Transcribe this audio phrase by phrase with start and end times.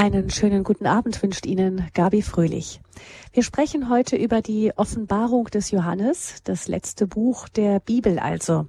[0.00, 2.80] Einen schönen guten Abend wünscht Ihnen Gabi Fröhlich.
[3.34, 8.66] Wir sprechen heute über die Offenbarung des Johannes, das letzte Buch der Bibel also.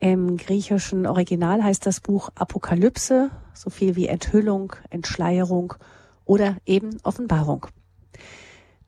[0.00, 5.74] Im griechischen Original heißt das Buch Apokalypse, so viel wie Enthüllung, Entschleierung
[6.24, 7.66] oder eben Offenbarung.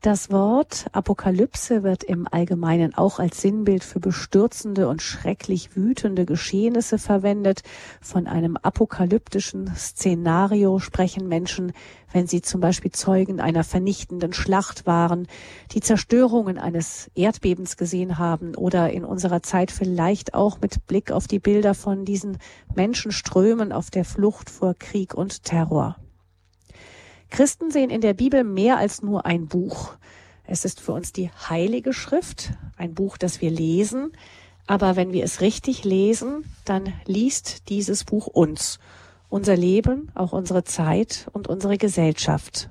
[0.01, 6.99] Das Wort Apokalypse wird im Allgemeinen auch als Sinnbild für bestürzende und schrecklich wütende Geschehnisse
[6.99, 7.63] verwendet.
[7.99, 11.73] Von einem apokalyptischen Szenario sprechen Menschen,
[12.13, 15.27] wenn sie zum Beispiel Zeugen einer vernichtenden Schlacht waren,
[15.71, 21.25] die Zerstörungen eines Erdbebens gesehen haben oder in unserer Zeit vielleicht auch mit Blick auf
[21.27, 22.37] die Bilder von diesen
[22.75, 25.97] Menschenströmen auf der Flucht vor Krieg und Terror.
[27.29, 29.93] Christen sehen in der Bibel mehr als nur ein Buch.
[30.45, 34.13] Es ist für uns die heilige Schrift, ein Buch, das wir lesen.
[34.65, 38.79] Aber wenn wir es richtig lesen, dann liest dieses Buch uns,
[39.29, 42.69] unser Leben, auch unsere Zeit und unsere Gesellschaft.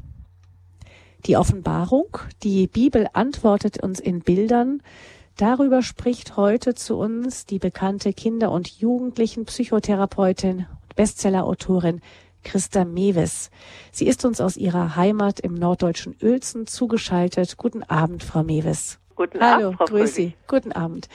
[1.27, 4.83] Die Offenbarung, die Bibel antwortet uns in Bildern,
[5.37, 12.01] Darüber spricht heute zu uns die bekannte Kinder- und Jugendlichen-Psychotherapeutin und Bestsellerautorin
[12.47, 13.51] Christa Mewes.
[13.91, 17.57] Sie ist uns aus ihrer Heimat im norddeutschen Uelzen zugeschaltet.
[17.57, 18.99] Guten Abend, Frau Mewes.
[19.17, 20.35] Guten Hallo, Abend, Frau grüß Sie.
[20.47, 21.09] Guten Abend.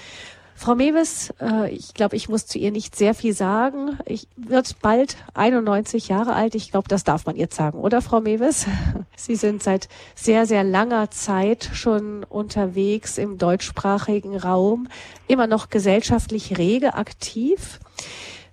[0.56, 3.98] Frau Mewes, äh, ich glaube, ich muss zu ihr nicht sehr viel sagen.
[4.06, 6.54] Ich wird bald 91 Jahre alt.
[6.54, 8.68] Ich glaube, das darf man jetzt sagen, oder Frau Mewes?
[9.16, 14.90] Sie sind seit sehr, sehr langer Zeit schon unterwegs im deutschsprachigen Raum,
[15.28, 17.80] immer noch gesellschaftlich rege aktiv.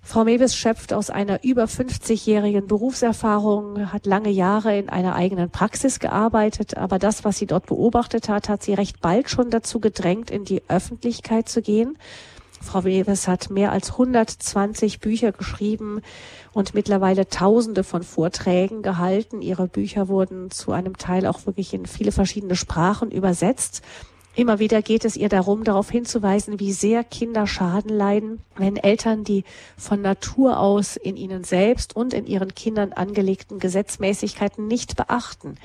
[0.09, 5.99] Frau Mewes schöpft aus einer über 50-jährigen Berufserfahrung, hat lange Jahre in einer eigenen Praxis
[5.99, 10.31] gearbeitet, aber das, was sie dort beobachtet hat, hat sie recht bald schon dazu gedrängt,
[10.31, 11.95] in die Öffentlichkeit zu gehen.
[12.59, 16.01] Frau Mewes hat mehr als 120 Bücher geschrieben
[16.53, 19.43] und mittlerweile Tausende von Vorträgen gehalten.
[19.43, 23.83] Ihre Bücher wurden zu einem Teil auch wirklich in viele verschiedene Sprachen übersetzt.
[24.39, 29.25] Immer wieder geht es ihr darum, darauf hinzuweisen, wie sehr Kinder Schaden leiden, wenn Eltern
[29.25, 29.43] die
[29.75, 35.55] von Natur aus in ihnen selbst und in ihren Kindern angelegten Gesetzmäßigkeiten nicht beachten.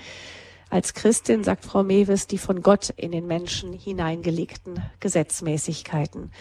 [0.70, 6.32] Als Christin sagt Frau Mewes die von Gott in den Menschen hineingelegten Gesetzmäßigkeiten.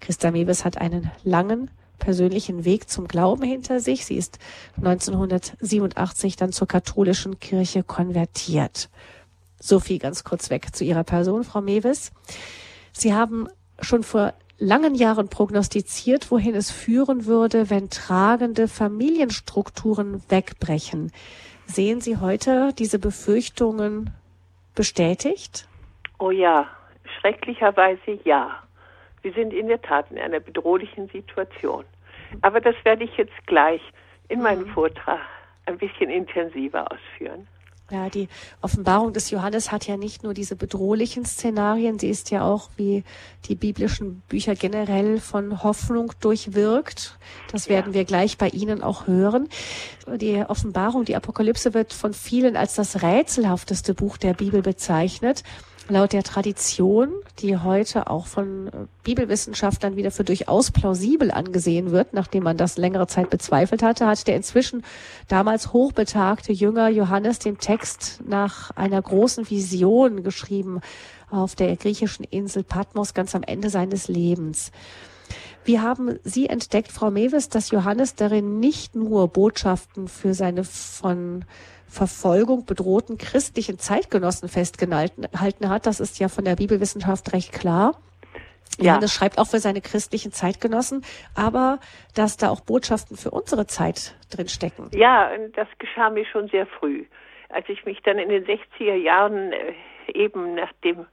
[0.00, 1.70] Christa Mewes hat einen langen
[2.00, 4.06] persönlichen Weg zum Glauben hinter sich.
[4.06, 4.40] Sie ist
[4.78, 8.88] 1987 dann zur katholischen Kirche konvertiert.
[9.58, 12.12] So viel ganz kurz weg zu Ihrer Person, Frau Mewes.
[12.92, 13.48] Sie haben
[13.80, 21.12] schon vor langen Jahren prognostiziert, wohin es führen würde, wenn tragende Familienstrukturen wegbrechen.
[21.66, 24.10] Sehen Sie heute diese Befürchtungen
[24.74, 25.66] bestätigt?
[26.18, 26.66] Oh ja,
[27.20, 28.62] schrecklicherweise ja.
[29.22, 31.84] Wir sind in der Tat in einer bedrohlichen Situation.
[32.42, 33.80] Aber das werde ich jetzt gleich
[34.28, 34.72] in meinem mhm.
[34.72, 35.20] Vortrag
[35.66, 37.48] ein bisschen intensiver ausführen.
[37.90, 38.28] Ja, die
[38.62, 43.04] Offenbarung des Johannes hat ja nicht nur diese bedrohlichen Szenarien, sie ist ja auch wie
[43.44, 47.16] die biblischen Bücher generell von Hoffnung durchwirkt.
[47.52, 47.94] Das werden ja.
[47.94, 49.48] wir gleich bei Ihnen auch hören.
[50.16, 55.44] Die Offenbarung, die Apokalypse wird von vielen als das rätselhafteste Buch der Bibel bezeichnet.
[55.88, 58.70] Laut der Tradition, die heute auch von äh,
[59.04, 64.26] Bibelwissenschaftlern wieder für durchaus plausibel angesehen wird, nachdem man das längere Zeit bezweifelt hatte, hat
[64.26, 64.84] der inzwischen
[65.28, 70.80] damals hochbetagte Jünger Johannes den Text nach einer großen Vision geschrieben
[71.30, 74.72] auf der griechischen Insel Patmos ganz am Ende seines Lebens.
[75.64, 81.44] Wie haben Sie entdeckt, Frau Mewes, dass Johannes darin nicht nur Botschaften für seine von
[81.88, 85.86] Verfolgung bedrohten christlichen Zeitgenossen festgehalten hat.
[85.86, 87.96] Das ist ja von der Bibelwissenschaft recht klar.
[88.78, 88.92] Ja.
[88.92, 91.04] Johannes schreibt auch für seine christlichen Zeitgenossen,
[91.34, 91.78] aber
[92.14, 94.90] dass da auch Botschaften für unsere Zeit drin stecken.
[94.92, 97.06] Ja, das geschah mir schon sehr früh.
[97.48, 99.72] Als ich mich dann in den 60er Jahren äh,
[100.12, 101.06] eben nachdem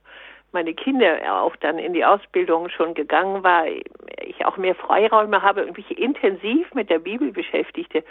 [0.54, 5.66] meine Kinder auch dann in die Ausbildung schon gegangen war, ich auch mehr Freiräume habe
[5.66, 8.02] und mich intensiv mit der Bibel beschäftigte,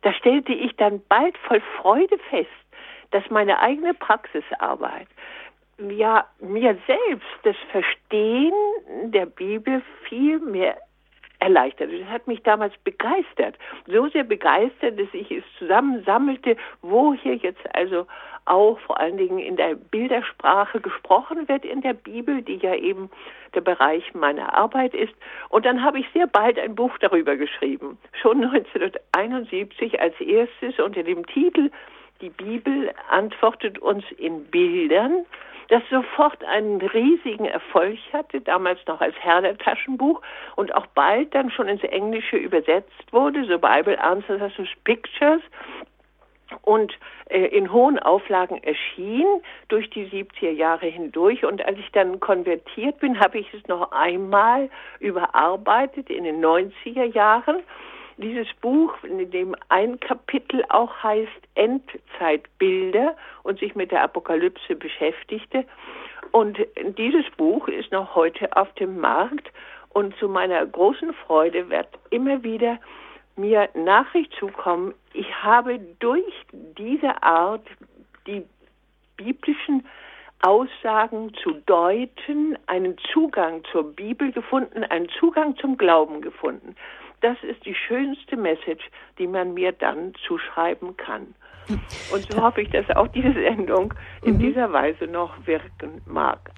[0.00, 2.48] da stellte ich dann bald voll Freude fest,
[3.12, 5.06] dass meine eigene Praxisarbeit
[5.78, 8.52] ja mir selbst das Verstehen
[9.04, 10.76] der Bibel viel mehr
[11.42, 11.90] erleichtert.
[11.92, 13.58] Das hat mich damals begeistert.
[13.86, 18.06] So sehr begeistert, dass ich es zusammensammelte, wo hier jetzt also
[18.44, 23.10] auch vor allen Dingen in der Bildersprache gesprochen wird in der Bibel, die ja eben
[23.54, 25.14] der Bereich meiner Arbeit ist.
[25.48, 31.02] Und dann habe ich sehr bald ein Buch darüber geschrieben, schon 1971 als erstes unter
[31.02, 31.70] dem Titel
[32.20, 35.24] Die Bibel antwortet uns in Bildern
[35.72, 40.20] das sofort einen riesigen Erfolg hatte, damals noch als Herder-Taschenbuch
[40.54, 44.52] und auch bald dann schon ins Englische übersetzt wurde, so Bible Answers as
[44.84, 45.40] Pictures.
[46.62, 46.92] Und
[47.30, 49.26] äh, in hohen Auflagen erschien
[49.68, 51.44] durch die 70er Jahre hindurch.
[51.44, 54.70] Und als ich dann konvertiert bin, habe ich es noch einmal
[55.00, 57.62] überarbeitet in den 90er Jahren.
[58.18, 65.64] Dieses Buch, in dem ein Kapitel auch heißt Endzeitbilder und sich mit der Apokalypse beschäftigte.
[66.30, 66.58] Und
[66.98, 69.50] dieses Buch ist noch heute auf dem Markt
[69.90, 72.78] und zu meiner großen Freude wird immer wieder
[73.36, 76.34] mir Nachricht zukommen, ich habe durch
[76.78, 77.66] diese Art
[78.26, 78.44] die
[79.16, 79.86] biblischen
[80.42, 86.74] Aussagen zu deuten, einen Zugang zur Bibel gefunden, einen Zugang zum Glauben gefunden.
[87.20, 88.84] Das ist die schönste Message,
[89.18, 91.34] die man mir dann zuschreiben kann.
[92.12, 94.38] Und so hoffe ich, dass auch diese Sendung in mhm.
[94.40, 96.50] dieser Weise noch wirken mag.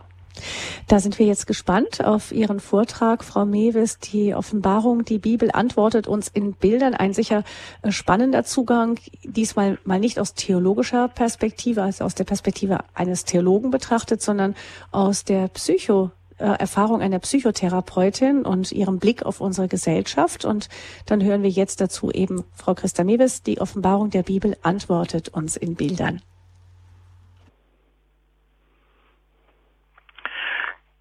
[0.87, 3.99] Da sind wir jetzt gespannt auf Ihren Vortrag, Frau Mewis.
[3.99, 6.93] Die Offenbarung, die Bibel antwortet uns in Bildern.
[6.95, 7.43] Ein sicher
[7.83, 13.71] äh, spannender Zugang, diesmal mal nicht aus theologischer Perspektive, also aus der Perspektive eines Theologen
[13.71, 14.55] betrachtet, sondern
[14.91, 20.45] aus der Psycho äh, Erfahrung einer Psychotherapeutin und ihrem Blick auf unsere Gesellschaft.
[20.45, 20.69] Und
[21.07, 25.57] dann hören wir jetzt dazu eben Frau Christa Mewis, die Offenbarung der Bibel antwortet uns
[25.57, 26.21] in Bildern.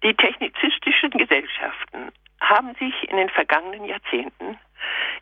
[0.04, 4.58] Die technizistischen Gesellschaften haben sich in den vergangenen Jahrzehnten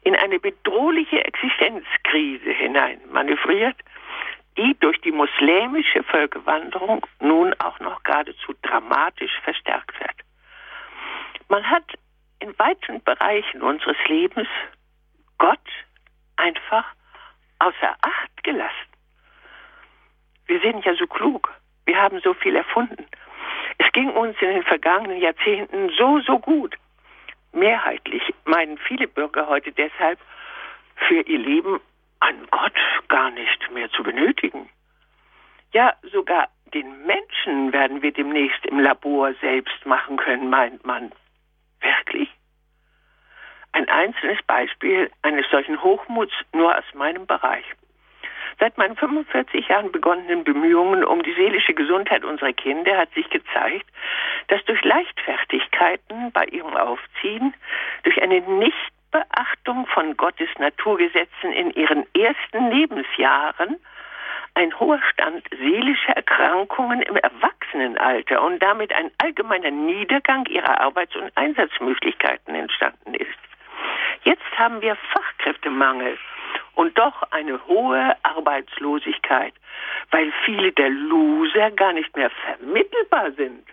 [0.03, 3.77] in eine bedrohliche Existenzkrise hinein manövriert,
[4.57, 10.17] die durch die muslimische Völkerwanderung nun auch noch geradezu dramatisch verstärkt wird.
[11.49, 11.85] Man hat
[12.41, 14.49] in weiten Bereichen unseres Lebens
[15.39, 15.61] Gott
[16.37, 16.87] einfach
[17.61, 18.91] außer Acht gelassen.
[20.47, 21.55] Wir sind ja so klug,
[21.87, 23.07] wir haben so viel erfunden.
[23.85, 26.77] Es ging uns in den vergangenen Jahrzehnten so, so gut.
[27.53, 30.21] Mehrheitlich meinen viele Bürger heute deshalb,
[31.09, 31.81] für ihr Leben
[32.21, 32.77] an Gott
[33.09, 34.69] gar nicht mehr zu benötigen.
[35.73, 41.11] Ja, sogar den Menschen werden wir demnächst im Labor selbst machen können, meint man.
[41.81, 42.29] Wirklich?
[43.73, 47.65] Ein einzelnes Beispiel eines solchen Hochmuts nur aus meinem Bereich.
[48.59, 53.87] Seit meinen 45 Jahren begonnenen Bemühungen um die seelische Gesundheit unserer Kinder hat sich gezeigt,
[54.49, 57.55] dass durch Leichtfertigkeiten bei ihrem Aufziehen,
[58.03, 63.79] durch eine Nichtbeachtung von Gottes Naturgesetzen in ihren ersten Lebensjahren
[64.55, 71.35] ein hoher Stand seelischer Erkrankungen im Erwachsenenalter und damit ein allgemeiner Niedergang ihrer Arbeits- und
[71.37, 73.39] Einsatzmöglichkeiten entstanden ist.
[74.25, 76.19] Jetzt haben wir Fachkräftemangel
[76.75, 79.55] und doch eine hohe Arbeitslosigkeit,
[80.11, 83.67] weil viele der Loser gar nicht mehr vermittelbar sind.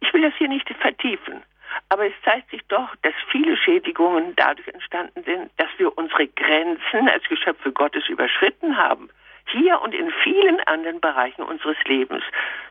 [0.00, 1.42] Ich will das hier nicht vertiefen,
[1.88, 7.08] aber es zeigt sich doch, dass viele Schädigungen dadurch entstanden sind, dass wir unsere Grenzen
[7.08, 9.08] als Geschöpfe Gottes überschritten haben.
[9.46, 12.22] Hier und in vielen anderen Bereichen unseres Lebens,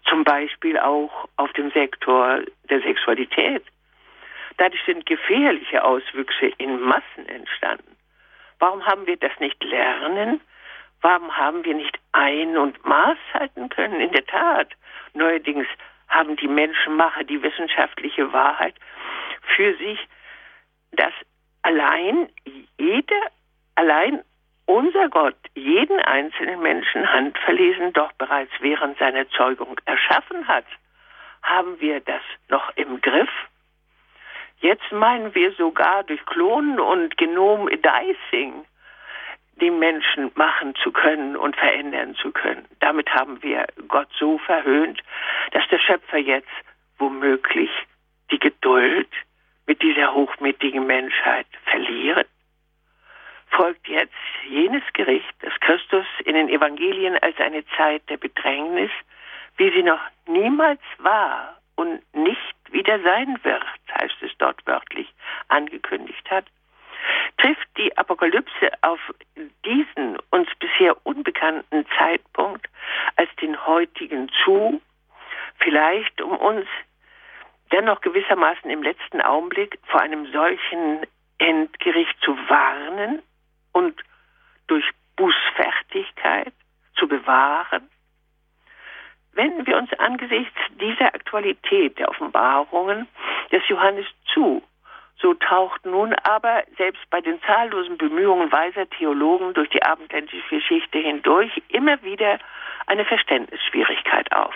[0.06, 3.64] zum Beispiel auch auf dem Sektor der Sexualität.
[4.58, 7.91] Dadurch sind gefährliche Auswüchse in Massen entstanden.
[8.62, 10.40] Warum haben wir das nicht lernen?
[11.02, 14.00] Warum haben wir nicht ein- und Maß halten können?
[14.00, 14.70] In der Tat.
[15.14, 15.66] Neuerdings
[16.08, 18.76] haben die Menschenmacher die wissenschaftliche Wahrheit
[19.56, 20.00] für sich,
[20.92, 21.12] dass
[21.64, 22.30] allein
[22.78, 23.22] jeder,
[23.74, 24.24] allein
[24.68, 30.66] unser Gott jeden einzelnen Menschen handverlesen doch bereits während seiner Zeugung erschaffen hat.
[31.42, 33.32] Haben wir das noch im Griff?
[34.62, 38.66] Jetzt meinen wir sogar durch Klonen und Genom-Dicing
[39.56, 42.66] den Menschen machen zu können und verändern zu können.
[42.80, 45.02] Damit haben wir Gott so verhöhnt,
[45.52, 46.50] dass der Schöpfer jetzt
[47.00, 47.72] womöglich
[48.30, 49.10] die Geduld
[49.66, 52.28] mit dieser hochmütigen Menschheit verliert.
[53.50, 54.14] Folgt jetzt
[54.48, 58.92] jenes Gericht, das Christus in den Evangelien als eine Zeit der Bedrängnis,
[59.58, 63.66] wie sie noch niemals war und nicht wieder sein wird,
[64.00, 65.12] heißt es dort wörtlich,
[65.48, 66.46] angekündigt hat,
[67.40, 69.00] trifft die Apokalypse auf
[69.66, 72.68] diesen uns bisher unbekannten Zeitpunkt
[73.16, 74.80] als den heutigen zu,
[75.58, 76.68] vielleicht um uns
[77.72, 81.00] dennoch gewissermaßen im letzten Augenblick vor einem solchen
[81.40, 83.24] Endgericht zu warnen
[83.72, 84.00] und
[84.68, 86.54] durch Bußfertigkeit
[86.96, 87.90] zu bewahren
[89.34, 93.08] Wenden wir uns angesichts dieser Aktualität der Offenbarungen
[93.52, 94.62] des Johannes zu.
[95.22, 100.98] So taucht nun aber selbst bei den zahllosen Bemühungen weiser Theologen durch die abendländische Geschichte
[100.98, 102.40] hindurch immer wieder
[102.88, 104.54] eine Verständnisschwierigkeit auf.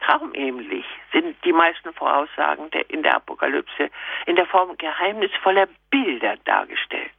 [0.00, 3.90] Traumähnlich sind die meisten Voraussagen der, in der Apokalypse
[4.26, 7.10] in der Form geheimnisvoller Bilder dargestellt.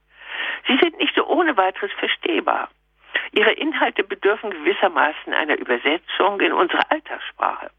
[0.67, 2.69] Sie sind nicht so ohne weiteres verstehbar.
[3.31, 7.69] Ihre Inhalte bedürfen gewissermaßen einer Übersetzung in unsere Alltagssprache.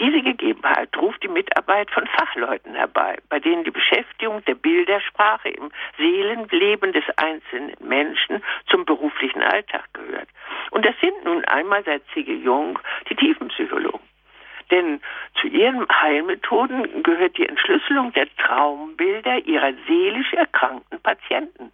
[0.00, 5.70] Diese Gegebenheit ruft die Mitarbeit von Fachleuten herbei, bei denen die Beschäftigung der Bildersprache im
[5.98, 10.28] Seelenleben des einzelnen Menschen zum beruflichen Alltag gehört.
[10.70, 14.13] Und das sind nun einmal seit Zige Jung die Tiefenpsychologen.
[14.70, 15.00] Denn
[15.40, 21.72] zu ihren Heilmethoden gehört die Entschlüsselung der Traumbilder ihrer seelisch erkrankten Patienten.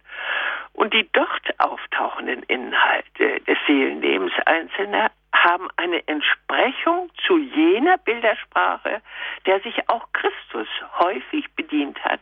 [0.73, 9.01] Und die dort auftauchenden Inhalte des Seelenlebens Einzelner haben eine Entsprechung zu jener Bildersprache,
[9.45, 10.67] der sich auch Christus
[10.99, 12.21] häufig bedient hat,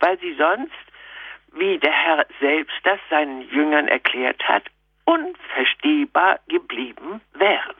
[0.00, 0.72] weil sie sonst,
[1.52, 4.64] wie der Herr selbst das seinen Jüngern erklärt hat,
[5.04, 7.74] unverstehbar geblieben wären.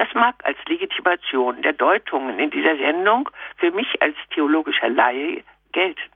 [0.00, 3.28] Das mag als Legitimation der Deutungen in dieser Sendung
[3.58, 6.10] für mich als theologischer Laie gelten.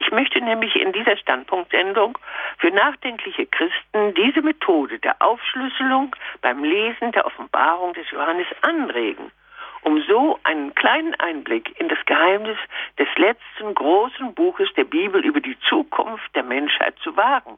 [0.00, 2.18] Ich möchte nämlich in dieser Standpunktsendung
[2.58, 9.32] für nachdenkliche Christen diese Methode der Aufschlüsselung beim Lesen der Offenbarung des Johannes anregen,
[9.80, 12.58] um so einen kleinen Einblick in das Geheimnis
[12.98, 17.56] des letzten großen Buches der Bibel über die Zukunft der Menschheit zu wagen.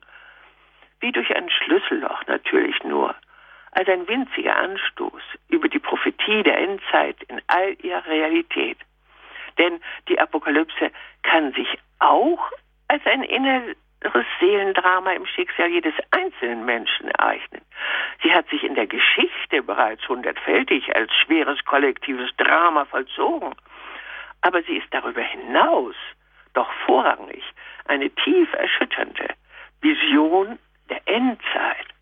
[1.00, 3.16] Wie durch ein Schlüsselloch natürlich nur,
[3.74, 8.78] als ein winziger Anstoß über die Prophetie der Endzeit in all ihrer Realität.
[9.58, 10.90] Denn die Apokalypse
[11.22, 12.50] kann sich auch
[12.88, 13.76] als ein inneres
[14.40, 17.62] Seelendrama im Schicksal jedes einzelnen Menschen ereignen.
[18.22, 23.54] Sie hat sich in der Geschichte bereits hundertfältig als schweres kollektives Drama vollzogen.
[24.42, 25.96] Aber sie ist darüber hinaus
[26.52, 27.42] doch vorrangig
[27.86, 29.28] eine tief erschütternde
[29.80, 31.93] Vision der Endzeit.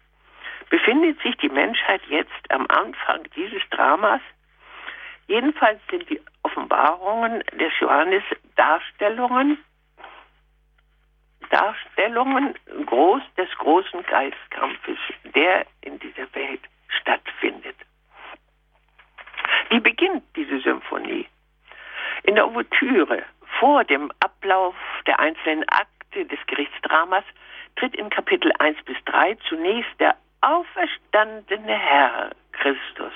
[0.72, 4.22] Befindet sich die Menschheit jetzt am Anfang dieses Dramas?
[5.26, 8.22] Jedenfalls sind die Offenbarungen des Johannes
[8.56, 9.58] Darstellungen
[11.50, 12.54] Darstellungen
[12.86, 14.96] groß, des großen Geistkampfes,
[15.34, 17.76] der in dieser Welt stattfindet.
[19.68, 21.28] Wie beginnt diese Symphonie?
[22.22, 23.24] In der Ouvertüre,
[23.60, 24.74] vor dem Ablauf
[25.06, 27.24] der einzelnen Akte des Gerichtsdramas,
[27.76, 33.12] tritt in Kapitel 1 bis 3 zunächst der auferstandene Herr Christus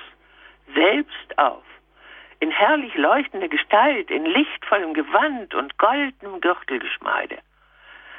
[0.74, 1.62] selbst auf,
[2.40, 7.38] in herrlich leuchtender Gestalt, in lichtvollem Gewand und goldenem Gürtelgeschmeide.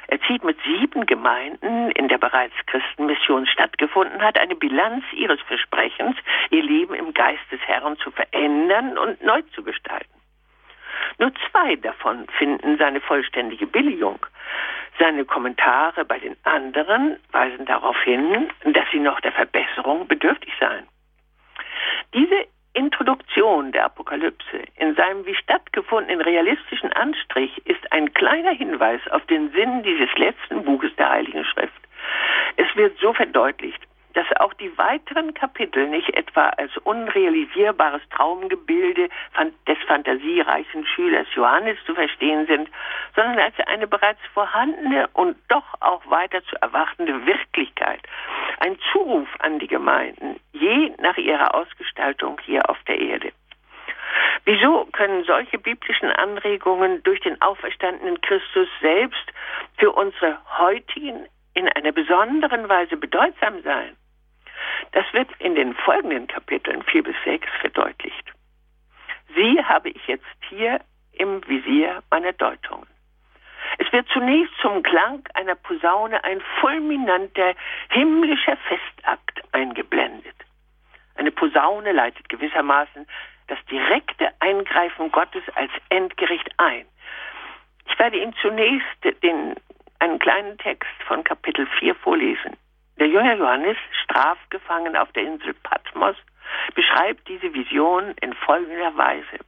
[0.08, 6.16] Er zieht mit sieben Gemeinden, in der bereits Christenmission stattgefunden hat, eine Bilanz ihres Versprechens,
[6.50, 10.17] ihr Leben im Geist des Herrn zu verändern und neu zu gestalten.
[11.18, 14.24] Nur zwei davon finden seine vollständige Billigung.
[14.98, 20.86] Seine Kommentare bei den anderen weisen darauf hin, dass sie noch der Verbesserung bedürftig seien.
[22.14, 29.24] Diese Introduktion der Apokalypse in seinem wie stattgefundenen realistischen Anstrich ist ein kleiner Hinweis auf
[29.26, 31.80] den Sinn dieses letzten Buches der Heiligen Schrift.
[32.56, 33.82] Es wird so verdeutlicht,
[34.14, 39.08] dass auch die weiteren Kapitel nicht etwa als unrealisierbares Traumgebilde
[39.66, 42.68] des fantasiereichen Schülers Johannes zu verstehen sind,
[43.14, 48.00] sondern als eine bereits vorhandene und doch auch weiter zu erwartende Wirklichkeit,
[48.60, 53.32] ein Zuruf an die Gemeinden, je nach ihrer Ausgestaltung hier auf der Erde.
[54.44, 59.32] Wieso können solche biblischen Anregungen durch den auferstandenen Christus selbst
[59.76, 61.26] für unsere heutigen
[61.58, 63.96] in einer besonderen Weise bedeutsam sein?
[64.92, 68.32] Das wird in den folgenden Kapiteln 4 bis 6 verdeutlicht.
[69.34, 70.80] Sie habe ich jetzt hier
[71.12, 72.86] im Visier meiner Deutungen.
[73.78, 77.54] Es wird zunächst zum Klang einer Posaune ein fulminanter
[77.90, 80.34] himmlischer Festakt eingeblendet.
[81.16, 83.06] Eine Posaune leitet gewissermaßen
[83.48, 86.86] das direkte Eingreifen Gottes als Endgericht ein.
[87.86, 89.54] Ich werde Ihnen zunächst den,
[90.00, 92.56] einen kleinen Text von Kapitel 4 vorlesen.
[92.98, 96.16] Der Jünger Johannes, strafgefangen auf der Insel Patmos,
[96.74, 99.38] beschreibt diese Vision in folgender Weise.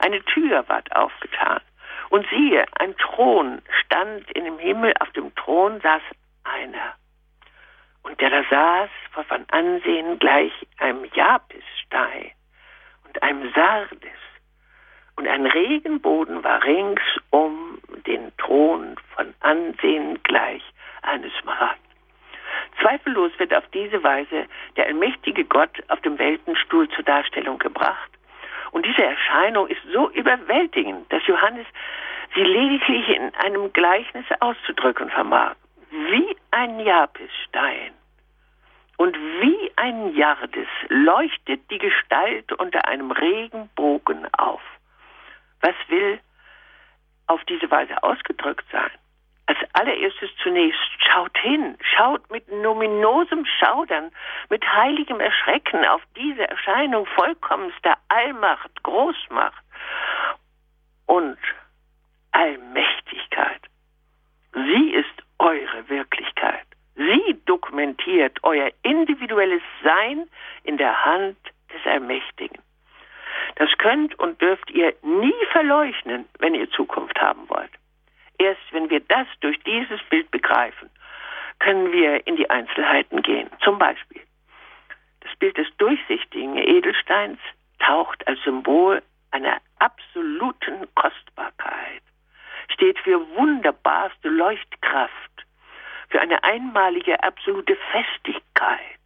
[0.00, 1.60] Eine Tür ward aufgetan
[2.10, 6.02] und siehe, ein Thron stand in dem Himmel, auf dem Thron saß
[6.44, 6.94] einer.
[8.02, 12.32] Und der da saß, war von Ansehen gleich einem Japisstein
[13.06, 14.18] und einem Sardes.
[15.22, 17.00] Und ein Regenboden war rings
[17.30, 20.62] um den Thron von Ansehen gleich
[21.02, 21.78] eines Smaragd.
[22.80, 28.10] Zweifellos wird auf diese Weise der allmächtige Gott auf dem Weltenstuhl zur Darstellung gebracht.
[28.72, 31.66] Und diese Erscheinung ist so überwältigend, dass Johannes
[32.34, 35.54] sie lediglich in einem Gleichnis auszudrücken vermag.
[35.92, 37.92] Wie ein Japisstein
[38.96, 44.60] und wie ein Jardes leuchtet die Gestalt unter einem Regenbogen auf.
[45.62, 46.20] Was will
[47.26, 48.90] auf diese Weise ausgedrückt sein?
[49.46, 54.10] als allererstes zunächst schaut hin, schaut mit numinosem Schaudern,
[54.48, 59.62] mit heiligem Erschrecken auf diese Erscheinung vollkommenster Allmacht, Großmacht
[61.06, 61.38] und
[62.32, 63.60] Allmächtigkeit.
[64.54, 66.66] Sie ist eure Wirklichkeit.
[66.94, 70.28] Sie dokumentiert euer individuelles Sein
[70.64, 71.36] in der Hand
[71.72, 72.62] des Allmächtigen.
[73.56, 77.70] Das könnt und dürft ihr nie verleugnen, wenn ihr Zukunft haben wollt.
[78.38, 80.90] Erst wenn wir das durch dieses Bild begreifen,
[81.58, 83.48] können wir in die Einzelheiten gehen.
[83.62, 84.22] Zum Beispiel,
[85.20, 87.38] das Bild des durchsichtigen Edelsteins
[87.78, 92.02] taucht als Symbol einer absoluten Kostbarkeit,
[92.72, 95.12] steht für wunderbarste Leuchtkraft,
[96.08, 99.00] für eine einmalige absolute Festigkeit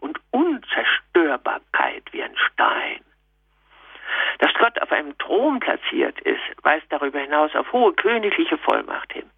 [0.00, 3.00] und Unzerstörbarkeit wie ein Stein.
[4.38, 9.28] Dass Gott auf einem Thron platziert ist, weist darüber hinaus auf hohe königliche Vollmacht hin.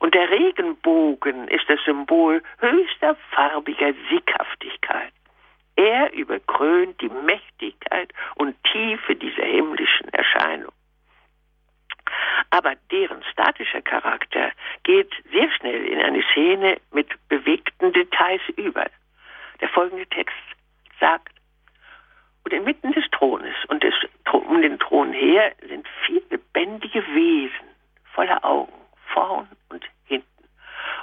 [0.00, 5.12] Und der Regenbogen ist das Symbol höchster farbiger Sieghaftigkeit.
[5.76, 10.72] Er überkrönt die Mächtigkeit und Tiefe dieser himmlischen Erscheinung.
[12.50, 14.50] Aber deren statischer Charakter
[14.82, 18.86] geht sehr schnell in eine Szene mit bewegten Details über.
[19.60, 20.36] Der folgende Text
[21.00, 21.32] sagt,
[22.44, 23.94] und inmitten des Thrones und des,
[24.32, 27.72] um den Thron her sind vier lebendige Wesen
[28.12, 28.72] voller Augen,
[29.12, 30.26] vorn und hinten.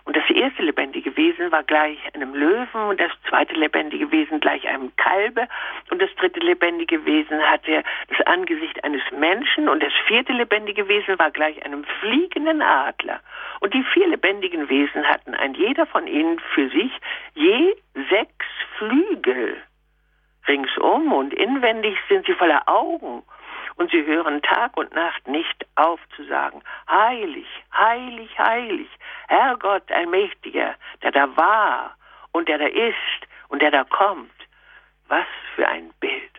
[0.06, 4.68] Und das erste lebendige Wesen war gleich einem Löwen und das zweite lebendige Wesen gleich
[4.68, 5.48] einem Kalbe
[5.92, 11.18] und das dritte lebendige Wesen hatte das Angesicht eines Menschen und das vierte lebendige Wesen
[11.20, 13.20] war gleich einem fliegenden Adler.
[13.60, 16.92] Und die vier lebendigen Wesen hatten ein jeder von ihnen für sich
[17.34, 17.76] je
[18.10, 18.46] sechs
[18.78, 19.58] Flügel
[20.48, 23.24] ringsum und inwendig sind sie voller Augen
[23.76, 28.88] und sie hören Tag und Nacht nicht auf zu sagen, heilig, heilig, heilig,
[29.28, 31.96] Herrgott Allmächtiger, der da war
[32.32, 34.32] und der da ist und der da kommt.
[35.08, 36.32] Was für ein Bild.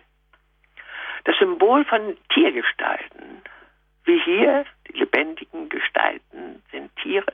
[1.23, 3.41] Das Symbol von Tiergestalten,
[4.05, 7.33] wie hier die lebendigen Gestalten sind Tiere,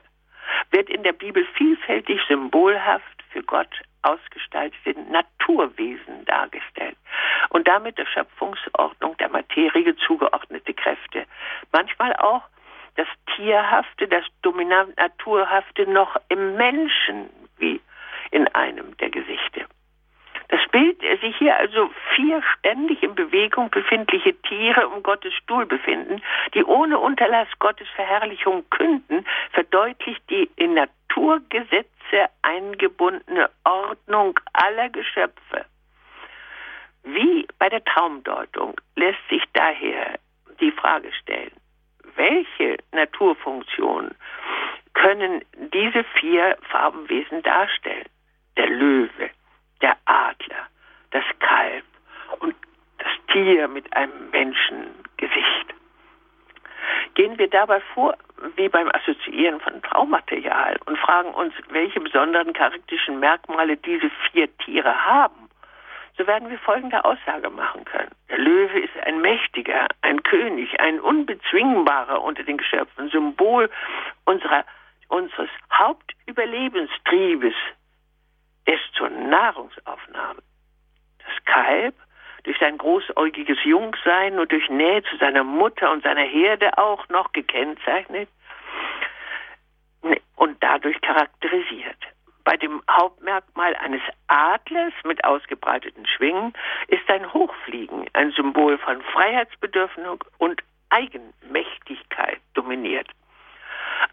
[0.70, 3.70] wird in der Bibel vielfältig symbolhaft für Gott
[4.02, 6.96] ausgestaltete Naturwesen dargestellt
[7.50, 11.24] und damit der Schöpfungsordnung der Materie zugeordnete Kräfte.
[11.72, 12.42] Manchmal auch
[12.96, 17.80] das Tierhafte, das dominant Naturhafte noch im Menschen, wie
[18.30, 19.64] in einem der Gesichte.
[20.48, 26.22] Das Bild sich hier also vier ständig in Bewegung befindliche Tiere um Gottes Stuhl befinden,
[26.54, 35.66] die ohne Unterlass Gottes Verherrlichung künden, verdeutlicht die in Naturgesetze eingebundene Ordnung aller Geschöpfe.
[37.14, 40.18] Wie bei der Traumdeutung lässt sich daher
[40.60, 41.52] die Frage stellen,
[42.16, 44.10] welche Naturfunktion
[44.92, 45.42] können
[45.72, 48.04] diese vier Farbenwesen darstellen?
[48.58, 49.30] Der Löwe,
[49.80, 50.66] der Adler,
[51.10, 51.84] das Kalb
[52.40, 52.54] und
[52.98, 55.74] das Tier mit einem Menschengesicht.
[57.14, 58.18] Gehen wir dabei vor
[58.56, 64.94] wie beim Assoziieren von Traumaterial und fragen uns, welche besonderen charakteristischen Merkmale diese vier Tiere
[65.06, 65.47] haben,
[66.18, 68.10] so werden wir folgende Aussage machen können.
[68.28, 73.70] Der Löwe ist ein mächtiger, ein König, ein unbezwingbarer unter den Geschöpfen, Symbol
[74.24, 74.64] unserer,
[75.06, 77.54] unseres Hauptüberlebenstriebes,
[78.64, 80.42] es zur Nahrungsaufnahme.
[81.24, 81.94] Das Kalb
[82.42, 87.32] durch sein großäugiges Jungsein und durch Nähe zu seiner Mutter und seiner Herde auch noch
[87.32, 88.28] gekennzeichnet
[90.36, 91.98] und dadurch charakterisiert.
[92.48, 96.54] Bei dem Hauptmerkmal eines Adlers mit ausgebreiteten Schwingen
[96.86, 103.10] ist sein Hochfliegen ein Symbol von Freiheitsbedürfnis und Eigenmächtigkeit dominiert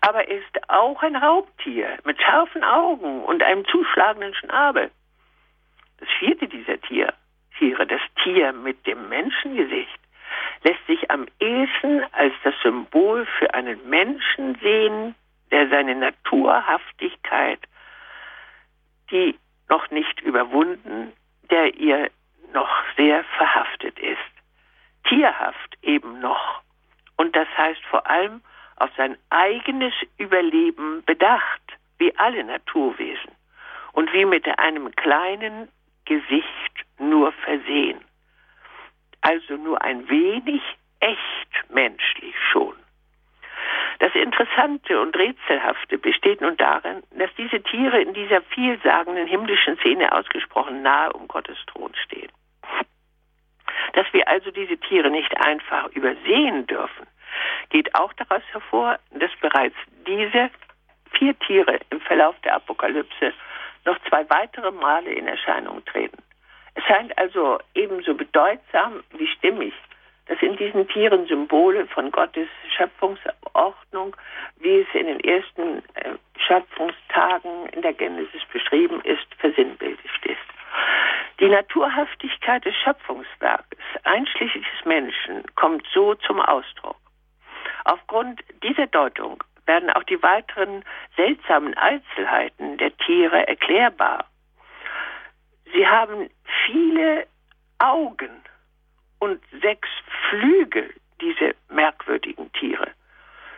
[0.02, 4.92] aber er ist auch ein Raubtier mit scharfen Augen und einem zuschlagenden Schnabel.
[6.00, 7.14] Das vierte dieser Tier,
[7.58, 10.00] Tiere, das Tier mit dem Menschengesicht,
[10.64, 15.16] lässt sich am ehesten als das Symbol für einen Menschen sehen,
[15.52, 17.60] der seine Naturhaftigkeit,
[19.12, 19.38] die
[19.70, 21.14] noch nicht überwunden,
[21.50, 22.10] der ihr
[22.54, 24.18] noch sehr verhaftet ist.
[25.08, 26.62] Tierhaft eben noch.
[27.18, 28.42] Und das heißt vor allem
[28.78, 31.62] auf sein eigenes Überleben bedacht,
[31.98, 33.32] wie alle Naturwesen
[33.94, 35.70] und wie mit einem kleinen
[36.06, 38.00] Gesicht nur versehen.
[39.22, 40.62] Also nur ein wenig
[41.00, 42.76] echt menschlich schon.
[44.00, 50.12] Das Interessante und Rätselhafte besteht nun darin, dass diese Tiere in dieser vielsagenden himmlischen Szene
[50.12, 52.32] ausgesprochen nahe um Gottes Thron stehen.
[53.94, 57.08] Dass wir also diese Tiere nicht einfach übersehen dürfen,
[57.70, 60.50] geht auch daraus hervor, dass bereits diese
[61.12, 63.34] vier Tiere im Verlauf der Apokalypse
[63.86, 66.22] noch zwei weitere Male in Erscheinung treten.
[66.74, 69.74] Es scheint also ebenso bedeutsam wie stimmig,
[70.28, 72.50] dass in diesen Tieren Symbole von Gottes
[73.56, 74.16] Schöpfungsordnung,
[74.58, 80.38] wie es in den ersten äh, Schöpfungstagen in der Genesis beschrieben ist, versinnbildlicht ist.
[81.40, 86.98] Die Naturhaftigkeit des Schöpfungswerkes, einschließlich des Menschen, kommt so zum Ausdruck.
[87.86, 90.84] Aufgrund dieser Deutung werden auch die weiteren
[91.16, 94.26] seltsamen Einzelheiten der Tiere erklärbar.
[95.74, 96.30] Sie haben
[96.66, 97.28] viele
[97.80, 98.44] Augen
[99.20, 99.90] und sechs
[100.30, 102.92] Flügel, diese merkwürdigen Tiere.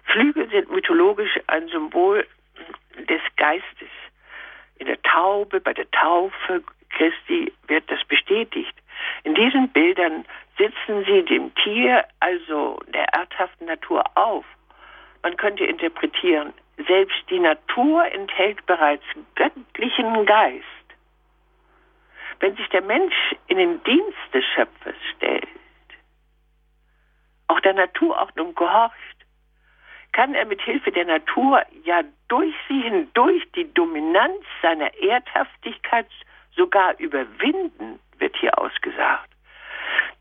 [0.08, 2.26] Flügel sind mythologisch ein Symbol
[3.08, 3.90] des Geistes.
[4.80, 8.74] In der Taube, bei der Taufe Christi wird das bestätigt.
[9.24, 10.26] In diesen Bildern
[10.58, 14.46] sitzen sie dem Tier, also der erdhaften Natur, auf.
[15.24, 16.54] Man könnte interpretieren,
[16.88, 19.04] selbst die Natur enthält bereits
[19.36, 20.64] göttlichen Geist.
[22.40, 25.48] Wenn sich der Mensch in den Dienst des Schöpfers stellt,
[27.48, 29.17] auch der Naturordnung gehorcht,
[30.18, 36.08] kann er mit Hilfe der Natur ja durch sie hindurch die Dominanz seiner Erdhaftigkeit
[36.56, 39.30] sogar überwinden, wird hier ausgesagt.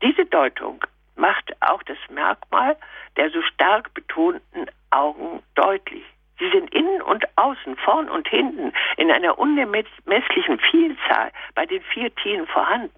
[0.03, 0.79] Diese Deutung
[1.15, 2.77] macht auch das Merkmal
[3.15, 6.05] der so stark betonten Augen deutlich.
[6.37, 12.13] Sie sind innen und außen, vorn und hinten in einer unermesslichen Vielzahl bei den vier
[12.17, 12.93] Tieren vorhanden.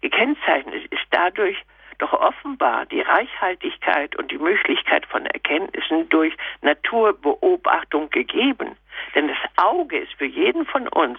[0.00, 1.56] Gekennzeichnet ist dadurch
[1.98, 8.76] doch offenbar die Reichhaltigkeit und die Möglichkeit von Erkenntnissen durch Naturbeobachtung gegeben.
[9.14, 11.18] Denn das Auge ist für jeden von uns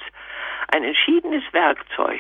[0.70, 2.20] ein entschiedenes Werkzeug,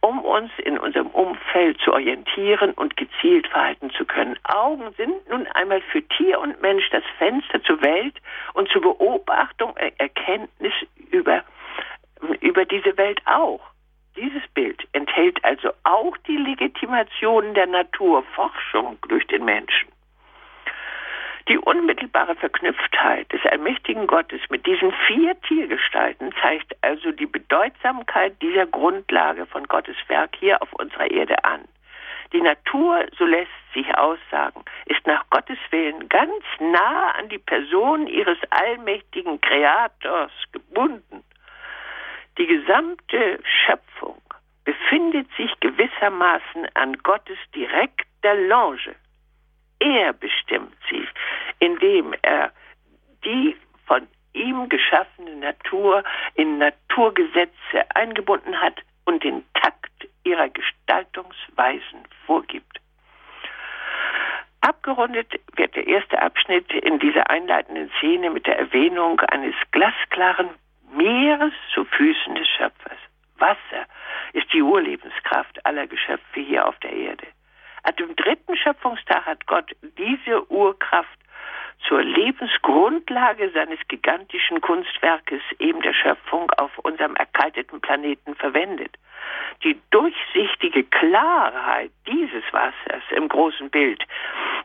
[0.00, 4.38] um uns in unserem Umfeld zu orientieren und gezielt verhalten zu können.
[4.44, 8.14] Augen sind nun einmal für Tier und Mensch das Fenster zur Welt
[8.54, 10.74] und zur Beobachtung, Erkenntnis
[11.10, 11.42] über,
[12.40, 13.60] über diese Welt auch.
[14.16, 19.88] Dieses Bild enthält also auch die Legitimation der Naturforschung durch den Menschen.
[21.48, 28.66] Die unmittelbare Verknüpftheit des allmächtigen Gottes mit diesen vier Tiergestalten zeigt also die Bedeutsamkeit dieser
[28.66, 31.60] Grundlage von Gottes Werk hier auf unserer Erde an.
[32.32, 38.08] Die Natur, so lässt sich aussagen, ist nach Gottes Willen ganz nah an die Person
[38.08, 41.22] ihres allmächtigen Kreators gebunden.
[42.38, 44.20] Die gesamte Schöpfung
[44.64, 48.94] befindet sich gewissermaßen an Gottes direkter Longe.
[49.78, 51.06] Er bestimmt sie,
[51.60, 52.52] indem er
[53.24, 62.80] die von ihm geschaffene Natur in Naturgesetze eingebunden hat und den Takt ihrer Gestaltungsweisen vorgibt.
[64.60, 70.50] Abgerundet wird der erste Abschnitt in dieser einleitenden Szene mit der Erwähnung eines glasklaren
[70.96, 72.98] Meeres zu Füßen des Schöpfers.
[73.38, 73.86] Wasser
[74.32, 77.26] ist die Urlebenskraft aller Geschöpfe hier auf der Erde.
[77.82, 81.18] An dem dritten Schöpfungstag hat Gott diese Urkraft
[81.86, 88.96] zur Lebensgrundlage seines gigantischen Kunstwerkes, eben der Schöpfung, auf unserem erkalteten Planeten verwendet.
[89.62, 94.02] Die durchsichtige Klarheit dieses Wassers im großen Bild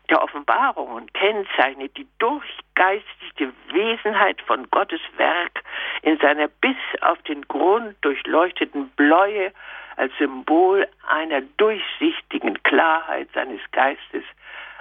[0.09, 5.63] der Offenbarungen kennzeichnet die durchgeistigte Wesenheit von Gottes Werk
[6.01, 9.53] in seiner bis auf den Grund durchleuchteten Bläue
[9.95, 14.23] als Symbol einer durchsichtigen Klarheit seines Geistes,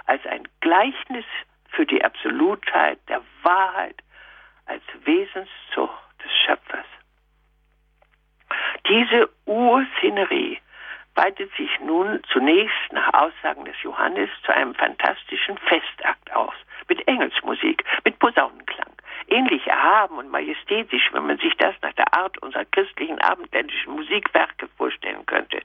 [0.05, 1.25] als ein Gleichnis
[1.71, 3.95] für die Absolutheit der Wahrheit,
[4.65, 6.85] als Wesenszucht des Schöpfers.
[8.87, 10.59] Diese Urszenerie
[11.15, 16.53] weitet sich nun zunächst nach Aussagen des Johannes zu einem fantastischen Festakt aus,
[16.87, 18.91] mit Engelsmusik, mit Posaunenklang
[19.31, 24.67] ähnlich erhaben und majestätisch, wenn man sich das nach der Art unserer christlichen abendländischen Musikwerke
[24.77, 25.61] vorstellen könnte.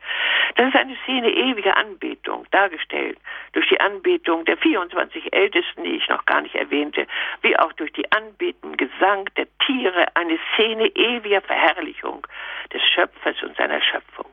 [0.55, 3.19] Das ist eine Szene ewiger Anbetung, dargestellt
[3.53, 7.07] durch die Anbetung der 24 Ältesten, die ich noch gar nicht erwähnte,
[7.43, 12.27] wie auch durch die Anbetung, Gesang der Tiere, eine Szene ewiger Verherrlichung
[12.73, 14.27] des Schöpfers und seiner Schöpfung.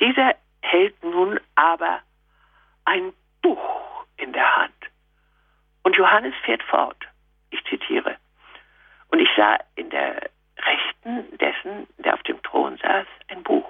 [0.00, 2.00] Dieser hält nun aber
[2.84, 4.72] ein Buch in der Hand.
[5.82, 6.96] Und Johannes fährt fort.
[7.50, 8.16] Ich zitiere.
[9.12, 13.68] Und ich sah in der Rechten dessen, der auf dem Thron saß, ein Buch,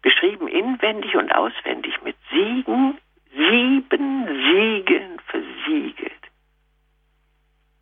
[0.00, 2.98] beschrieben inwendig und auswendig mit Siegen,
[3.30, 6.12] sieben Siegen versiegelt.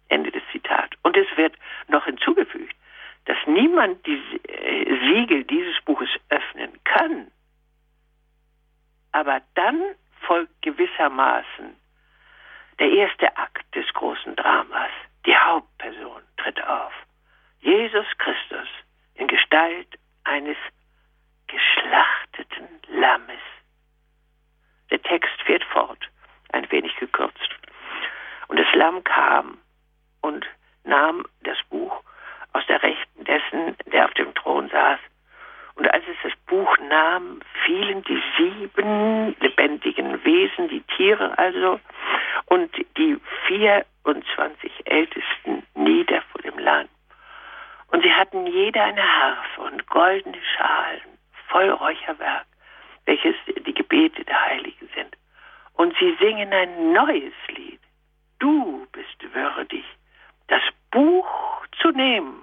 [0.08, 0.96] Ende des Zitats.
[1.02, 1.54] Und es wird
[1.86, 2.74] noch hinzugefügt,
[3.26, 7.30] dass niemand die äh, Siegel dieses Buches öffnen kann.
[9.12, 9.80] Aber dann
[10.22, 11.76] folgt gewissermaßen
[12.80, 14.90] der erste Akt des großen Dramas
[15.26, 16.92] Die Hauptperson tritt auf.
[17.60, 18.68] Jesus Christus
[19.14, 20.56] in Gestalt eines
[21.46, 23.40] geschlachteten Lammes.
[24.90, 26.08] Der Text fährt fort,
[26.52, 27.50] ein wenig gekürzt.
[28.48, 29.58] Und das Lamm kam
[30.20, 30.46] und
[30.84, 32.02] nahm das Buch
[32.52, 34.98] aus der Rechten dessen, der auf dem Thron saß.
[35.74, 41.80] Und als es das Buch nahm, fielen die sieben lebendigen Wesen, die Tiere also,
[42.46, 46.90] und die 24 Ältesten nieder vor dem Land.
[47.88, 52.46] Und sie hatten jeder eine Harfe und goldene Schalen voll Räucherwerk,
[53.06, 53.34] welches
[53.66, 55.16] die Gebete der Heiligen sind.
[55.74, 57.80] Und sie singen ein neues Lied.
[58.38, 59.84] Du bist würdig,
[60.48, 61.26] das Buch
[61.80, 62.42] zu nehmen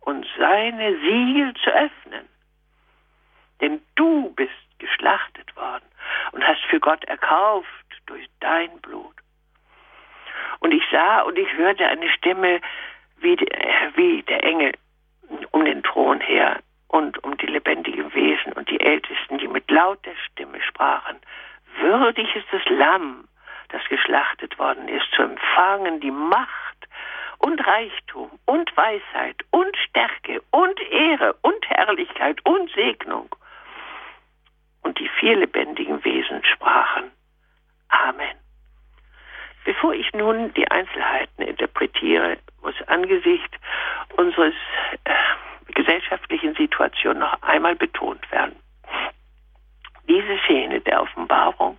[0.00, 2.28] und seine Siegel zu öffnen.
[3.60, 5.84] Denn du bist geschlachtet worden
[6.32, 7.66] und hast für Gott erkauft
[8.06, 9.14] durch dein Blut.
[10.60, 12.60] Und ich sah und ich hörte eine Stimme
[13.18, 13.36] wie,
[13.94, 14.72] wie der Engel
[15.52, 20.12] um den Thron her und um die lebendigen Wesen und die Ältesten, die mit lauter
[20.26, 21.16] Stimme sprachen.
[21.80, 23.26] Würdig ist das Lamm,
[23.70, 26.88] das geschlachtet worden ist, zu empfangen die Macht
[27.38, 33.34] und Reichtum und Weisheit und Stärke und Ehre und Herrlichkeit und Segnung.
[34.82, 37.10] Und die vier lebendigen Wesen sprachen
[37.92, 38.36] Amen.
[39.64, 43.56] Bevor ich nun die Einzelheiten interpretiere, muss angesichts
[44.16, 44.54] unseres
[45.04, 45.14] äh,
[45.74, 48.56] gesellschaftlichen Situation noch einmal betont werden.
[50.08, 51.78] Diese Szene der Offenbarung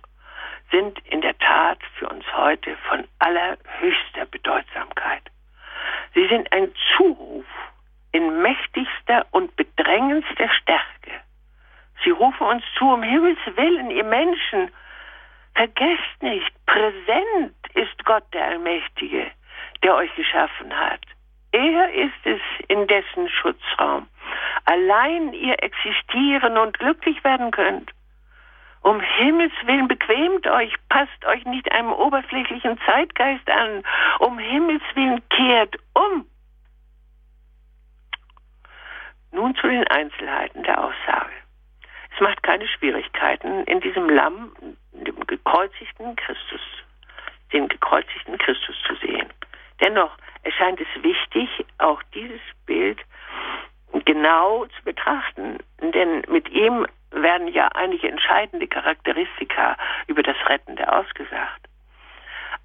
[0.70, 5.22] sind in der Tat für uns heute von allerhöchster Bedeutsamkeit.
[6.14, 7.44] Sie sind ein Zuruf
[8.12, 11.10] in mächtigster und bedrängendster Stärke.
[12.04, 14.70] Sie rufen uns zu, um Himmels Willen, ihr Menschen,
[15.54, 19.30] vergesst nicht, präsent ist Gott der Allmächtige,
[19.82, 21.00] der euch geschaffen hat.
[21.52, 24.08] Er ist es, in dessen Schutzraum
[24.64, 27.90] allein ihr existieren und glücklich werden könnt.
[28.82, 33.82] Um Himmels Willen bequemt euch, passt euch nicht einem oberflächlichen Zeitgeist an.
[34.18, 36.26] Um Himmels Willen kehrt um.
[39.32, 41.43] Nun zu den Einzelheiten der Aussage.
[42.14, 44.52] Es macht keine Schwierigkeiten, in diesem Lamm,
[44.92, 46.60] dem gekreuzigten Christus,
[47.52, 49.28] den gekreuzigten Christus zu sehen.
[49.80, 51.48] Dennoch erscheint es wichtig,
[51.78, 53.00] auch dieses Bild
[54.04, 61.68] genau zu betrachten, denn mit ihm werden ja einige entscheidende Charakteristika über das Rettende ausgesagt.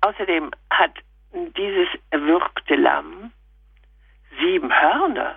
[0.02, 0.94] Außerdem hat
[1.58, 3.32] dieses erwürgte Lamm
[4.40, 5.36] sieben Hörner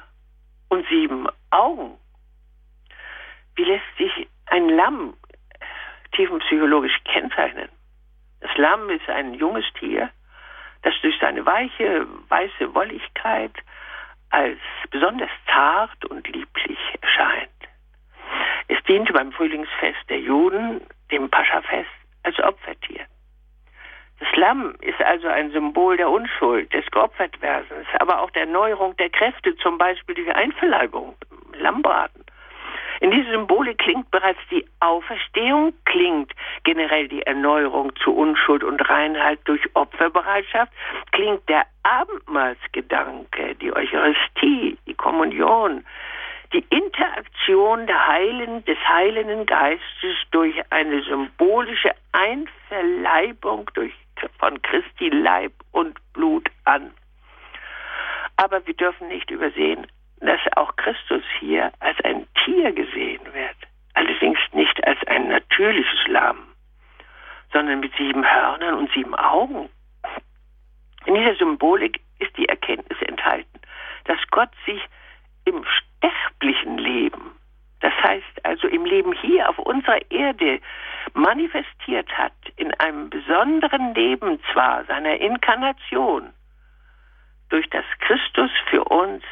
[0.69, 1.99] und sieben Augen.
[3.57, 5.15] Wie lässt sich ein Lamm
[6.13, 7.69] tiefenpsychologisch kennzeichnen?
[8.41, 10.11] Das Lamm ist ein junges Tier,
[10.83, 13.53] das durch seine weiche, weiße Wolligkeit
[14.31, 14.59] als
[14.91, 17.51] besonders zart und lieblich erscheint.
[18.69, 21.91] Es diente beim Frühlingsfest der Juden, dem Paschafest,
[22.23, 23.05] als Opfertier.
[24.19, 29.11] Das Lamm ist also ein Symbol der Unschuld, des Geopfertwerdens, aber auch der Erneuerung der
[29.11, 31.17] Kräfte, zum Beispiel die Einverleibung,
[31.55, 32.22] Lammbraten.
[33.01, 36.33] In dieser Symbole klingt bereits die Auferstehung, klingt
[36.65, 40.73] generell die Erneuerung zu Unschuld und Reinheit durch Opferbereitschaft,
[41.13, 45.85] klingt der Abendmahlsgedanke, die Eucharistie, die Kommunion,
[46.53, 53.93] die Interaktion Heilen, des heilenden Geistes durch eine symbolische Einverleibung durch,
[54.39, 56.93] von Christi Leib und Blut an.
[58.37, 59.87] Aber wir dürfen nicht übersehen,
[60.23, 63.57] dass auch Christus hier als ein Tier gesehen wird,
[63.95, 66.39] allerdings nicht als ein natürliches Lamm,
[67.53, 69.69] sondern mit sieben Hörnern und sieben Augen.
[71.07, 73.61] In dieser Symbolik ist die Erkenntnis enthalten,
[74.05, 74.81] dass Gott sich
[75.45, 77.33] im sterblichen Leben,
[77.81, 80.61] das heißt also im Leben hier auf unserer Erde,
[81.15, 86.33] manifestiert hat, in einem besonderen Leben zwar seiner Inkarnation,
[87.49, 89.25] durch das Christus für uns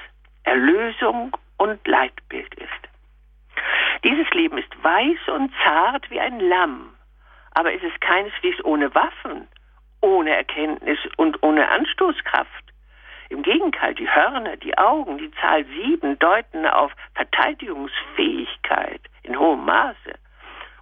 [0.50, 2.82] Erlösung und Leitbild ist.
[4.02, 6.92] Dieses Leben ist weiß und zart wie ein Lamm,
[7.52, 9.46] aber es ist keineswegs ohne Waffen,
[10.00, 12.64] ohne Erkenntnis und ohne Anstoßkraft.
[13.28, 20.14] Im Gegenteil, die Hörner, die Augen, die Zahl sieben deuten auf Verteidigungsfähigkeit in hohem Maße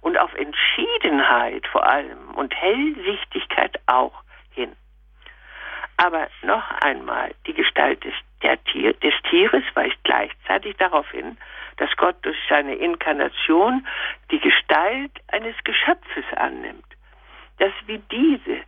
[0.01, 4.75] und auf Entschiedenheit vor allem und Hellsichtigkeit auch hin.
[5.97, 11.37] Aber noch einmal, die Gestalt des, Tier, des Tieres weist gleichzeitig darauf hin,
[11.77, 13.85] dass Gott durch seine Inkarnation
[14.31, 16.85] die Gestalt eines Geschöpfes annimmt,
[17.57, 18.61] das wie diese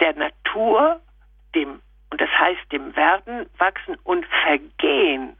[0.00, 1.00] der Natur,
[1.54, 5.34] dem und das heißt dem Werden, Wachsen und Vergehen,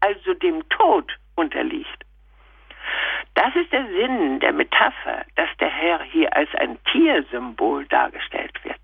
[0.00, 2.04] also dem Tod unterliegt.
[3.34, 8.80] Das ist der Sinn der Metapher, dass der Herr hier als ein Tiersymbol dargestellt wird.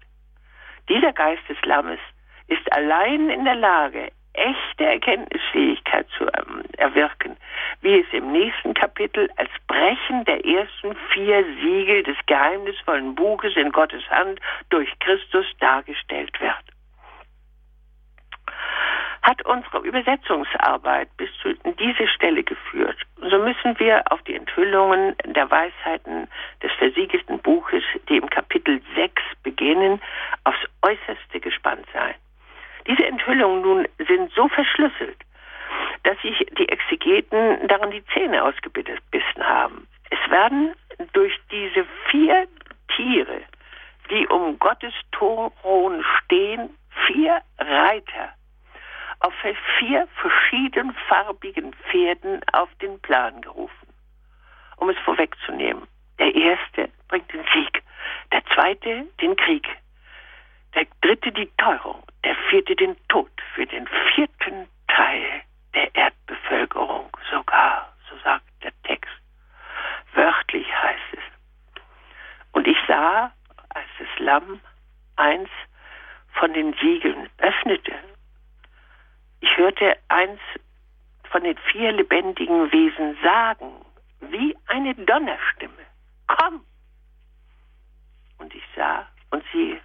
[0.89, 1.99] Dieser Geist des Lammes
[2.49, 7.37] ist allein in der Lage, echte Erkenntnisfähigkeit zu ähm, erwirken,
[7.81, 13.71] wie es im nächsten Kapitel als Brechen der ersten vier Siegel des geheimnisvollen Buches in
[13.71, 16.65] Gottes Hand durch Christus dargestellt wird.
[19.23, 22.99] Hat unsere Übersetzungsarbeit bis zu diese Stelle geführt,
[23.31, 26.29] so müssen wir auf die Enthüllungen der Weisheiten
[26.63, 30.03] des versiegelten Buches, die im Kapitel 6 beginnen,
[30.43, 32.15] aufs äußerste gespannt sein.
[32.87, 35.17] Diese Enthüllungen nun sind so verschlüsselt,
[36.03, 39.87] dass sich die Exegeten daran die Zähne ausgebissen haben.
[40.11, 40.75] Es werden
[41.13, 42.47] durch diese vier
[42.95, 43.41] Tiere,
[44.11, 46.71] die um Gottes Thron stehen,
[47.07, 48.35] vier Reiter
[49.21, 49.33] auf
[49.79, 53.89] vier verschiedenfarbigen Pferden auf den Plan gerufen.
[54.77, 55.87] Um es vorwegzunehmen,
[56.19, 57.83] der erste bringt den Sieg,
[58.33, 59.67] der zweite den Krieg,
[60.75, 65.43] der dritte die Teuerung, der vierte den Tod, für den vierten Teil
[65.75, 69.13] der Erdbevölkerung sogar, so sagt der Text.
[70.15, 71.83] Wörtlich heißt es.
[72.53, 73.33] Und ich sah,
[73.71, 74.61] als das Lamm
[75.17, 75.49] eins
[76.35, 77.93] von den Siegeln öffnete,
[79.41, 80.41] ich hörte eins
[81.31, 83.85] von den vier lebendigen Wesen sagen,
[84.21, 85.85] wie eine Donnerstimme,
[86.27, 86.65] komm!
[88.39, 89.81] Und ich sah und sie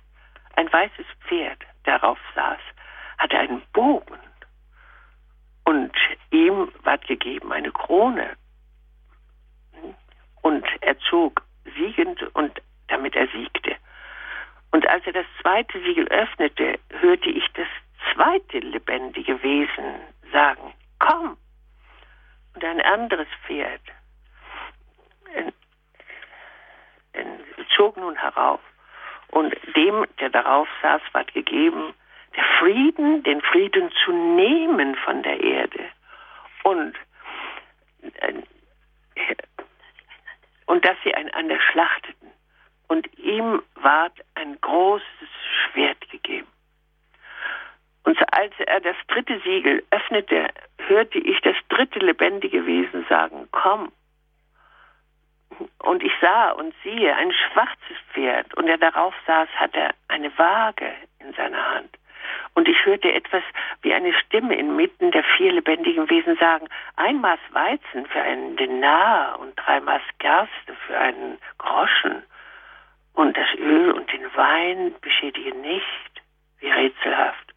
[0.60, 2.60] ein weißes Pferd darauf saß,
[3.18, 4.20] hatte einen Bogen
[5.64, 5.96] und
[6.32, 8.36] ihm ward gegeben eine Krone
[10.42, 11.42] und er zog
[11.78, 13.78] siegend und damit er siegte.
[14.72, 17.68] Und als er das zweite Siegel öffnete, hörte ich das
[18.14, 20.02] zweite lebendige Wesen
[20.34, 21.38] sagen, komm.
[22.54, 23.82] Und ein anderes Pferd
[27.78, 28.60] zog nun herauf
[29.32, 31.94] und dem, der darauf saß, ward gegeben,
[32.36, 35.86] der Frieden, den Frieden zu nehmen von der Erde.
[36.64, 36.96] Und,
[38.02, 38.34] äh,
[40.66, 42.32] und dass sie einander schlachteten.
[42.88, 45.30] Und ihm ward ein großes
[45.72, 46.48] Schwert gegeben.
[48.04, 50.48] Und als er das dritte Siegel öffnete,
[50.88, 53.92] hörte ich das dritte lebendige Wesen sagen, komm.
[55.80, 60.92] Und ich sah und siehe ein schwarzes Pferd und er darauf saß, hatte eine Waage
[61.20, 61.90] in seiner Hand.
[62.54, 63.44] Und ich hörte etwas
[63.82, 69.40] wie eine Stimme inmitten der vier lebendigen Wesen sagen, ein Maß Weizen für einen Denar
[69.40, 72.24] und drei Maß Gerste für einen Groschen.
[73.14, 76.22] Und das Öl und den Wein beschädigen nicht,
[76.60, 77.54] wie rätselhaft.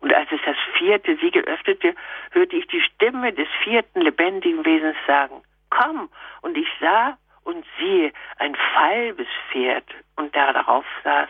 [0.00, 1.94] Und als es das vierte Siegel öffnete,
[2.32, 5.42] hörte ich die Stimme des vierten lebendigen Wesens sagen,
[5.78, 6.08] komm,
[6.42, 9.84] und ich sah und siehe ein falbes Pferd
[10.16, 11.28] und da darauf saß,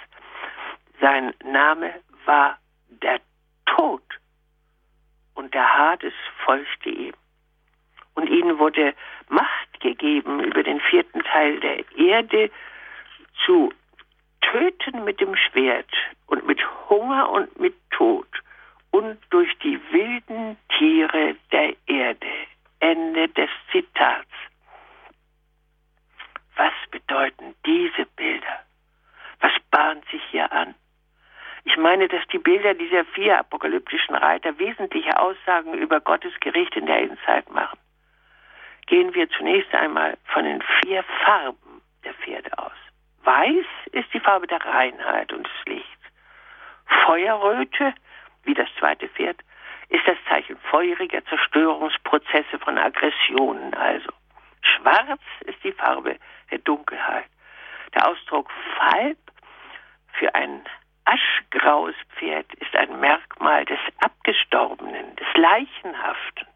[1.01, 1.93] sein Name
[2.27, 3.21] war der
[3.67, 4.03] Tod
[5.35, 7.15] und der Hades folgte ihm.
[8.15, 8.95] Und ihnen wurde
[9.29, 12.51] Macht gegeben, über den vierten Teil der Erde
[13.47, 13.73] zu
[14.43, 15.91] töten mit dem Schwert
[16.27, 18.29] und mit Hunger und mit Tod
[18.91, 22.27] und durch die wilden Tiere der Erde.
[22.83, 24.29] Ende des Zitats.
[26.57, 28.64] Was bedeuten diese Bilder?
[29.38, 30.75] Was bahnt sich hier an?
[31.64, 36.87] Ich meine, dass die Bilder dieser vier apokalyptischen Reiter wesentliche Aussagen über Gottes Gericht in
[36.87, 37.79] der Endzeit machen.
[38.87, 42.73] Gehen wir zunächst einmal von den vier Farben der Pferde aus.
[43.23, 46.03] Weiß ist die Farbe der Reinheit und des Lichts.
[47.07, 47.95] Feuerröte,
[48.42, 49.38] wie das zweite Pferd,
[49.93, 54.11] ist das Zeichen feuriger Zerstörungsprozesse von Aggressionen also.
[54.63, 56.17] Schwarz ist die Farbe
[56.51, 57.27] der Dunkelheit.
[57.95, 59.19] Der Ausdruck Falb
[60.15, 60.63] für ein
[61.05, 66.47] aschgraues Pferd ist ein Merkmal des Abgestorbenen, des Leichenhaften.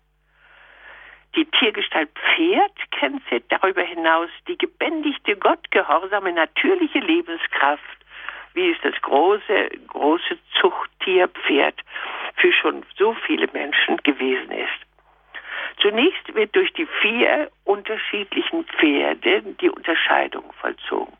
[1.34, 7.82] Die Tiergestalt Pferd kennzeichnet darüber hinaus die gebändigte, gottgehorsame, natürliche Lebenskraft,
[8.55, 11.78] wie es das große, große Zuchttier Pferd
[12.37, 14.87] für schon so viele Menschen gewesen ist.
[15.80, 21.12] Zunächst wird durch die vier unterschiedlichen Pferde die Unterscheidung vollzogen.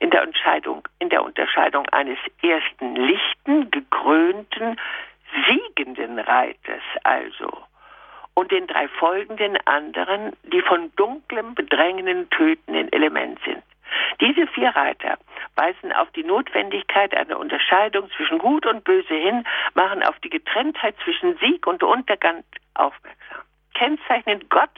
[0.00, 4.78] In der Unterscheidung, in der Unterscheidung eines ersten lichten, gekrönten,
[5.46, 7.64] siegenden Reiters also
[8.34, 13.62] und den drei folgenden anderen, die von dunklem, bedrängenden, tötenden Element sind.
[14.20, 15.18] Diese vier Reiter
[15.54, 20.96] weisen auf die Notwendigkeit einer Unterscheidung zwischen Gut und Böse hin, machen auf die Getrenntheit
[21.04, 23.42] zwischen Sieg und Untergang aufmerksam.
[23.74, 24.70] Kennzeichnen Gott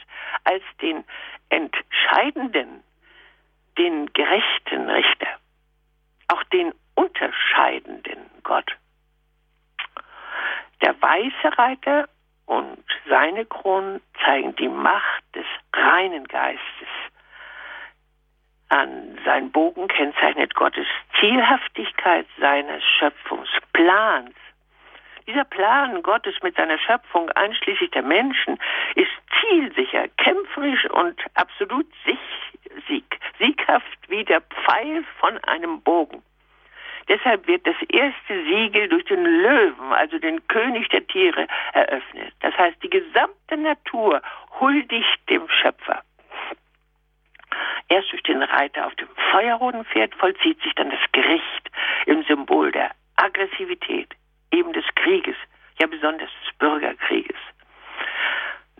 [0.43, 1.03] als den
[1.49, 2.83] entscheidenden,
[3.77, 5.27] den gerechten Richter,
[6.27, 8.71] auch den unterscheidenden Gott.
[10.81, 12.09] Der weiße Reiter
[12.45, 16.61] und seine Kronen zeigen die Macht des reinen Geistes.
[18.71, 20.87] An sein Bogen kennzeichnet Gottes
[21.19, 24.33] Zielhaftigkeit seines Schöpfungsplans.
[25.27, 28.57] Dieser Plan Gottes mit seiner Schöpfung, einschließlich der Menschen,
[28.95, 29.11] ist
[29.41, 31.85] zielsicher, kämpferisch und absolut
[32.87, 36.23] sieg, sieghaft wie der Pfeil von einem Bogen.
[37.09, 42.33] Deshalb wird das erste Siegel durch den Löwen, also den König der Tiere, eröffnet.
[42.39, 44.21] Das heißt, die gesamte Natur
[44.61, 46.03] huldigt dem Schöpfer.
[47.89, 51.71] Erst durch den Reiter auf dem feuerroten Pferd vollzieht sich dann das Gericht
[52.05, 54.09] im Symbol der Aggressivität,
[54.51, 55.35] eben des Krieges,
[55.79, 57.37] ja besonders des Bürgerkrieges.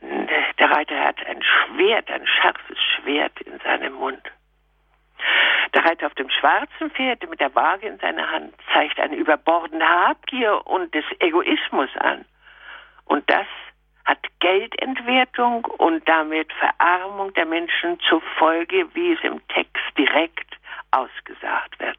[0.02, 4.22] Der Reiter hat ein Schwert, ein scharfes Schwert in seinem Mund.
[5.74, 9.88] Der Reiter auf dem schwarzen Pferd mit der Waage in seiner Hand zeigt eine überbordende
[9.88, 12.26] Habgier und des Egoismus an.
[13.06, 13.48] Und das
[14.06, 20.58] hat Geldentwertung und damit Verarmung der Menschen zur Folge, wie es im Text direkt
[20.92, 21.98] ausgesagt wird.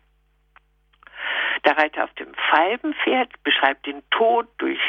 [1.64, 4.80] Der Reiter auf dem Falbenpferd beschreibt den Tod durch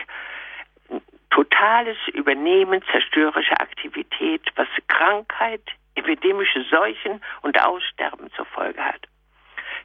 [1.30, 5.64] totales Übernehmen zerstörerischer Aktivität, was Krankheit,
[5.96, 9.08] epidemische Seuchen und Aussterben zur Folge hat.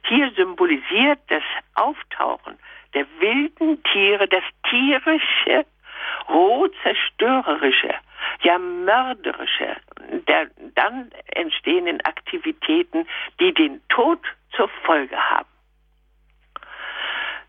[0.03, 1.43] Hier symbolisiert das
[1.75, 2.57] Auftauchen
[2.93, 5.65] der wilden Tiere das tierische,
[6.29, 7.93] roh zerstörerische,
[8.41, 9.75] ja mörderische
[10.27, 13.07] der dann entstehenden Aktivitäten,
[13.39, 14.19] die den Tod
[14.55, 15.47] zur Folge haben.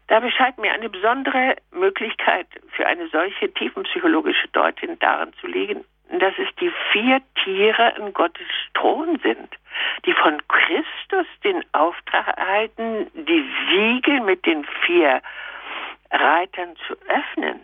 [0.08, 5.84] Da bescheid mir eine besondere Möglichkeit für eine solche tiefenpsychologische Deutung darin zu legen,
[6.18, 9.54] dass es die vier Tiere in Gottes Thron sind,
[10.04, 15.22] die von Christus den Auftrag erhalten, die Siegel mit den vier
[16.10, 17.60] Reitern zu öffnen.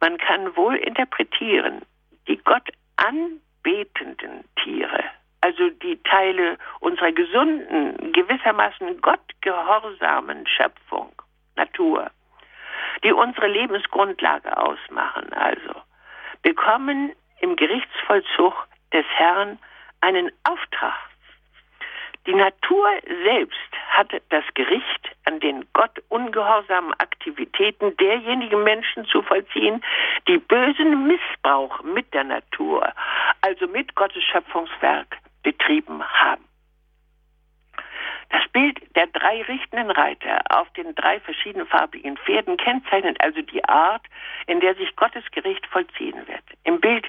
[0.00, 1.82] Man kann wohl interpretieren,
[2.26, 5.04] die Gott anbetenden Tiere,
[5.42, 11.12] also die Teile unserer gesunden, gewissermaßen gottgehorsamen Schöpfung,
[11.56, 12.10] Natur,
[13.04, 15.82] die unsere Lebensgrundlage ausmachen, also,
[16.42, 18.54] bekommen im Gerichtsvollzug
[18.92, 19.58] des Herrn
[20.00, 21.09] einen Auftrag.
[22.26, 22.86] Die Natur
[23.24, 23.56] selbst
[23.88, 29.82] hat das Gericht an den Gott ungehorsamen Aktivitäten derjenigen Menschen zu vollziehen,
[30.28, 32.92] die bösen Missbrauch mit der Natur,
[33.40, 36.44] also mit Gottes Schöpfungswerk, betrieben haben.
[38.28, 44.02] Das Bild der drei richtenden Reiter auf den drei verschiedenfarbigen Pferden kennzeichnet also die Art,
[44.46, 46.44] in der sich Gottes Gericht vollziehen wird.
[46.64, 47.06] Im Bild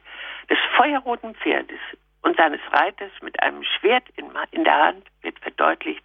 [0.49, 1.80] des feuerroten Pferdes
[2.22, 6.04] und seines Reiters mit einem Schwert in, der Hand wird verdeutlicht,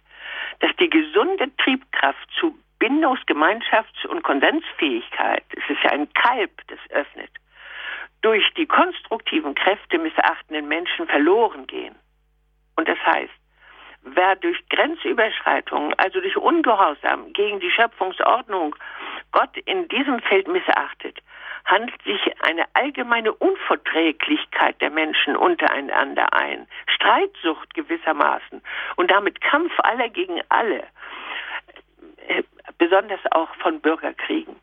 [0.59, 6.79] dass die gesunde Triebkraft zu Bindungs-, Gemeinschafts- und Konsensfähigkeit, es ist ja ein Kalb, das
[6.91, 7.31] öffnet,
[8.21, 11.95] durch die konstruktiven Kräfte missachtenden Menschen verloren gehen.
[12.75, 13.33] Und das heißt,
[14.01, 18.75] wer durch Grenzüberschreitungen, also durch Ungehorsam gegen die Schöpfungsordnung
[19.31, 21.19] Gott in diesem Feld missachtet,
[21.67, 28.61] handelt sich eine allgemeine Unverträglichkeit der Menschen untereinander ein, Streitsucht gewissermaßen
[28.95, 30.83] und damit Kampf aller gegen alle,
[32.27, 32.43] äh,
[32.77, 34.55] besonders auch von Bürgerkriegen.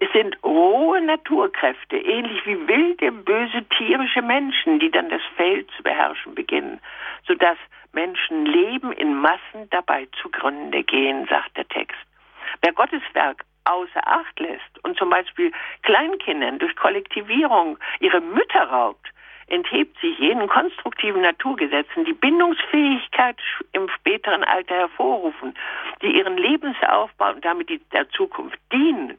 [0.00, 5.82] Es sind rohe Naturkräfte, ähnlich wie wilde, böse, tierische Menschen, die dann das Feld zu
[5.82, 6.78] beherrschen beginnen,
[7.26, 7.58] sodass
[7.92, 11.98] Menschen Leben in Massen dabei zugrunde gehen, sagt der Text.
[12.62, 15.52] Wer Gottes Werk außer Acht lässt und zum Beispiel
[15.82, 19.06] Kleinkindern durch Kollektivierung ihre Mütter raubt,
[19.48, 23.36] enthebt sich jenen konstruktiven Naturgesetzen, die Bindungsfähigkeit
[23.72, 25.56] im späteren Alter hervorrufen,
[26.02, 29.18] die ihren Lebensaufbau und damit der Zukunft dienen.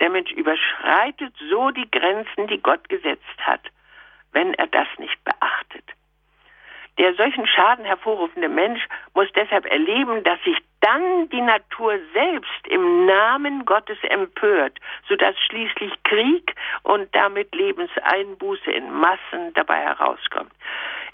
[0.00, 3.60] Der Mensch überschreitet so die Grenzen, die Gott gesetzt hat,
[4.32, 5.84] wenn er das nicht beachtet.
[7.00, 13.06] Der solchen Schaden hervorrufende Mensch muss deshalb erleben, dass sich dann die Natur selbst im
[13.06, 14.78] Namen Gottes empört,
[15.08, 20.52] sodass schließlich Krieg und damit Lebenseinbuße in Massen dabei herauskommt.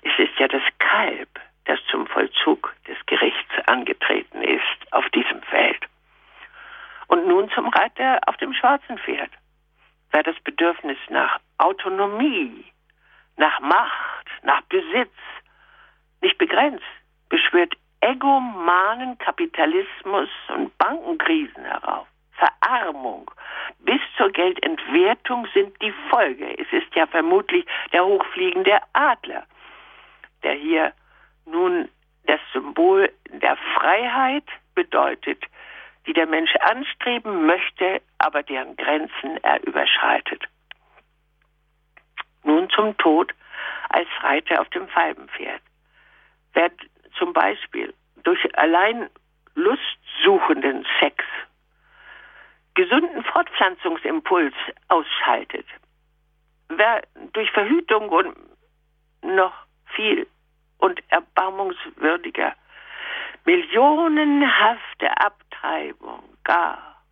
[0.03, 1.29] Es ist ja das Kalb,
[1.67, 5.87] das zum Vollzug des Gerichts angetreten ist auf diesem Feld.
[7.07, 9.31] Und nun zum Reiter auf dem schwarzen Pferd.
[10.11, 12.65] Wer das Bedürfnis nach Autonomie,
[13.37, 15.13] nach Macht, nach Besitz
[16.21, 16.85] nicht begrenzt,
[17.29, 22.07] beschwört egomanen Kapitalismus und Bankenkrisen herauf.
[22.33, 23.31] Verarmung
[23.81, 26.59] bis zur Geldentwertung sind die Folge.
[26.59, 29.45] Es ist ja vermutlich der hochfliegende Adler,
[30.43, 30.93] der hier
[31.47, 31.89] nun
[32.27, 34.45] das Symbol der Freiheit
[34.75, 35.45] bedeutet,
[36.07, 40.45] die der Mensch anstreben möchte, aber deren Grenzen er überschreitet.
[42.45, 43.33] Nun zum Tod
[43.89, 45.61] als Reiter auf dem Falbenpferd.
[46.57, 46.71] Wer
[47.19, 47.93] zum Beispiel
[48.25, 49.11] durch allein
[49.55, 51.23] lustsuchenden Sex
[52.73, 54.55] gesunden Fortpflanzungsimpuls
[54.89, 55.67] ausschaltet,
[56.71, 57.03] wer
[57.35, 58.35] durch Verhütung und
[59.21, 59.53] noch
[59.95, 60.27] viel
[60.79, 62.55] und erbarmungswürdiger
[63.45, 67.03] millionenhafte Abtreibung gar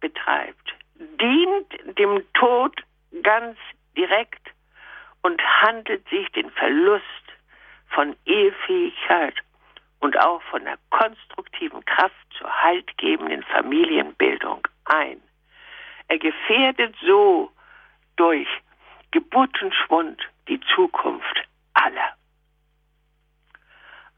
[0.00, 2.82] betreibt, dient dem Tod
[3.22, 3.56] ganz
[3.96, 4.44] direkt
[5.22, 7.27] und handelt sich den Verlust
[7.90, 9.34] von Ehefähigkeit
[10.00, 15.20] und auch von der konstruktiven Kraft zur haltgebenden Familienbildung ein.
[16.08, 17.50] Er gefährdet so
[18.16, 18.48] durch
[19.10, 22.14] Geburtenschwund die Zukunft aller.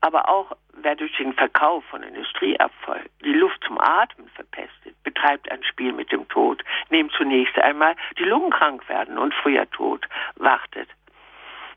[0.01, 5.63] Aber auch wer durch den Verkauf von Industrieabfall die Luft zum Atmen verpestet, betreibt ein
[5.65, 10.07] Spiel mit dem Tod, neben zunächst einmal die Lungen krank werden und früher Tod
[10.37, 10.89] wartet.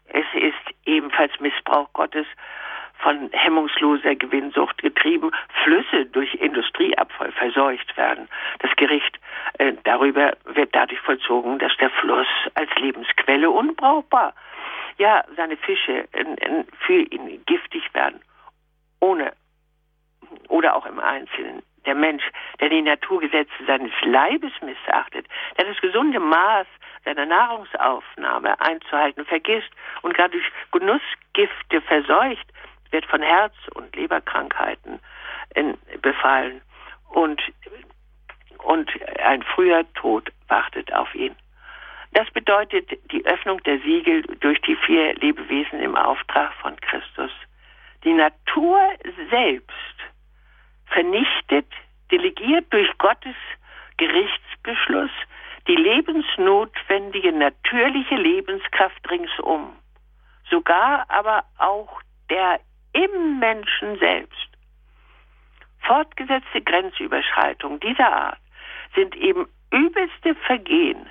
[0.06, 2.28] Es ist ebenfalls Missbrauch Gottes
[3.00, 5.32] von hemmungsloser Gewinnsucht getrieben,
[5.64, 8.30] Flüsse durch Industrieabfall verseucht werden.
[8.60, 9.20] Das Gericht
[9.60, 14.34] äh, darüber wird dadurch vollzogen, dass der Fluss als Lebensquelle unbrauchbar,
[14.98, 18.22] ja, seine Fische äh, für ihn giftig werden,
[19.02, 19.34] ohne
[20.48, 21.62] oder auch im Einzelnen.
[21.86, 22.24] Der Mensch,
[22.60, 25.28] der die Naturgesetze seines Leibes missachtet,
[25.58, 26.68] der das gesunde Maß
[27.04, 29.70] seiner Nahrungsaufnahme einzuhalten vergisst
[30.02, 32.48] und gerade durch Genussgifte verseucht,
[32.92, 35.00] wird von Herz- und Leberkrankheiten
[35.56, 36.62] in, befallen
[37.10, 37.42] und,
[38.60, 41.36] und ein früher Tod wartet auf ihn.
[42.14, 47.32] Das bedeutet die Öffnung der Siegel durch die vier Lebewesen im Auftrag von Christus.
[48.04, 48.80] Die Natur
[49.32, 49.93] selbst
[50.94, 51.68] vernichtet,
[52.12, 53.36] delegiert durch Gottes
[53.98, 55.12] Gerichtsbeschluss
[55.68, 59.76] die lebensnotwendige natürliche Lebenskraft ringsum,
[60.50, 62.60] sogar aber auch der
[62.94, 64.50] im Menschen selbst.
[65.80, 68.40] Fortgesetzte Grenzüberschreitungen dieser Art
[68.96, 71.10] sind eben übelste Vergehen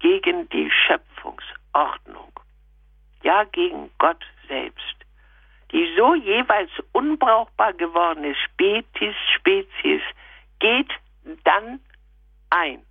[0.00, 2.32] gegen die Schöpfungsordnung,
[3.22, 4.99] ja gegen Gott selbst.
[5.72, 10.02] Die so jeweils unbrauchbar gewordene Spezies, Spezies
[10.58, 10.90] geht
[11.44, 11.80] dann
[12.50, 12.84] ein.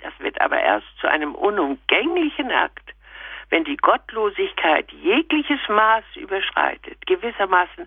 [0.00, 2.92] Das wird aber erst zu einem unumgänglichen Akt,
[3.50, 7.86] wenn die Gottlosigkeit jegliches Maß überschreitet, gewissermaßen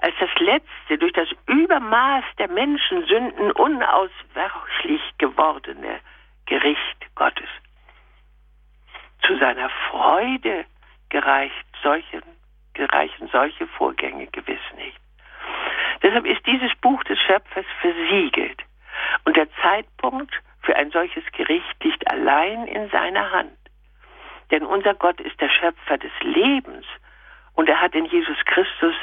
[0.00, 6.00] als das letzte durch das Übermaß der Menschensünden unausweichlich gewordene
[6.44, 7.48] Gericht Gottes.
[9.26, 10.66] Zu seiner Freude
[11.08, 12.22] gereicht solchen,
[12.74, 14.98] gereichen solche Vorgänge gewiss nicht.
[16.02, 18.62] Deshalb ist dieses Buch des Schöpfers versiegelt
[19.24, 23.56] und der Zeitpunkt für ein solches Gericht liegt allein in seiner Hand.
[24.50, 26.84] Denn unser Gott ist der Schöpfer des Lebens
[27.54, 28.94] und er hat in Jesus Christus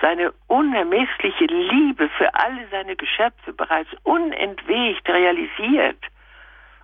[0.00, 5.98] seine unermessliche Liebe für alle seine Geschöpfe bereits unentwegt realisiert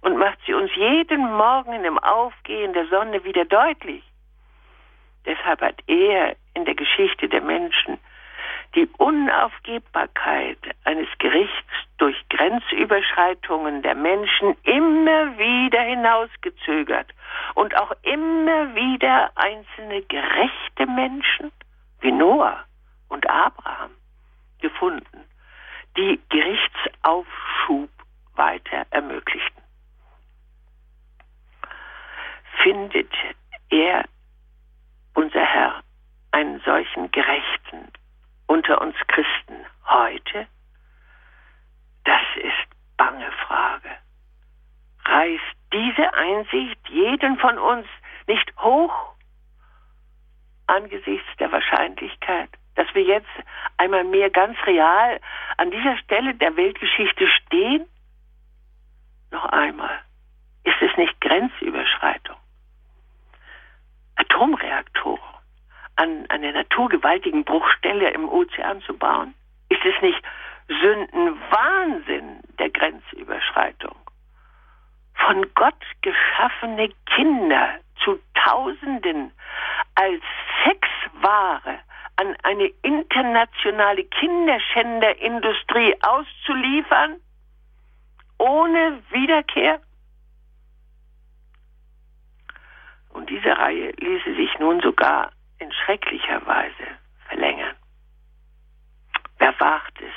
[0.00, 4.02] und macht sie uns jeden Morgen im Aufgehen der Sonne wieder deutlich.
[5.26, 7.98] Deshalb hat er in der Geschichte der Menschen
[8.74, 17.08] die Unaufgebbarkeit eines Gerichts durch Grenzüberschreitungen der Menschen immer wieder hinausgezögert
[17.54, 21.50] und auch immer wieder einzelne gerechte Menschen
[22.00, 22.64] wie Noah
[23.08, 23.90] und Abraham
[24.60, 25.24] gefunden,
[25.96, 27.90] die Gerichtsaufschub
[28.36, 29.62] weiter ermöglichten.
[32.62, 33.12] Findet
[33.70, 34.04] er,
[35.20, 35.82] unser Herr,
[36.30, 37.92] einen solchen Gerechten
[38.46, 40.46] unter uns Christen heute?
[42.04, 43.90] Das ist bange Frage.
[45.04, 47.86] Reißt diese Einsicht jeden von uns
[48.28, 49.14] nicht hoch
[50.66, 53.36] angesichts der Wahrscheinlichkeit, dass wir jetzt
[53.76, 55.20] einmal mehr ganz real
[55.58, 57.84] an dieser Stelle der Weltgeschichte stehen?
[59.30, 60.00] Noch einmal,
[60.64, 62.39] ist es nicht Grenzüberschreitung?
[64.20, 65.18] Atomreaktoren
[65.96, 69.34] an einer naturgewaltigen Bruchstelle im Ozean zu bauen?
[69.68, 70.22] Ist es nicht
[70.68, 73.96] Sündenwahnsinn der Grenzüberschreitung?
[75.14, 79.32] Von Gott geschaffene Kinder zu Tausenden
[79.94, 80.22] als
[80.64, 81.80] Sexware
[82.16, 87.16] an eine internationale Kinderschänderindustrie auszuliefern,
[88.38, 89.80] ohne Wiederkehr?
[93.10, 96.86] Und diese Reihe ließe sich nun sogar in schrecklicher Weise
[97.28, 97.76] verlängern.
[99.38, 100.12] Wer wagt es?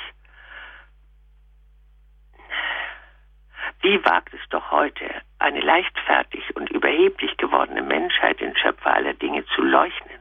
[3.82, 5.04] Wie wagt es doch heute,
[5.38, 10.20] eine leichtfertig und überheblich gewordene Menschheit, den Schöpfer aller Dinge zu leugnen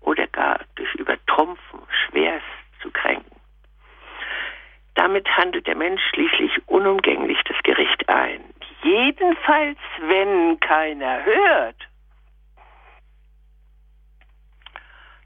[0.00, 2.44] oder gar durch Übertrumpfen schwerst
[2.82, 3.40] zu kränken?
[4.94, 8.42] Damit handelt der Mensch schließlich unumgänglich das Gericht ein.
[8.82, 11.76] Jedenfalls, wenn keiner hört.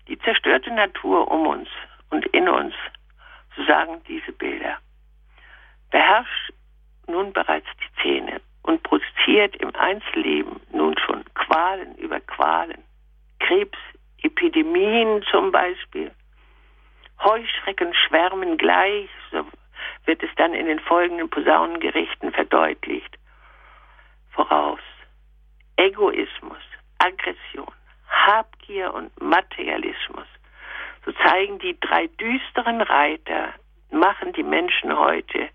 [0.09, 1.69] Die zerstörte Natur um uns
[2.11, 2.75] und in uns,
[3.57, 4.79] so sagen diese Bilder,
[5.91, 6.53] beherrscht
[7.07, 12.83] nun bereits die Zähne und produziert im Einzelleben nun schon Qualen über Qualen,
[13.41, 16.11] Krebsepidemien zum Beispiel.
[17.23, 19.45] Heuschrecken schwärmen gleich, so
[20.07, 23.20] wird es dann in den folgenden Posaunengerichten verdeutlicht.
[24.41, 24.81] Voraus.
[25.77, 26.63] Egoismus,
[26.99, 27.71] Aggression,
[28.09, 30.27] Habgier und Materialismus.
[31.05, 33.53] So zeigen die drei düsteren Reiter,
[33.91, 35.51] machen die Menschen heute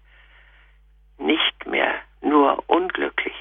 [1.18, 3.34] nicht mehr nur unglücklich.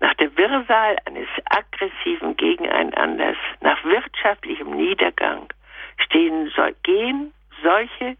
[0.00, 5.52] Nach der Wirrsal eines aggressiven Gegeneinanders, nach wirtschaftlichem Niedergang
[5.98, 6.50] stehen,
[6.82, 8.16] gehen solche,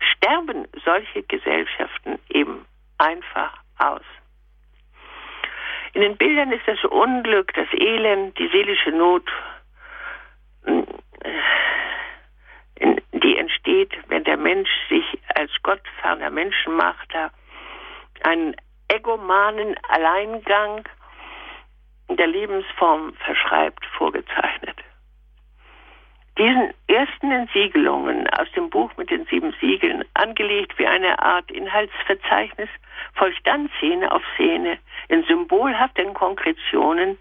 [0.00, 2.66] sterben solche Gesellschaften eben
[2.98, 4.02] einfach aus.
[5.94, 9.30] In den Bildern ist das Unglück, das Elend, die seelische Not,
[13.12, 17.30] die entsteht, wenn der Mensch sich als gottferner Menschenmachter
[18.24, 18.56] einen
[18.88, 20.84] egomanen Alleingang
[22.08, 24.76] der Lebensform verschreibt, vorgezeichnet.
[26.38, 32.70] Diesen ersten Entsiegelungen aus dem Buch mit den sieben Siegeln, angelegt wie eine Art Inhaltsverzeichnis,
[33.14, 34.78] folgt dann Szene auf Szene
[35.08, 37.18] in symbolhaften Konkretionen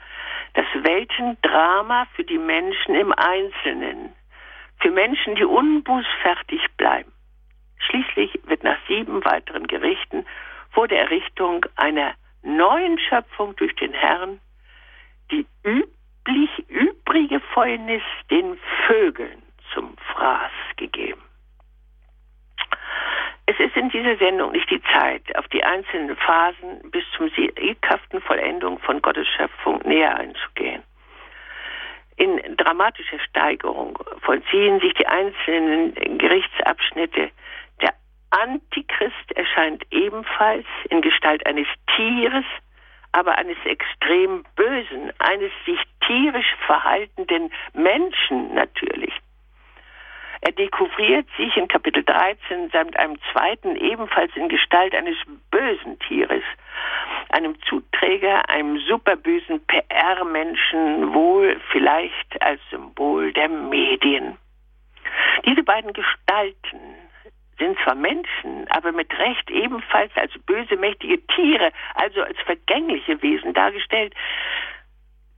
[0.54, 4.14] das Weltendrama für die Menschen im Einzelnen,
[4.80, 7.12] für Menschen, die unbußfertig bleiben.
[7.80, 10.26] Schließlich wird nach sieben weiteren Gerichten
[10.72, 14.40] vor der Errichtung einer neuen Schöpfung durch den Herrn
[15.32, 15.46] die
[16.28, 18.58] üblich übrige Fäulnis den
[18.88, 19.42] Vögeln
[19.74, 21.22] zum Fraß gegeben.
[23.46, 28.22] Es ist in dieser Sendung nicht die Zeit, auf die einzelnen Phasen bis zum sieghaften
[28.22, 30.84] Vollendung von Gottes Schöpfung näher einzugehen.
[32.16, 37.32] In dramatischer Steigerung vollziehen sich die einzelnen Gerichtsabschnitte
[38.32, 42.46] Antichrist erscheint ebenfalls in Gestalt eines Tieres,
[43.12, 49.14] aber eines extrem bösen, eines sich tierisch verhaltenden Menschen natürlich.
[50.44, 55.16] Er dekouvriert sich in Kapitel 13 samt einem zweiten ebenfalls in Gestalt eines
[55.52, 56.44] bösen Tieres,
[57.30, 64.38] einem Zuträger, einem superbösen PR-Menschen, wohl vielleicht als Symbol der Medien.
[65.46, 66.80] Diese beiden Gestalten
[67.62, 73.54] sind zwar Menschen, aber mit Recht ebenfalls als böse, mächtige Tiere, also als vergängliche Wesen
[73.54, 74.14] dargestellt.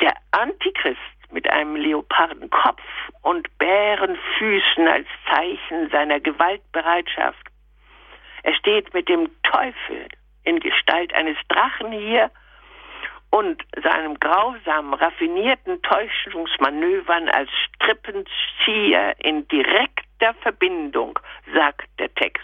[0.02, 1.00] Der Antichrist
[1.32, 2.82] mit einem Leopardenkopf
[3.22, 7.46] und Bärenfüßen als Zeichen seiner Gewaltbereitschaft.
[8.44, 10.08] Er steht mit dem Teufel
[10.44, 12.32] in Gestalt eines Drachen hier
[13.32, 19.48] und seinem grausamen, raffinierten Täuschungsmanövern als Strippenzieher in
[20.24, 21.20] direkter Verbindung,
[21.54, 22.44] sagt der Text.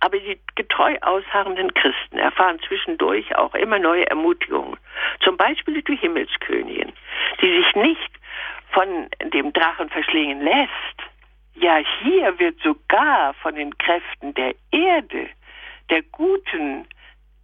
[0.00, 4.76] Aber die getreu ausharrenden Christen erfahren zwischendurch auch immer neue Ermutigungen,
[5.20, 6.92] zum Beispiel die Himmelskönigin,
[7.40, 8.10] die sich nicht
[8.70, 10.70] von dem Drachen verschlingen lässt.
[11.54, 15.28] Ja, hier wird sogar von den Kräften der Erde,
[15.88, 16.86] der guten,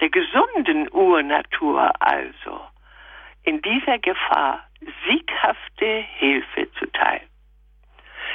[0.00, 2.60] der gesunden Urnatur also
[3.44, 4.66] in dieser Gefahr
[5.06, 7.22] sieghafte Hilfe zuteil.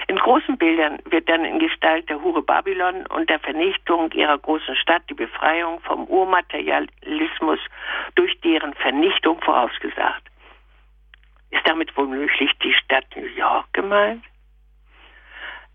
[0.08, 4.76] In großen Bildern wird dann in Gestalt der Hure Babylon und der Vernichtung ihrer großen
[4.78, 7.60] Stadt die Befreiung vom Urmaterialismus
[8.16, 10.24] durch deren Vernichtung vorausgesagt.
[11.52, 14.24] Ist damit womöglich die Stadt New York gemeint?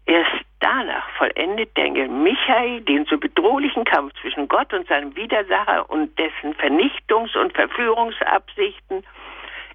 [0.07, 5.89] Erst danach vollendet der Engel Michael den so bedrohlichen Kampf zwischen Gott und seinem Widersacher
[5.91, 9.05] und dessen Vernichtungs- und Verführungsabsichten,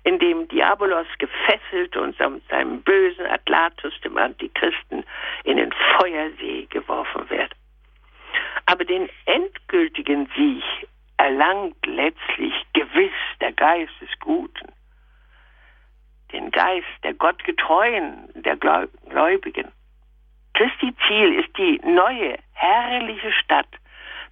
[0.07, 5.03] in dem Diabolos gefesselt und samt seinem bösen Atlatus, dem Antichristen,
[5.43, 7.51] in den Feuersee geworfen wird.
[8.65, 10.63] Aber den endgültigen Sieg
[11.17, 14.71] erlangt letztlich gewiss der Geist des Guten.
[16.37, 19.71] Heiligen Geist, der Gottgetreuen, der Gläubigen.
[20.53, 23.67] Christi Ziel ist die neue, herrliche Stadt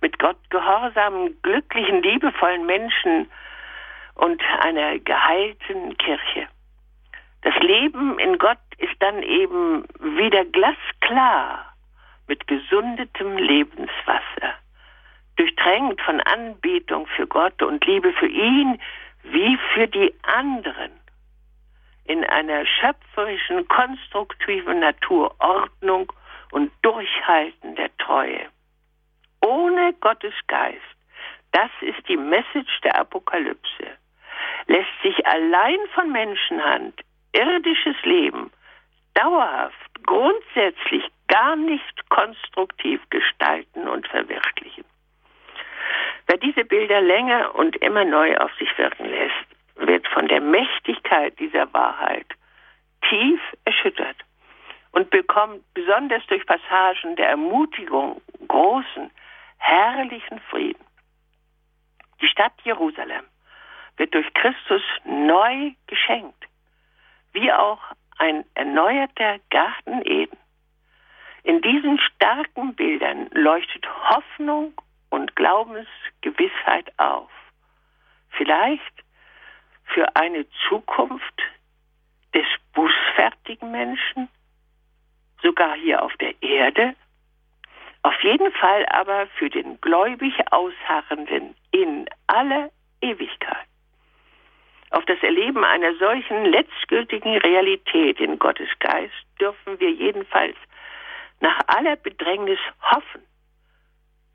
[0.02, 3.30] mit Gott gehorsamen, glücklichen, liebevollen Menschen
[4.16, 6.48] und einer geheilten Kirche.
[7.42, 11.74] Das Leben in Gott ist dann eben wieder glasklar
[12.28, 14.56] mit gesundetem Lebenswasser,
[15.36, 18.80] durchtränkt von Anbetung für Gott und Liebe für ihn
[19.24, 20.92] wie für die anderen,
[22.06, 26.12] in einer schöpferischen, konstruktiven Naturordnung
[26.52, 28.48] und Durchhalten der Treue.
[29.42, 30.80] Ohne Gottes Geist,
[31.52, 33.98] das ist die Message der Apokalypse,
[34.68, 37.02] lässt sich allein von Menschenhand
[37.34, 38.52] irdisches Leben
[39.14, 44.86] dauerhaft, grundsätzlich gar nicht konstruktiv gestalten und verwirklichen.
[46.28, 49.46] Wer diese Bilder länger und immer neu auf sich wirken lässt,
[49.76, 52.28] wird von der Mächtigkeit dieser Wahrheit
[53.10, 54.18] tief erschüttert
[54.92, 59.12] und bekommt besonders durch Passagen der Ermutigung großen,
[59.58, 60.84] herrlichen Frieden.
[62.22, 63.24] Die Stadt Jerusalem
[63.98, 66.44] wird durch Christus neu geschenkt,
[67.34, 67.80] wie auch
[68.18, 70.38] ein erneuerter Garten Eden.
[71.44, 74.74] In diesen starken Bildern leuchtet Hoffnung
[75.10, 77.30] und Glaubensgewissheit auf.
[78.30, 79.04] Vielleicht
[79.86, 81.42] für eine Zukunft
[82.34, 84.28] des bußfertigen Menschen,
[85.42, 86.96] sogar hier auf der Erde,
[88.02, 92.70] auf jeden Fall aber für den gläubig Ausharrenden in aller
[93.02, 93.68] Ewigkeit.
[95.06, 100.56] Auf das Erleben einer solchen letztgültigen Realität in Gottes Geist dürfen wir jedenfalls
[101.42, 103.22] nach aller Bedrängnis hoffen,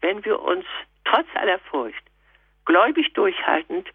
[0.01, 0.65] wenn wir uns
[1.05, 2.05] trotz aller Furcht
[2.67, 3.89] gläubig durchhaltend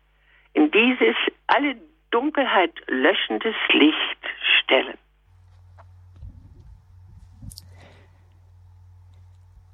[0.52, 1.16] in dieses
[1.48, 1.78] alle
[2.12, 4.20] Dunkelheit löschendes Licht
[4.60, 4.98] stellen.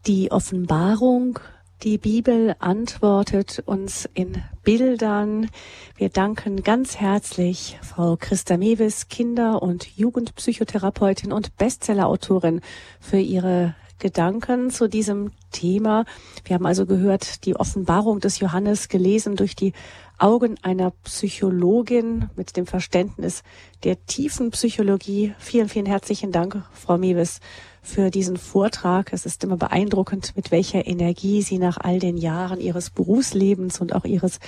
[0.06, 1.39] Die Offenbarung,
[1.84, 5.49] die Bibel antwortet uns in Bildern.
[5.95, 12.61] Wir danken ganz herzlich Frau Christa Mewis, Kinder- und Jugendpsychotherapeutin und Bestsellerautorin
[12.99, 16.05] für ihre Gedanken zu diesem Thema.
[16.45, 19.73] Wir haben also gehört, die Offenbarung des Johannes gelesen durch die
[20.19, 23.41] Augen einer Psychologin mit dem Verständnis
[23.84, 25.34] der tiefen Psychologie.
[25.39, 27.39] Vielen, vielen herzlichen Dank, Frau Mewes,
[27.82, 29.13] für diesen Vortrag.
[29.13, 33.95] Es ist immer beeindruckend, mit welcher Energie Sie nach all den Jahren Ihres Berufslebens und
[33.95, 34.39] auch Ihres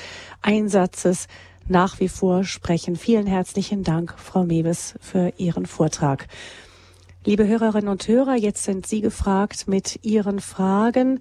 [0.41, 1.27] Einsatzes
[1.67, 2.95] nach wie vor sprechen.
[2.95, 6.27] Vielen herzlichen Dank, Frau Mewes, für Ihren Vortrag.
[7.25, 11.19] Liebe Hörerinnen und Hörer, jetzt sind Sie gefragt mit Ihren Fragen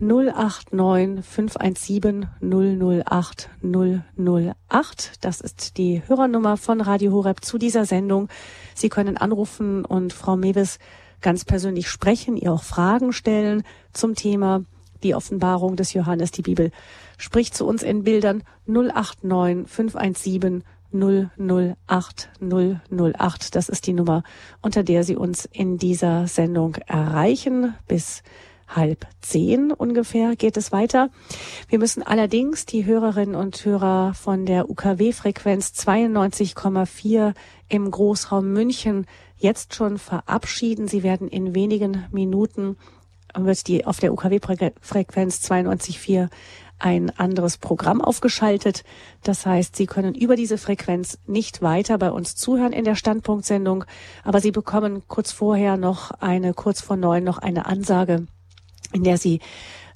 [0.00, 5.12] 089 517 008 008.
[5.22, 8.28] Das ist die Hörernummer von Radio Horeb zu dieser Sendung.
[8.74, 10.78] Sie können anrufen und Frau Mewes
[11.20, 13.62] ganz persönlich sprechen, ihr auch Fragen stellen
[13.92, 14.64] zum Thema
[15.02, 16.30] die Offenbarung des Johannes.
[16.30, 16.70] Die Bibel
[17.16, 23.54] spricht zu uns in Bildern 089 517 008 008.
[23.54, 24.22] Das ist die Nummer,
[24.62, 27.74] unter der Sie uns in dieser Sendung erreichen.
[27.86, 28.22] Bis
[28.68, 31.10] halb zehn ungefähr geht es weiter.
[31.68, 37.34] Wir müssen allerdings die Hörerinnen und Hörer von der UKW-Frequenz 92,4
[37.68, 39.06] im Großraum München
[39.38, 40.88] jetzt schon verabschieden.
[40.88, 42.76] Sie werden in wenigen Minuten
[43.36, 46.28] wird die auf der UKW-Frequenz 92,4
[46.80, 48.84] ein anderes Programm aufgeschaltet.
[49.22, 53.84] Das heißt, Sie können über diese Frequenz nicht weiter bei uns zuhören in der Standpunktsendung,
[54.24, 58.26] aber Sie bekommen kurz vorher noch eine, kurz vor neun noch eine Ansage
[58.92, 59.40] in der Sie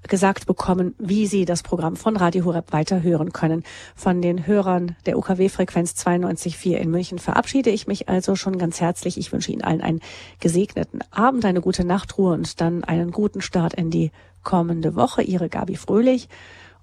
[0.08, 3.62] gesagt bekommen, wie Sie das Programm von Radio Horeb weiterhören können.
[3.94, 9.16] Von den Hörern der UKW-Frequenz 92.4 in München verabschiede ich mich also schon ganz herzlich.
[9.18, 10.00] Ich wünsche Ihnen allen einen
[10.40, 14.10] gesegneten Abend, eine gute Nachtruhe und dann einen guten Start in die
[14.42, 15.22] kommende Woche.
[15.22, 16.28] Ihre Gabi Fröhlich.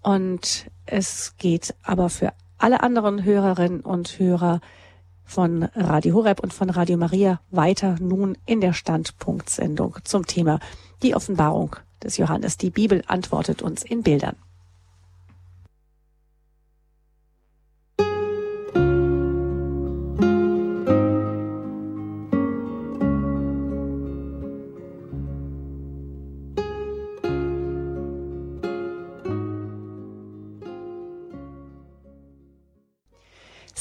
[0.01, 4.61] Und es geht aber für alle anderen Hörerinnen und Hörer
[5.25, 10.59] von Radio Horeb und von Radio Maria weiter nun in der Standpunktsendung zum Thema
[11.03, 12.57] die Offenbarung des Johannes.
[12.57, 14.35] Die Bibel antwortet uns in Bildern.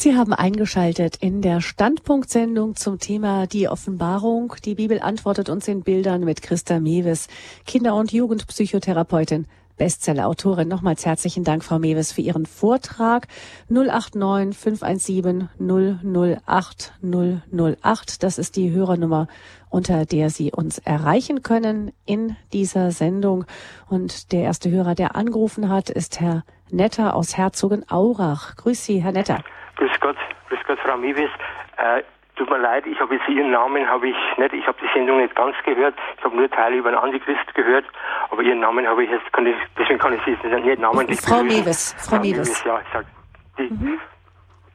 [0.01, 4.55] Sie haben eingeschaltet in der Standpunktsendung zum Thema Die Offenbarung.
[4.65, 7.27] Die Bibel antwortet uns in Bildern mit Christa Mewes,
[7.67, 10.69] Kinder- und Jugendpsychotherapeutin, Bestseller-Autorin.
[10.69, 13.27] Nochmals herzlichen Dank, Frau Mewes, für Ihren Vortrag.
[13.71, 18.23] 089 517 008 008.
[18.23, 19.27] Das ist die Hörernummer,
[19.69, 23.47] unter der Sie uns erreichen können in dieser Sendung.
[23.89, 28.55] Und der erste Hörer, der angerufen hat, ist Herr Netter aus Herzogenaurach.
[28.55, 29.43] Grüß Sie, Herr Netter.
[29.79, 30.17] Grüß Gott,
[30.49, 31.31] grüß Gott, Frau Mewes.
[31.77, 32.03] Äh,
[32.39, 35.21] Tut mir leid, ich habe jetzt Ihren Namen habe ich nicht, ich habe die Sendung
[35.21, 35.97] nicht ganz gehört.
[36.17, 37.85] Ich habe nur Teile über den Antichrist gehört,
[38.31, 41.21] aber Ihren Namen habe ich jetzt, kann ich, deswegen kann ich Sie jetzt nicht namentlich
[41.21, 42.63] Frau Mewes, Frau, Frau Mewes.
[42.63, 43.07] Ja, ich sag,
[43.59, 43.99] die, mhm.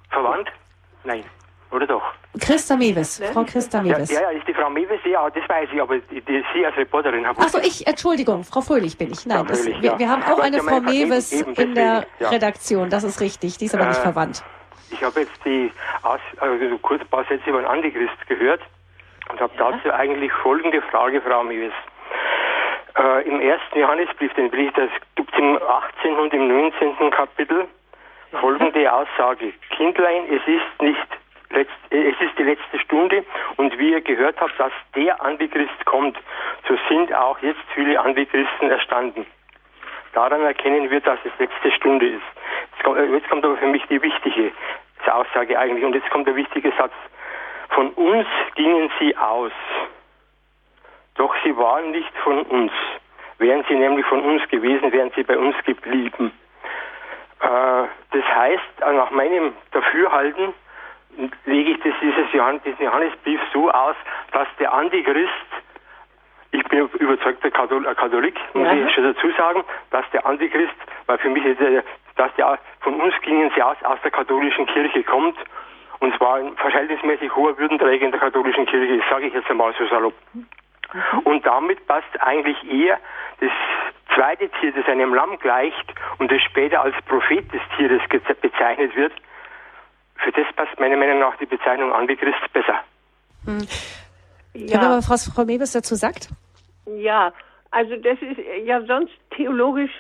[0.10, 0.52] verwandt?
[1.06, 1.24] Nein,
[1.72, 2.04] oder doch?
[2.38, 4.12] Christa Mewes, Frau Christa Mewes.
[4.12, 6.76] Ja, ja, ist die Frau Mewes, ja, das weiß ich, aber die, die, Sie als
[6.76, 7.40] Reporterin haben...
[7.40, 9.26] Achso, ich, Entschuldigung, Frau Fröhlich bin ich.
[9.26, 9.98] Nein, das, wir, ja.
[9.98, 12.30] wir, haben auch eine Frau Mewes in der ja.
[12.30, 14.44] Redaktion, das ist richtig, die ist aber äh, nicht verwandt.
[14.94, 15.72] Ich habe jetzt die
[16.04, 18.62] Aus, also kurz ein paar Sätze über den Antichrist gehört
[19.30, 19.72] und habe ja.
[19.72, 21.74] dazu eigentlich folgende Frage, Frau Miewes.
[22.96, 26.16] Äh, Im ersten Johannesbrief, den Brief, das gibt es im 18.
[26.16, 27.10] und im 19.
[27.10, 27.68] Kapitel,
[28.40, 29.54] folgende Aussage.
[29.72, 31.08] Kindlein, es ist nicht
[31.50, 33.26] letzt, es ist die letzte Stunde
[33.58, 36.18] und wie ihr gehört habt, dass der Antichrist kommt,
[36.68, 39.26] so sind auch jetzt viele Antichristen erstanden.
[40.14, 42.22] Daran erkennen wir, dass es letzte Stunde ist.
[42.72, 44.52] Jetzt kommt, jetzt kommt aber für mich die wichtige
[45.08, 45.84] Aussage eigentlich.
[45.84, 46.94] Und jetzt kommt der wichtige Satz.
[47.70, 49.52] Von uns gingen sie aus.
[51.16, 52.72] Doch sie waren nicht von uns.
[53.38, 56.32] Wären sie nämlich von uns gewesen, wären sie bei uns geblieben.
[57.40, 57.48] Äh,
[58.12, 60.54] das heißt, nach meinem Dafürhalten
[61.46, 63.96] lege ich das, dieses Johannes, diesen Johannesbrief so aus,
[64.32, 65.30] dass der Antichrist,
[66.52, 68.74] ich bin überzeugter Katholik, muss ja.
[68.74, 70.74] ich schon dazu sagen, dass der Antichrist,
[71.08, 71.84] weil für mich ist der,
[72.16, 75.38] dass der von uns gingen sie aus, aus der katholischen Kirche kommt,
[76.00, 79.88] und zwar ein verhältnismäßig hoher Würdenträger in der katholischen Kirche, sage ich jetzt einmal so
[79.88, 80.14] salopp.
[81.24, 83.00] Und damit passt eigentlich eher
[83.40, 83.52] das
[84.14, 88.02] zweite Tier, das einem Lamm gleicht und das später als Prophet des Tieres
[88.42, 89.14] bezeichnet wird,
[90.18, 92.84] für das passt meiner Meinung nach die Bezeichnung Antichrist besser.
[93.46, 93.68] Hm.
[94.54, 96.30] Ja, aber was Frau Mewes dazu sagt?
[96.86, 97.34] Ja,
[97.72, 99.92] also das ist ja sonst theologisch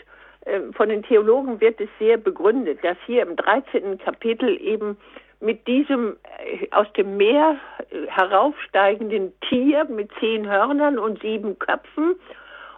[0.74, 3.98] von den Theologen wird es sehr begründet, dass hier im 13.
[4.00, 4.98] Kapitel eben
[5.40, 7.58] mit diesem äh, aus dem Meer
[7.90, 12.16] äh, heraufsteigenden Tier mit zehn Hörnern und sieben Köpfen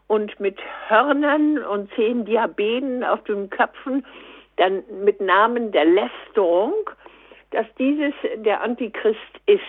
[0.08, 0.58] und mit
[0.88, 4.06] Hörnern und zehn Diabeten auf den Köpfen,
[4.58, 6.74] dann mit Namen der Lästerung,
[7.52, 9.62] dass dieses der Antichrist ist.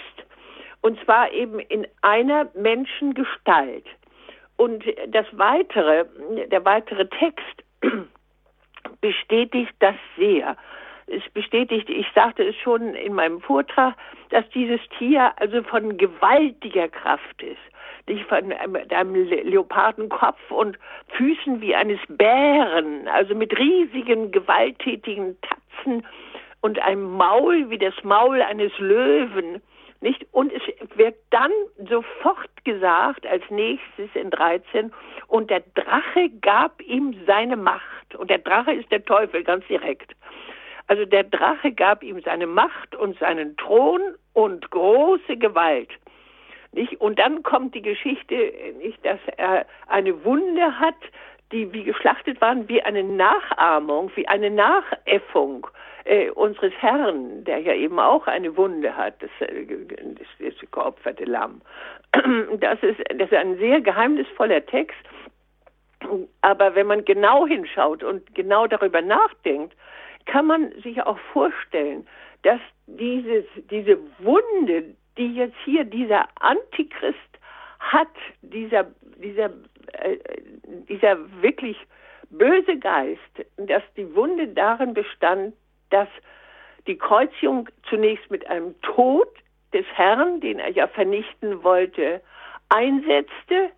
[0.83, 3.87] Und zwar eben in einer Menschengestalt.
[4.57, 6.05] Und das weitere,
[6.51, 7.65] der weitere Text
[9.01, 10.57] bestätigt das sehr.
[11.07, 13.95] Es bestätigt, ich sagte es schon in meinem Vortrag,
[14.31, 17.57] dass dieses Tier also von gewaltiger Kraft ist.
[18.09, 20.79] Nicht von einem Leopardenkopf und
[21.17, 26.05] Füßen wie eines Bären, also mit riesigen, gewalttätigen Tatzen
[26.61, 29.63] und einem Maul wie das Maul eines Löwen
[30.07, 30.25] nicht?
[30.31, 30.63] Und es
[30.97, 31.51] wird dann
[31.89, 34.93] sofort gesagt, als nächstes in 13,
[35.27, 38.15] und der Drache gab ihm seine Macht.
[38.15, 40.13] Und der Drache ist der Teufel, ganz direkt.
[40.87, 44.01] Also der Drache gab ihm seine Macht und seinen Thron
[44.33, 45.91] und große Gewalt.
[46.71, 47.01] Nicht?
[47.01, 50.95] Und dann kommt die Geschichte, nicht, dass er eine Wunde hat,
[51.51, 55.67] die wie geschlachtet waren, wie eine Nachahmung, wie eine Nachäffung
[56.07, 61.25] äh, unseres Herrn, der ja eben auch eine Wunde hat, das, äh, das, das geopferte
[61.25, 61.61] Lamm.
[62.61, 64.99] Das ist, das ist ein sehr geheimnisvoller Text.
[66.41, 69.75] Aber wenn man genau hinschaut und genau darüber nachdenkt,
[70.27, 72.07] kann man sich auch vorstellen,
[72.43, 77.19] dass dieses, diese Wunde, die jetzt hier dieser Antichrist
[77.81, 78.87] hat, dieser,
[79.17, 79.51] dieser,
[79.93, 80.17] äh,
[80.89, 81.77] dieser wirklich
[82.31, 83.21] böse Geist,
[83.57, 85.55] dass die Wunde darin bestand,
[85.91, 86.09] dass
[86.87, 89.29] die Kreuzigung zunächst mit einem Tod
[89.73, 92.21] des Herrn, den er ja vernichten wollte,
[92.69, 93.71] einsetzte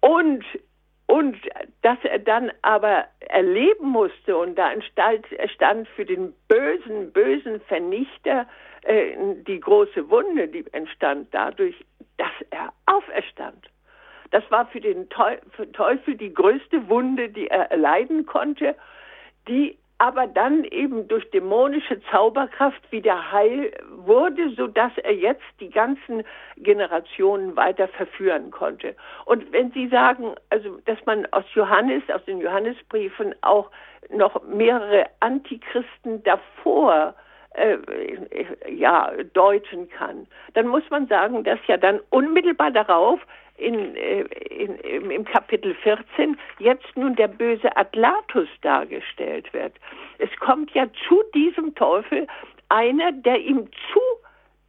[0.00, 0.44] und
[1.08, 1.36] und
[1.82, 5.24] dass er dann aber erleben musste und da entstand,
[5.54, 8.46] stand für den bösen, bösen Vernichter
[8.82, 9.14] äh,
[9.46, 11.76] die große Wunde, die entstand dadurch,
[12.16, 13.68] dass er auferstand.
[14.32, 18.74] Das war für den Teufel die größte Wunde, die er erleiden konnte,
[19.46, 25.70] die aber dann eben durch dämonische Zauberkraft wieder heil wurde, so dass er jetzt die
[25.70, 26.22] ganzen
[26.56, 28.94] Generationen weiter verführen konnte.
[29.24, 33.70] Und wenn Sie sagen, also, dass man aus Johannes, aus den Johannesbriefen auch
[34.10, 37.14] noch mehrere Antichristen davor
[37.54, 37.78] äh,
[38.68, 43.20] ja, deuten kann, dann muss man sagen, dass ja dann unmittelbar darauf
[43.58, 49.74] in, äh, in, im, Kapitel 14 jetzt nun der böse Atlatus dargestellt wird.
[50.18, 52.26] Es kommt ja zu diesem Teufel
[52.68, 54.00] einer, der ihm zu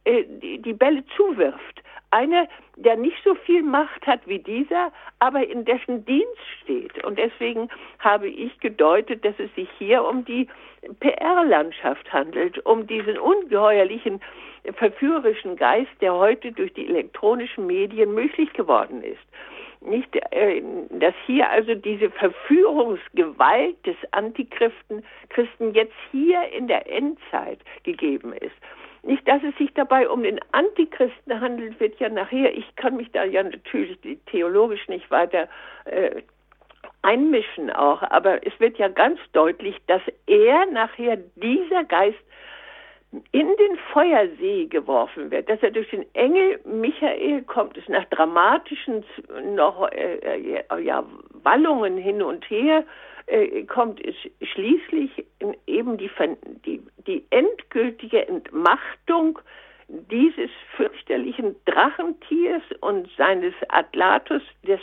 [0.04, 0.24] äh,
[0.58, 1.82] die Bälle zuwirft.
[2.10, 7.04] Einer, der nicht so viel Macht hat wie dieser, aber in dessen Dienst steht.
[7.04, 10.48] Und deswegen habe ich gedeutet, dass es sich hier um die
[11.00, 14.20] PR-Landschaft handelt, um diesen ungeheuerlichen
[14.74, 19.20] verführerischen Geist, der heute durch die elektronischen Medien möglich geworden ist.
[19.80, 27.60] Nicht, äh, dass hier also diese Verführungsgewalt des Antichristen Christen jetzt hier in der Endzeit
[27.84, 28.56] gegeben ist.
[29.02, 33.10] Nicht, dass es sich dabei um den Antichristen handelt, wird ja nachher, ich kann mich
[33.12, 35.48] da ja natürlich theologisch nicht weiter
[35.84, 36.22] äh,
[37.02, 42.18] einmischen auch, aber es wird ja ganz deutlich, dass er nachher dieser Geist
[43.32, 49.04] in den Feuersee geworfen wird, dass er durch den Engel Michael kommt, es nach dramatischen
[49.54, 51.04] noch äh, äh, ja,
[51.42, 52.84] Wallungen hin und her
[53.28, 54.00] äh, kommt
[54.42, 55.24] schließlich
[55.66, 56.10] eben die,
[56.64, 59.38] die, die endgültige Entmachtung
[59.88, 64.80] dieses fürchterlichen Drachentiers und seines Atlatus, des,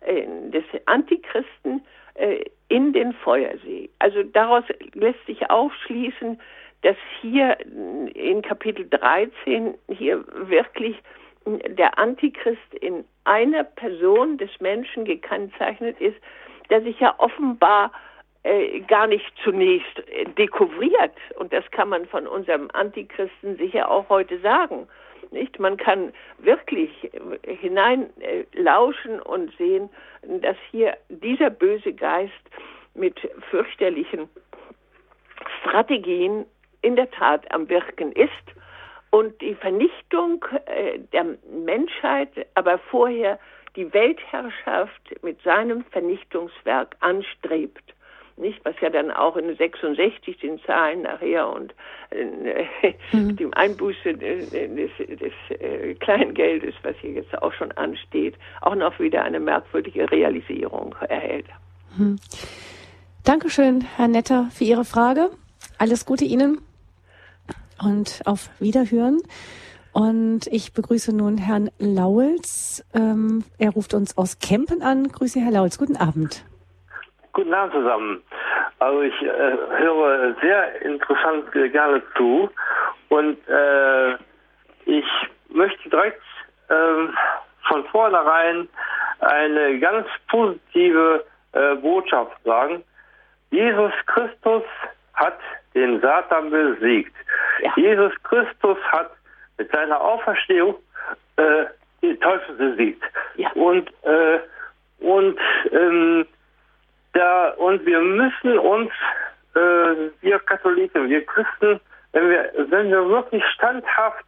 [0.00, 1.82] äh, des Antichristen,
[2.14, 3.90] äh, in den Feuersee.
[3.98, 4.64] Also daraus
[4.94, 6.40] lässt sich aufschließen,
[6.82, 10.96] dass hier in Kapitel 13 hier wirklich
[11.46, 16.16] der Antichrist in einer Person des Menschen gekennzeichnet ist,
[16.70, 17.92] der sich ja offenbar
[18.44, 21.16] äh, gar nicht zunächst äh, dekouvriert.
[21.36, 24.88] Und das kann man von unserem Antichristen sicher auch heute sagen.
[25.30, 25.58] Nicht?
[25.58, 29.88] Man kann wirklich äh, hineinlauschen äh, und sehen,
[30.40, 32.32] dass hier dieser böse Geist
[32.94, 33.18] mit
[33.50, 34.28] fürchterlichen
[35.60, 36.44] Strategien
[36.82, 38.30] in der Tat am Wirken ist
[39.10, 43.38] und die Vernichtung äh, der Menschheit, aber vorher
[43.76, 47.94] die Weltherrschaft mit seinem Vernichtungswerk anstrebt.
[48.36, 51.74] Nicht, was ja dann auch in 66 den Zahlen nachher und
[52.10, 52.66] äh,
[53.12, 53.36] mhm.
[53.36, 58.98] dem Einbuße des, des, des äh, Kleingeldes, was hier jetzt auch schon ansteht, auch noch
[58.98, 61.46] wieder eine merkwürdige Realisierung erhält.
[61.96, 62.16] Mhm.
[63.24, 65.30] Dankeschön, Herr Netter, für Ihre Frage.
[65.78, 66.58] Alles Gute Ihnen
[67.84, 69.20] und auf Wiederhören.
[69.92, 72.84] Und ich begrüße nun Herrn Lauels.
[72.94, 75.08] Ähm, er ruft uns aus Kempen an.
[75.08, 75.78] Grüße, Herr Lauels.
[75.78, 76.44] Guten Abend.
[77.32, 78.22] Guten Abend zusammen.
[78.78, 82.50] Also ich äh, höre sehr interessant äh, gerne zu
[83.10, 84.14] und äh,
[84.86, 85.04] ich
[85.50, 86.22] möchte direkt
[86.68, 87.14] ähm,
[87.68, 88.68] von vornherein
[89.20, 92.82] eine ganz positive äh, Botschaft sagen.
[93.50, 94.64] Jesus Christus
[95.14, 95.38] hat
[95.74, 97.14] den Satan besiegt.
[97.62, 97.72] Ja.
[97.76, 99.12] Jesus Christus hat
[99.62, 100.74] mit seiner Auferstehung
[101.36, 101.64] äh,
[102.02, 103.02] den Teufel besiegt.
[103.36, 103.50] Ja.
[103.52, 104.40] Und, äh,
[104.98, 105.38] und,
[105.70, 106.26] ähm,
[107.12, 108.90] da, und wir müssen uns,
[109.54, 111.80] äh, wir Katholiken, wir Christen,
[112.12, 114.24] wenn wir, wenn wir wirklich standhaft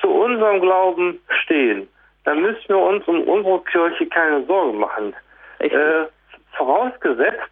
[0.00, 1.88] zu unserem Glauben stehen,
[2.24, 5.14] dann müssen wir uns um unsere Kirche keine Sorgen machen.
[5.60, 6.04] Äh,
[6.56, 7.50] vorausgesetzt,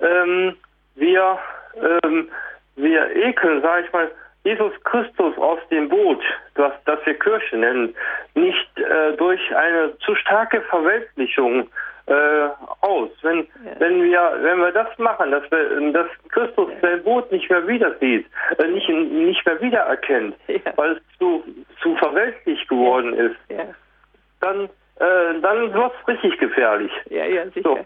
[0.00, 0.56] ähm,
[0.96, 1.38] wir,
[2.04, 2.28] ähm,
[2.76, 4.10] wir ekeln, sage ich mal,
[4.44, 6.22] Jesus Christus aus dem Boot,
[6.54, 7.94] das, das wir Kirche nennen,
[8.34, 11.68] nicht äh, durch eine zu starke Verweltlichung
[12.06, 12.48] äh,
[12.82, 13.08] aus.
[13.22, 13.78] Wenn, ja.
[13.78, 16.88] wenn wir, wenn wir das machen, dass wir, dass Christus ja.
[16.88, 18.26] sein Boot nicht mehr wieder sieht,
[18.58, 20.60] äh, nicht, nicht mehr wiedererkennt, ja.
[20.76, 21.42] weil es zu,
[21.80, 23.36] zu verweltlich geworden ist,
[24.40, 24.64] dann,
[25.00, 26.92] äh, dann wird es richtig gefährlich.
[27.08, 27.62] Ja, ja, sicher.
[27.62, 27.78] So.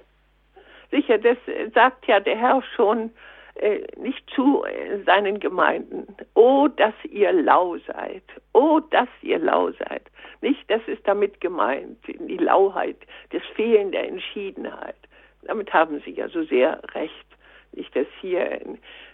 [0.90, 1.36] Sicher, das
[1.74, 3.10] sagt ja der Herr schon
[3.58, 6.06] äh, nicht zu äh, seinen Gemeinden.
[6.34, 8.22] Oh, dass ihr lau seid.
[8.52, 10.02] Oh, dass ihr lau seid.
[10.40, 12.96] Nicht, das ist damit gemeint, die Lauheit,
[13.30, 14.96] das Fehlen der Entschiedenheit.
[15.42, 17.27] Damit haben Sie ja so sehr recht.
[17.72, 18.60] Nicht, dass hier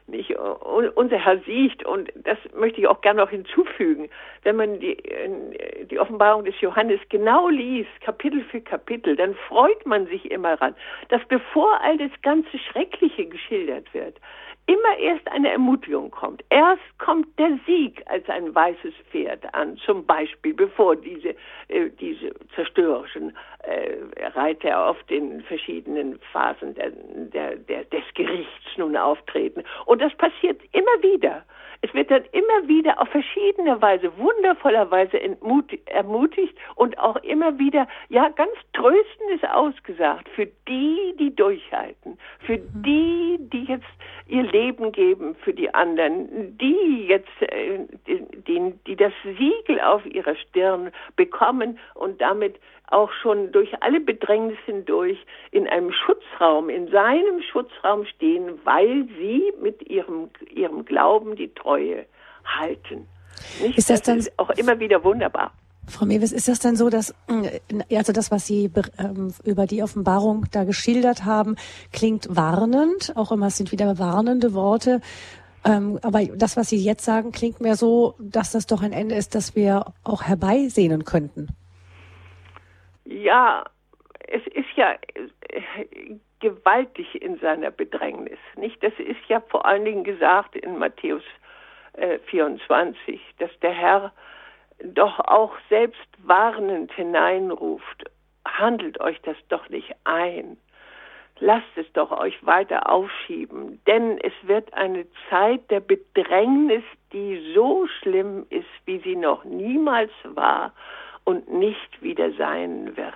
[0.07, 1.85] nicht unser Herr sieht.
[1.85, 4.09] Und das möchte ich auch gerne noch hinzufügen,
[4.43, 9.87] wenn man die, äh, die Offenbarung des Johannes genau liest, Kapitel für Kapitel, dann freut
[9.87, 10.75] man sich immer ran,
[11.09, 14.19] dass bevor all das ganze Schreckliche geschildert wird,
[14.67, 16.43] immer erst eine Ermutigung kommt.
[16.49, 21.35] Erst kommt der Sieg als ein weißes Pferd an, zum Beispiel, bevor diese,
[21.69, 28.97] äh, diese zerstörerischen äh, Reiter auf den verschiedenen Phasen der, der, der, des Gerichts nun
[28.97, 29.63] auftreten.
[29.87, 31.45] Und das passiert immer wieder.
[31.85, 38.31] Es wird dann immer wieder auf verschiedene Weise, wundervollerweise ermutigt und auch immer wieder, ja,
[38.31, 42.17] ganz tröstendes ausgesagt für die, die durchhalten,
[42.47, 42.83] für mhm.
[42.87, 43.85] die, die jetzt
[44.29, 50.37] ihr Leben geben für die anderen, die jetzt äh, die, die das Siegel auf ihrer
[50.37, 52.57] Stirn bekommen und damit
[52.89, 55.19] auch schon durch alle Bedrängnisse hindurch
[55.51, 62.07] in einem Schutzraum, in seinem Schutzraum stehen, weil sie mit ihrem, ihrem Glauben die Treue
[62.45, 63.09] halten.
[63.61, 63.79] Nicht?
[63.79, 65.53] Ist das, das dann ist auch immer wieder wunderbar.
[65.87, 69.83] Frau Mewes, ist das denn so, dass äh, also das, was Sie ähm, über die
[69.83, 71.57] Offenbarung da geschildert haben,
[71.93, 75.01] klingt warnend, auch immer es sind wieder warnende Worte.
[75.65, 79.15] Ähm, aber das, was Sie jetzt sagen, klingt mir so, dass das doch ein Ende
[79.15, 81.49] ist, das wir auch herbeisehnen könnten.
[83.15, 83.65] Ja,
[84.27, 88.83] es ist ja äh, gewaltig in seiner Bedrängnis, nicht?
[88.83, 91.23] Das ist ja vor allen Dingen gesagt in Matthäus
[91.93, 94.13] äh, 24, dass der Herr
[94.83, 98.11] doch auch selbst warnend hineinruft,
[98.45, 100.57] handelt euch das doch nicht ein.
[101.39, 107.87] Lasst es doch euch weiter aufschieben, denn es wird eine Zeit der Bedrängnis, die so
[107.87, 110.73] schlimm ist, wie sie noch niemals war
[111.25, 113.15] und nicht wieder sein wird.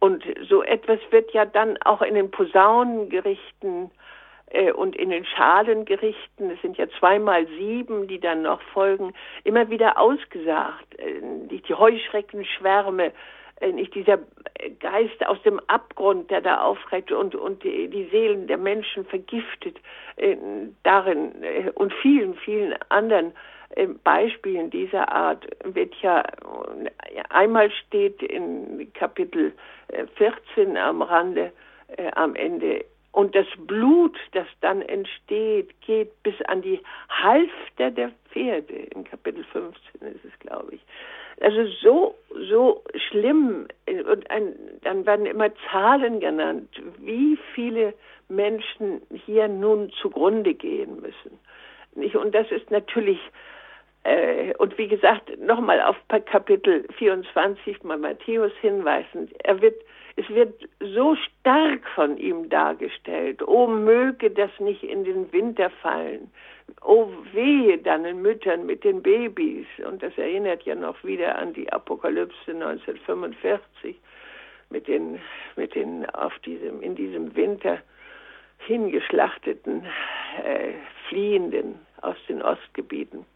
[0.00, 3.90] Und so etwas wird ja dann auch in den Posaunengerichten
[4.50, 9.70] äh, und in den Schalengerichten, es sind ja zweimal sieben, die dann noch folgen, immer
[9.70, 10.98] wieder ausgesagt.
[10.98, 13.12] Äh, die Heuschreckenschwärme,
[13.60, 14.18] äh, nicht dieser
[14.80, 19.78] Geist aus dem Abgrund, der da aufreibt und, und die, die Seelen der Menschen vergiftet,
[20.16, 20.36] äh,
[20.82, 21.32] darin
[21.74, 23.32] und vielen, vielen anderen
[24.04, 26.22] Beispielen dieser Art wird ja
[27.30, 29.52] einmal steht in Kapitel
[30.16, 31.52] 14 am Rande
[32.14, 38.74] am Ende und das Blut, das dann entsteht, geht bis an die Halfter der Pferde.
[38.92, 40.80] In Kapitel 15 ist es, glaube ich.
[41.40, 42.16] Also so,
[42.48, 43.68] so schlimm.
[43.86, 46.68] Und ein, dann werden immer Zahlen genannt,
[46.98, 47.94] wie viele
[48.28, 51.38] Menschen hier nun zugrunde gehen müssen.
[52.18, 53.53] Und das ist natürlich, äh,
[54.58, 55.96] und wie gesagt, nochmal auf
[56.26, 59.76] Kapitel 24 mal Matthäus hinweisend, er wird
[60.16, 63.42] es wird so stark von ihm dargestellt.
[63.46, 66.30] Oh, möge das nicht in den Winter fallen.
[66.82, 69.66] Oh, wehe deinen Müttern mit den Babys.
[69.84, 73.96] Und das erinnert ja noch wieder an die Apokalypse 1945
[74.70, 75.20] mit den,
[75.56, 77.78] mit den auf diesem, in diesem Winter
[78.58, 79.84] hingeschlachteten
[80.44, 80.74] äh,
[81.08, 83.26] Fliehenden aus den Ostgebieten.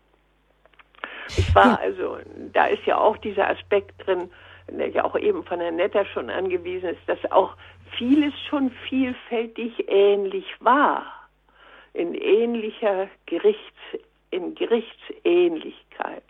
[1.36, 2.18] Ich war also,
[2.52, 4.30] da ist ja auch dieser Aspekt drin,
[4.70, 7.54] der ja auch eben von Herrn Netter schon angewiesen ist, dass auch
[7.96, 11.04] vieles schon vielfältig ähnlich war,
[11.94, 13.78] in ähnlicher Gerichts,
[14.30, 16.22] in Gerichtsähnlichkeit.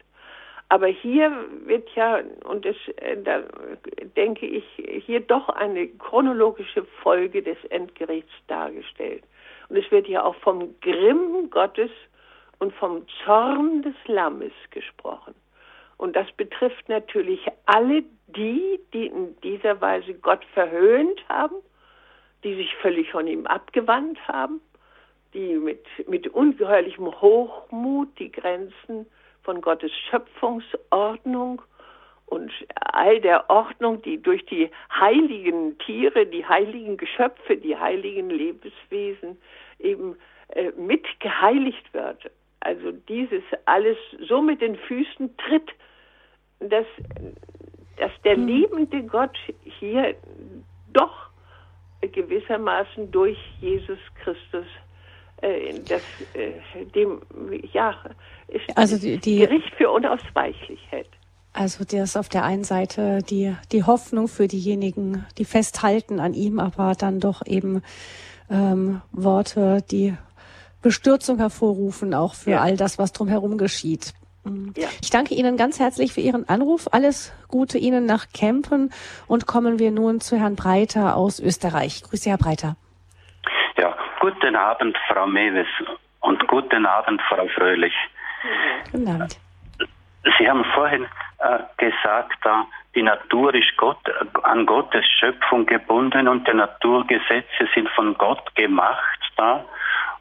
[0.70, 1.32] Aber hier
[1.64, 3.42] wird ja, und das, äh, da
[4.16, 4.64] denke ich,
[5.06, 9.24] hier doch eine chronologische Folge des Endgerichts dargestellt.
[9.68, 11.90] Und es wird ja auch vom Grimm Gottes
[12.58, 15.34] und vom Zorn des Lammes gesprochen.
[15.96, 21.56] Und das betrifft natürlich alle die, die in dieser Weise Gott verhöhnt haben,
[22.44, 24.60] die sich völlig von ihm abgewandt haben,
[25.34, 29.06] die mit, mit ungeheuerlichem Hochmut die Grenzen
[29.42, 31.62] von Gottes Schöpfungsordnung
[32.26, 39.38] und all der Ordnung, die durch die heiligen Tiere, die heiligen Geschöpfe, die heiligen Lebenswesen
[39.78, 40.16] eben
[40.50, 42.30] äh, mit geheiligt wird.
[42.60, 43.96] Also dieses alles
[44.28, 45.70] so mit den Füßen tritt
[46.60, 46.86] dass,
[47.96, 48.46] dass der hm.
[48.46, 50.14] liebende Gott hier
[50.92, 51.28] doch
[52.00, 54.66] gewissermaßen durch Jesus Christus
[55.42, 56.02] äh, das
[56.34, 57.20] äh, dem
[57.72, 57.94] ja
[58.74, 61.08] also die, die, Gericht für unausweichlich hält.
[61.52, 66.60] Also das auf der einen Seite die die Hoffnung für diejenigen, die festhalten an ihm,
[66.60, 67.82] aber dann doch eben
[68.48, 70.16] ähm, Worte, die
[70.88, 72.60] Bestürzung hervorrufen, auch für ja.
[72.62, 74.14] all das, was drumherum geschieht.
[74.74, 74.88] Ja.
[75.02, 76.88] Ich danke Ihnen ganz herzlich für Ihren Anruf.
[76.92, 78.90] Alles Gute Ihnen nach Kempen
[79.26, 82.02] und kommen wir nun zu Herrn Breiter aus Österreich.
[82.04, 82.76] Grüße, Herr Breiter.
[83.76, 85.66] Ja, guten Abend, Frau Mewes
[86.20, 87.92] und guten Abend, Frau Fröhlich.
[88.90, 89.38] Guten Abend.
[90.38, 91.04] Sie haben vorhin
[91.40, 94.00] äh, gesagt, äh, die Natur ist Gott,
[94.42, 99.20] an Gottes Schöpfung gebunden und die Naturgesetze sind von Gott gemacht.
[99.36, 99.66] Da.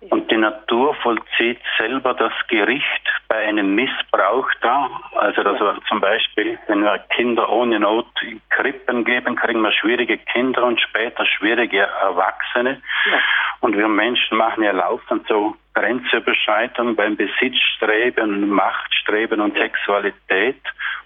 [0.10, 2.86] Und die Natur vollzieht selber das Gericht
[3.28, 4.90] bei einem Missbrauch da.
[5.16, 9.72] Also das war zum Beispiel, wenn wir Kinder ohne Not in Krippen geben, kriegen wir
[9.72, 12.82] schwierige Kinder und später schwierige Erwachsene.
[13.10, 13.20] Ja.
[13.62, 20.62] Und wir Menschen machen ja laufend so Grenzüberschreitungen beim Besitzstreben, Machtstreben und Sexualität.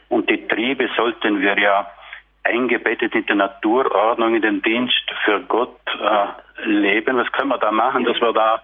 [0.10, 1.90] Und die Triebe sollten wir ja
[2.44, 7.18] eingebettet in die Naturordnung, in den Dienst für Gott äh, leben.
[7.18, 8.62] Was können wir da machen, dass wir da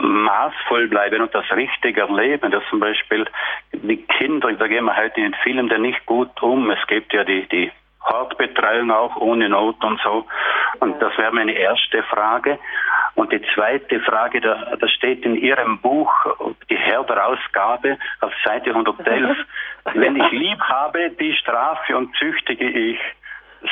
[0.00, 3.26] maßvoll bleiben und das richtig erleben, dass zum Beispiel
[3.72, 6.70] die Kinder, da gehen wir halt in den Film der nicht gut um.
[6.70, 7.72] Es gibt ja die, die
[8.04, 10.26] Hortbetreuung auch ohne Not und so.
[10.80, 12.58] Und das wäre meine erste Frage.
[13.14, 16.10] Und die zweite Frage, da, da steht in Ihrem Buch,
[16.70, 19.36] die Herder-Ausgabe auf Seite 111,
[19.94, 22.98] wenn ich lieb habe, die strafe und züchtige ich.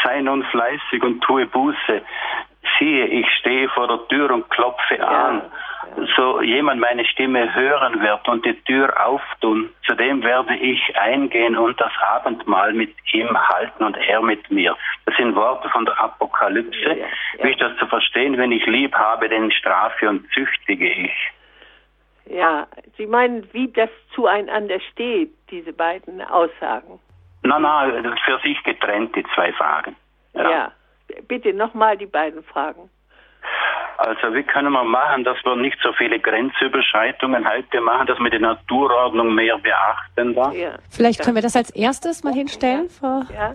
[0.05, 2.03] Sei nun fleißig und tue Buße.
[2.79, 5.07] Siehe, ich stehe vor der Tür und klopfe ja.
[5.07, 5.43] an
[6.17, 11.57] so jemand meine Stimme hören wird und die Tür auftun, zu dem werde ich eingehen
[11.57, 14.77] und das Abendmahl mit ihm halten und er mit mir.
[15.07, 16.81] Das sind Worte von der Apokalypse.
[16.81, 17.07] Ja, ja.
[17.43, 18.37] Wie ist das zu verstehen?
[18.37, 21.33] Wenn ich lieb habe, den strafe und züchtige ich.
[22.27, 27.01] Ja, Sie meinen, wie das zueinander steht, diese beiden Aussagen?
[27.43, 29.97] Nein, nein, für sich getrennt, die zwei Fragen.
[30.35, 30.73] Ja, ja.
[31.27, 32.91] bitte nochmal die beiden Fragen.
[33.99, 38.31] Also wie können wir machen, dass wir nicht so viele Grenzüberschreitungen heute machen, dass wir
[38.31, 40.53] die Naturordnung mehr beachten da?
[40.53, 40.79] Ja.
[40.91, 43.55] Vielleicht können wir das als erstes mal hinstellen, Frau ja.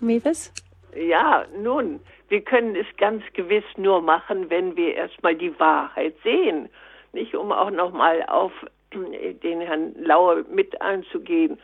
[0.00, 0.52] Mewes?
[0.94, 6.68] Ja, nun, wir können es ganz gewiss nur machen, wenn wir erstmal die Wahrheit sehen.
[7.12, 8.52] Nicht um auch nochmal auf
[8.92, 11.58] den Herrn Lauer mit einzugehen.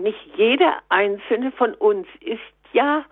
[0.00, 2.40] Nicht jeder einzelne von uns ist
[2.72, 3.04] ja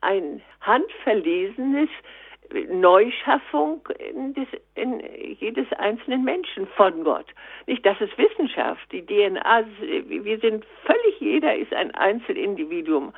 [0.00, 1.90] ein handverlesenes
[2.70, 5.02] Neuschaffung in, des, in
[5.38, 7.26] jedes einzelnen Menschen von Gott.
[7.66, 9.64] Nicht, das ist Wissenschaft, die DNA,
[10.06, 13.12] wir sind völlig, jeder ist ein Einzelindividuum.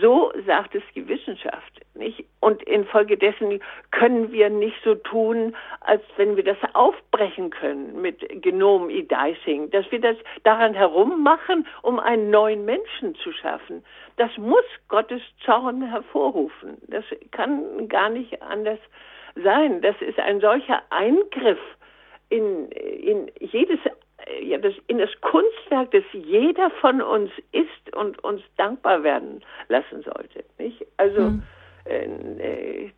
[0.00, 2.24] So sagt es die Wissenschaft, nicht?
[2.40, 3.60] Und infolgedessen
[3.90, 9.90] können wir nicht so tun, als wenn wir das aufbrechen können mit Genom E-Dicing, dass
[9.92, 13.84] wir das daran herummachen, um einen neuen Menschen zu schaffen.
[14.16, 16.78] Das muss Gottes Zorn hervorrufen.
[16.88, 18.78] Das kann gar nicht anders
[19.42, 19.80] sein.
[19.80, 21.58] Das ist ein solcher Eingriff
[22.28, 23.80] in, in jedes
[24.42, 30.02] ja, das, in das Kunstwerk, das jeder von uns ist und uns dankbar werden lassen
[30.02, 30.44] sollte.
[30.58, 30.86] Nicht?
[30.96, 31.42] Also hm.
[31.84, 32.90] äh,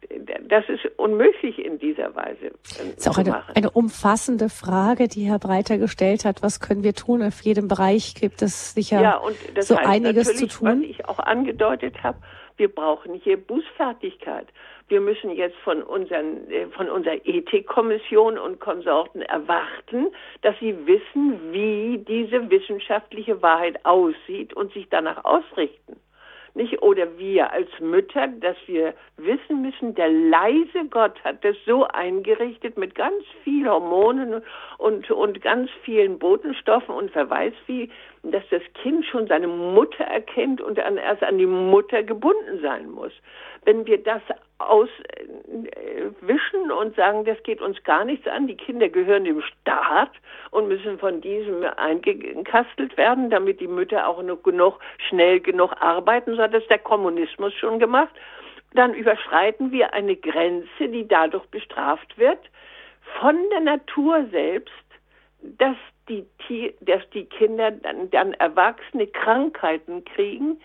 [0.48, 2.46] das ist unmöglich in dieser Weise.
[2.46, 6.42] Äh, das ist auch eine, eine, umfassende Frage, die Herr Breiter gestellt hat.
[6.42, 7.22] Was können wir tun?
[7.22, 9.20] Auf jedem Bereich gibt es sicher ja,
[9.60, 10.82] so einiges zu tun.
[10.82, 12.18] Was ich auch angedeutet habe,
[12.56, 14.48] wir brauchen hier Bußfertigkeit.
[14.88, 20.12] Wir müssen jetzt von, unseren, äh, von unserer Ethikkommission und Konsorten erwarten,
[20.42, 25.96] dass sie wissen, wie diese wissenschaftliche Wahrheit aussieht und sich danach ausrichten
[26.56, 26.82] nicht?
[26.82, 32.76] Oder wir als Mütter, dass wir wissen müssen, der leise Gott hat das so eingerichtet
[32.76, 34.42] mit ganz viel Hormonen
[34.78, 37.90] und, und ganz vielen Botenstoffen und wer weiß wie,
[38.22, 42.90] dass das Kind schon seine Mutter erkennt und dann erst an die Mutter gebunden sein
[42.90, 43.12] muss.
[43.64, 44.22] Wenn wir das
[44.58, 45.42] auswischen
[46.70, 50.12] und sagen, das geht uns gar nichts an, die Kinder gehören dem Staat
[50.50, 54.78] und müssen von diesem eingekastelt werden, damit die Mütter auch noch genug,
[55.08, 58.14] schnell genug arbeiten, so hat das der Kommunismus schon gemacht,
[58.74, 62.40] dann überschreiten wir eine Grenze, die dadurch bestraft wird,
[63.20, 64.72] von der Natur selbst,
[65.40, 65.76] dass
[66.08, 66.26] die,
[66.80, 70.60] dass die Kinder dann, dann erwachsene Krankheiten kriegen,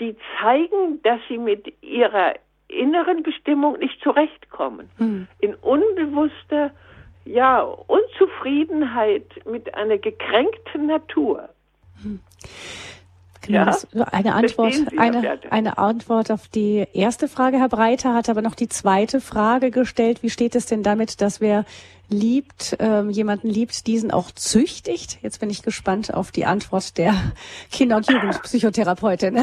[0.00, 2.34] die zeigen, dass sie mit ihrer
[2.68, 4.90] inneren Bestimmung nicht zurechtkommen.
[4.98, 5.28] Hm.
[5.40, 6.72] In unbewusster
[7.24, 11.48] ja, Unzufriedenheit mit einer gekränkten Natur.
[12.02, 12.20] Hm.
[13.42, 18.42] Genau, ja, eine Antwort, eine, eine Antwort auf die erste Frage, Herr Breiter, hat aber
[18.42, 20.22] noch die zweite Frage gestellt.
[20.22, 21.64] Wie steht es denn damit, dass wer
[22.08, 25.18] liebt, ähm, jemanden liebt, diesen auch züchtigt?
[25.22, 27.14] Jetzt bin ich gespannt auf die Antwort der
[27.70, 29.38] Kinder- und Jugendpsychotherapeutin.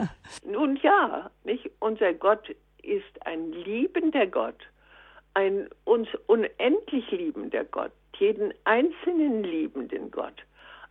[0.48, 1.68] Nun ja, nicht?
[1.80, 4.58] Unser Gott ist ein liebender Gott,
[5.34, 10.44] ein uns unendlich liebender Gott, jeden einzelnen liebenden Gott.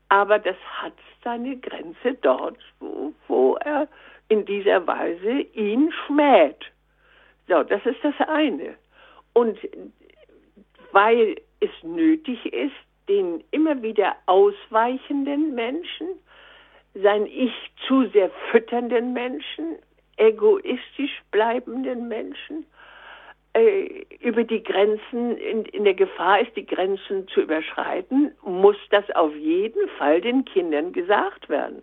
[0.09, 0.93] Aber das hat
[1.23, 3.87] seine Grenze dort, wo, wo er
[4.29, 6.71] in dieser Weise ihn schmäht.
[7.47, 8.75] So, das ist das eine.
[9.33, 9.57] Und
[10.91, 12.75] weil es nötig ist,
[13.07, 16.07] den immer wieder ausweichenden Menschen,
[16.93, 17.53] sein Ich
[17.87, 19.77] zu sehr fütternden Menschen
[20.17, 22.65] egoistisch bleibenden Menschen
[23.53, 29.09] äh, über die Grenzen, in, in der Gefahr ist, die Grenzen zu überschreiten, muss das
[29.15, 31.81] auf jeden Fall den Kindern gesagt werden.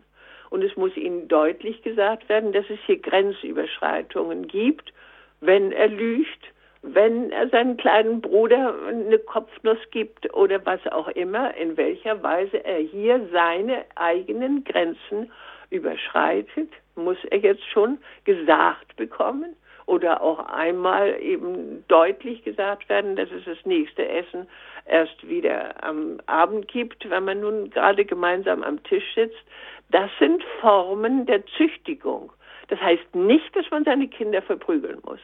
[0.50, 4.92] Und es muss ihnen deutlich gesagt werden, dass es hier Grenzüberschreitungen gibt,
[5.40, 6.52] wenn er lügt,
[6.82, 12.62] wenn er seinen kleinen Bruder eine Kopfnuss gibt oder was auch immer, in welcher Weise
[12.64, 15.32] er hier seine eigenen Grenzen
[15.70, 19.56] überschreitet, muss er jetzt schon gesagt bekommen
[19.86, 24.48] oder auch einmal eben deutlich gesagt werden, dass es das nächste Essen
[24.86, 29.44] erst wieder am Abend gibt, wenn man nun gerade gemeinsam am Tisch sitzt.
[29.90, 32.32] Das sind Formen der Züchtigung.
[32.68, 35.20] Das heißt nicht, dass man seine Kinder verprügeln muss.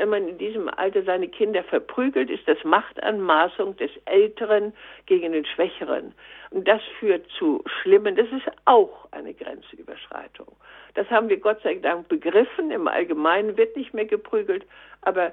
[0.00, 4.72] Wenn man in diesem Alter seine Kinder verprügelt, ist das Machtanmaßung des Älteren
[5.04, 6.14] gegen den Schwächeren.
[6.48, 8.16] Und das führt zu Schlimmen.
[8.16, 10.46] Das ist auch eine Grenzüberschreitung.
[10.94, 12.70] Das haben wir Gott sei Dank begriffen.
[12.70, 14.64] Im Allgemeinen wird nicht mehr geprügelt,
[15.02, 15.32] aber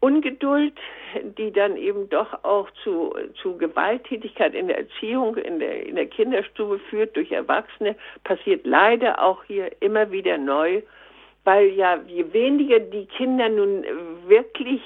[0.00, 0.78] Ungeduld,
[1.38, 6.08] die dann eben doch auch zu, zu Gewalttätigkeit in der Erziehung, in der, in der
[6.08, 10.82] Kinderstube führt durch Erwachsene, passiert leider auch hier immer wieder neu,
[11.44, 13.84] weil ja je weniger die Kinder nun
[14.26, 14.82] wirklich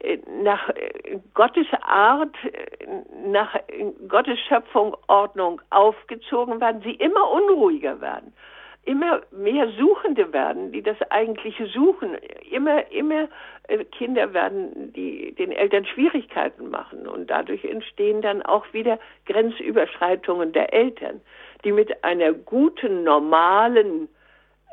[0.00, 2.86] äh, nach äh, Gottes Art, äh,
[3.26, 3.56] nach
[4.08, 8.32] Gottes Schöpfung, Ordnung aufgezogen werden, sie immer unruhiger werden
[8.86, 12.16] immer mehr Suchende werden, die das eigentliche suchen.
[12.48, 13.28] Immer, immer
[13.90, 17.08] Kinder werden, die den Eltern Schwierigkeiten machen.
[17.08, 21.20] Und dadurch entstehen dann auch wieder Grenzüberschreitungen der Eltern,
[21.64, 24.08] die mit einer guten, normalen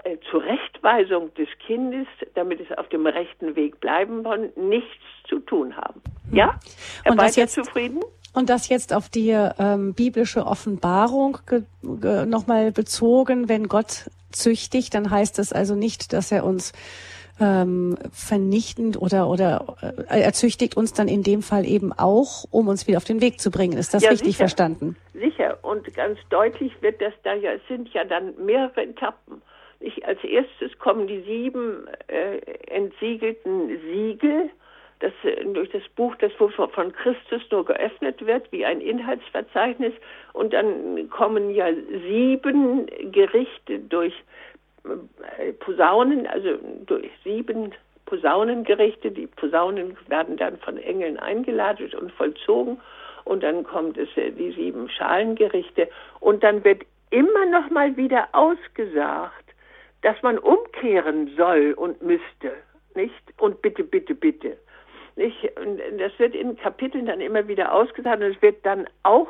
[0.04, 5.76] äh, Zurechtweisung des Kindes, damit es auf dem rechten Weg bleiben kann, nichts zu tun
[5.76, 6.02] haben.
[6.32, 6.60] Ja?
[7.04, 8.02] Herr Und das jetzt zufrieden?
[8.34, 11.38] Und das jetzt auf die ähm, biblische Offenbarung
[11.82, 16.74] nochmal bezogen, wenn Gott züchtigt, dann heißt das also nicht, dass er uns
[17.40, 19.76] ähm, vernichtend oder oder
[20.10, 23.22] äh, er züchtigt uns dann in dem Fall eben auch, um uns wieder auf den
[23.22, 23.78] Weg zu bringen.
[23.78, 24.38] Ist das ja, richtig sicher.
[24.40, 24.96] verstanden?
[25.14, 29.42] Sicher und ganz deutlich wird das da ja, es sind ja dann mehrere Etappen.
[29.84, 32.38] Ich, als erstes kommen die sieben äh,
[32.68, 34.50] entsiegelten Siegel
[35.00, 39.94] das, äh, durch das Buch, das von Christus nur geöffnet wird, wie ein Inhaltsverzeichnis.
[40.32, 41.68] Und dann kommen ja
[42.08, 44.14] sieben Gerichte durch
[44.86, 47.74] äh, Posaunen, also durch sieben
[48.06, 49.12] Posaunengerichte.
[49.12, 52.80] Die Posaunen werden dann von Engeln eingeladen und vollzogen.
[53.26, 55.90] Und dann kommt es äh, die sieben Schalengerichte.
[56.22, 59.43] Und dann wird immer noch mal wieder ausgesagt,
[60.04, 62.52] dass man umkehren soll und müsste,
[62.94, 63.34] nicht?
[63.38, 64.58] Und bitte, bitte, bitte.
[65.16, 65.58] Nicht?
[65.60, 69.30] Und das wird in Kapiteln dann immer wieder ausgesagt und es wird dann auch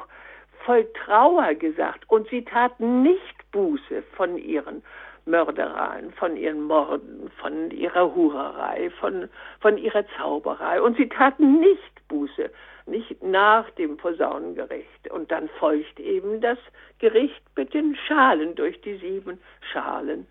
[0.66, 2.10] voll Trauer gesagt.
[2.10, 4.84] Und sie taten nicht Buße von ihren
[5.26, 9.30] Mördereien, von ihren Morden, von ihrer Hurerei, von,
[9.62, 10.82] von ihrer Zauberei.
[10.82, 12.50] Und sie taten nicht Buße,
[12.88, 15.10] nicht nach dem Posaunengericht.
[15.12, 16.58] Und dann folgt eben das
[17.00, 19.40] Gericht mit den Schalen durch die sieben
[19.72, 20.28] Schalen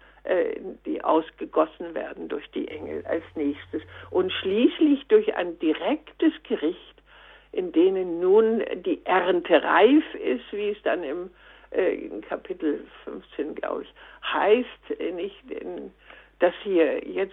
[0.87, 3.83] die ausgegossen werden durch die Engel als nächstes.
[4.11, 7.03] Und schließlich durch ein direktes Gericht,
[7.51, 11.31] in denen nun die Ernte reif ist, wie es dann im
[11.75, 13.95] äh, in Kapitel 15, glaube ich,
[14.31, 15.91] heißt, äh, nicht, in,
[16.39, 17.33] dass hier jetzt,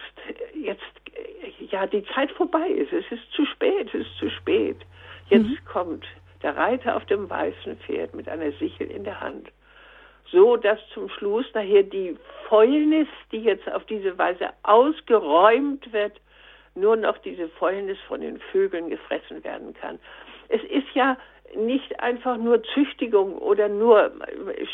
[0.54, 0.84] jetzt,
[1.72, 2.94] ja, die Zeit vorbei ist.
[2.94, 4.78] Es ist zu spät, es ist zu spät.
[5.30, 5.66] Jetzt mhm.
[5.66, 6.06] kommt
[6.42, 9.50] der Reiter auf dem weißen Pferd mit einer Sichel in der Hand
[10.32, 16.20] so dass zum Schluss nachher die Fäulnis, die jetzt auf diese Weise ausgeräumt wird,
[16.76, 20.00] nur noch diese Fäulnis von den Vögeln gefressen werden kann.
[20.48, 21.18] Es ist ja
[21.56, 24.12] nicht einfach nur Züchtigung oder nur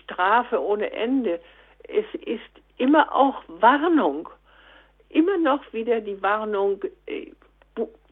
[0.04, 1.40] Strafe ohne Ende.
[1.88, 2.42] Es ist
[2.78, 4.30] immer auch Warnung.
[5.10, 7.32] Immer noch wieder die Warnung, äh,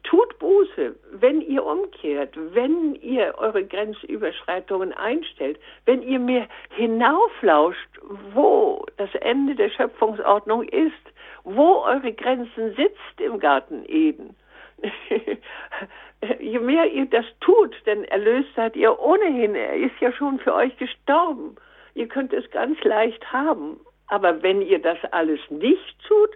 [0.04, 7.88] tut Buße, wenn ihr umkehrt, wenn ihr eure Grenzüberschreitungen einstellt, wenn ihr mir hinauflauscht,
[8.32, 10.92] wo das Ende der Schöpfungsordnung ist,
[11.42, 14.36] wo eure Grenzen sitzt im Garten Eden.
[16.38, 20.54] Je mehr ihr das tut, denn erlöst seid ihr ohnehin, er ist ja schon für
[20.54, 21.56] euch gestorben.
[21.94, 23.80] Ihr könnt es ganz leicht haben.
[24.08, 26.30] Aber wenn ihr das alles nicht tut,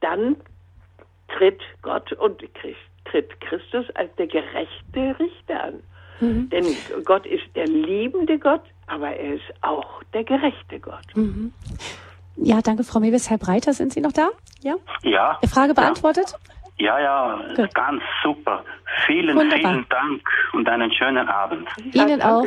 [0.00, 0.36] dann
[1.28, 5.74] tritt Gott und Christ tritt Christus als der gerechte Richter an.
[6.20, 6.50] Mhm.
[6.50, 6.66] Denn
[7.04, 11.04] Gott ist der liebende Gott, aber er ist auch der gerechte Gott.
[11.14, 11.52] Mhm.
[12.36, 13.28] Ja, danke, Frau Mewes.
[13.28, 14.30] Herr Breiter, sind Sie noch da?
[14.62, 14.76] Ja.
[15.02, 15.38] Ja.
[15.52, 16.34] Frage beantwortet?
[16.78, 17.74] Ja, ja, Gut.
[17.74, 18.64] ganz super.
[19.06, 19.72] Vielen, Wunderbar.
[19.72, 20.20] vielen Dank
[20.52, 21.68] und einen schönen Abend.
[21.92, 22.46] Ihnen ja, auch.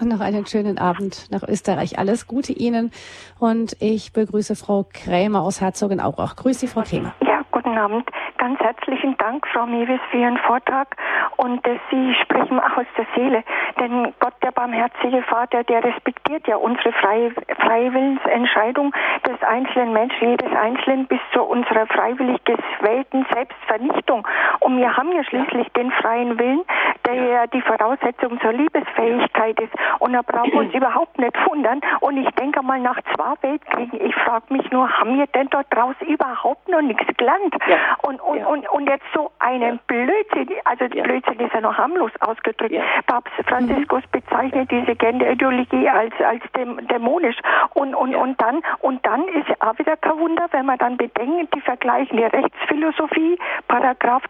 [0.00, 1.98] Und noch einen schönen Abend nach Österreich.
[1.98, 2.92] Alles Gute Ihnen.
[3.38, 6.36] Und ich begrüße Frau Krämer aus Herzogenaurach.
[6.36, 7.14] Grüße Sie, Frau Krämer.
[7.22, 8.06] Ja, guten Abend.
[8.40, 10.96] Ganz herzlichen Dank, Frau Mewis, für Ihren Vortrag
[11.36, 13.44] und äh, Sie sprechen aus der Seele.
[13.78, 18.94] Denn Gott, der barmherzige Vater, der respektiert ja unsere freie Freiwillensentscheidung
[19.28, 24.26] des einzelnen Menschen, jedes Einzelnen bis zu unserer freiwillig gewählten Selbstvernichtung.
[24.60, 26.62] Und wir haben ja schließlich den freien Willen,
[27.06, 29.72] der ja die Voraussetzung zur Liebesfähigkeit ist.
[29.98, 31.82] Und da brauchen wir uns überhaupt nicht wundern.
[32.00, 35.66] Und ich denke mal, nach zwei Weltkriegen, ich frage mich nur, haben wir denn dort
[35.68, 37.54] draußen überhaupt noch nichts gelernt?
[37.66, 37.76] Ja.
[38.02, 38.46] Und, und, ja.
[38.46, 41.02] und, und jetzt so einen Blödsinn, also ja.
[41.02, 42.74] Blödsinn ist ja noch harmlos ausgedrückt.
[43.06, 44.20] Papst Franziskus mhm.
[44.20, 47.36] bezeichnet diese Genderideologie als, als dämonisch.
[47.74, 51.54] Und, und, und dann, und dann ist auch wieder kein Wunder, wenn man dann bedenkt,
[51.54, 54.22] die vergleichende Rechtsphilosophie, Paragraph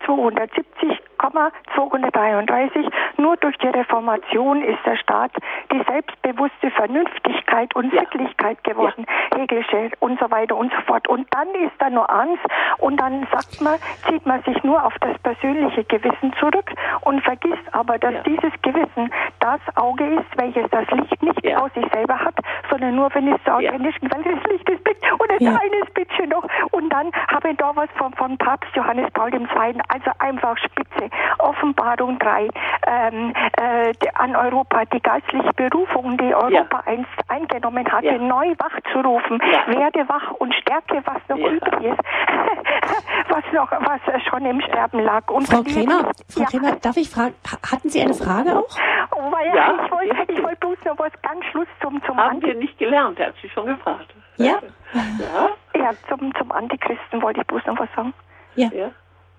[1.21, 5.33] 270,233, nur durch die Reformation ist der Staat
[5.73, 8.01] die selbstbewusste Vernünftigkeit und ja.
[8.01, 9.39] Sittlichkeit geworden, ja.
[9.39, 11.07] Hegelische und so weiter und so fort.
[11.09, 12.39] Und dann ist da nur eins
[12.79, 13.79] und dann sagt man,
[14.09, 16.71] zieht man sich nur auf das persönliche Gewissen zurück
[17.03, 18.23] und vergisst aber, dass ja.
[18.23, 21.59] dieses Gewissen das Auge ist, welches das Licht nicht ja.
[21.59, 22.35] aus sich selber hat,
[22.71, 25.05] sondern nur, wenn es zur authentischen Welt des Lichtes blickt.
[25.13, 25.53] Und ein ja.
[25.53, 26.45] kleines bisschen noch.
[26.71, 29.45] Und dann habe ich da was von, von Papst Johannes Paul II.
[29.89, 31.10] Also einfach spitze.
[31.39, 32.49] Offenbarung 3.
[32.87, 39.01] Ähm, äh, an Europa die geistliche Berufung, die Europa einst eingenommen hatte, neu wach zu
[39.01, 39.39] rufen.
[39.67, 42.01] Werde wach und stärke, was noch übrig ist.
[43.29, 45.29] was noch, was schon im Sterben lag.
[45.31, 47.35] Und Frau Kremer, Frau Kremer, darf ich fragen,
[47.71, 48.79] hatten Sie eine Frage auch?
[49.17, 52.43] Oh, weil ja, ich wollte ich wollt bloß noch was ganz Schluss zum, zum Haben
[52.43, 54.15] wir nicht gelernt, er hat sie schon gefragt.
[54.37, 54.59] Ja?
[54.93, 58.15] Ja, ja zum, zum Antichristen wollte ich bloß noch was sagen.
[58.57, 58.69] Ja.
[58.73, 58.91] ja.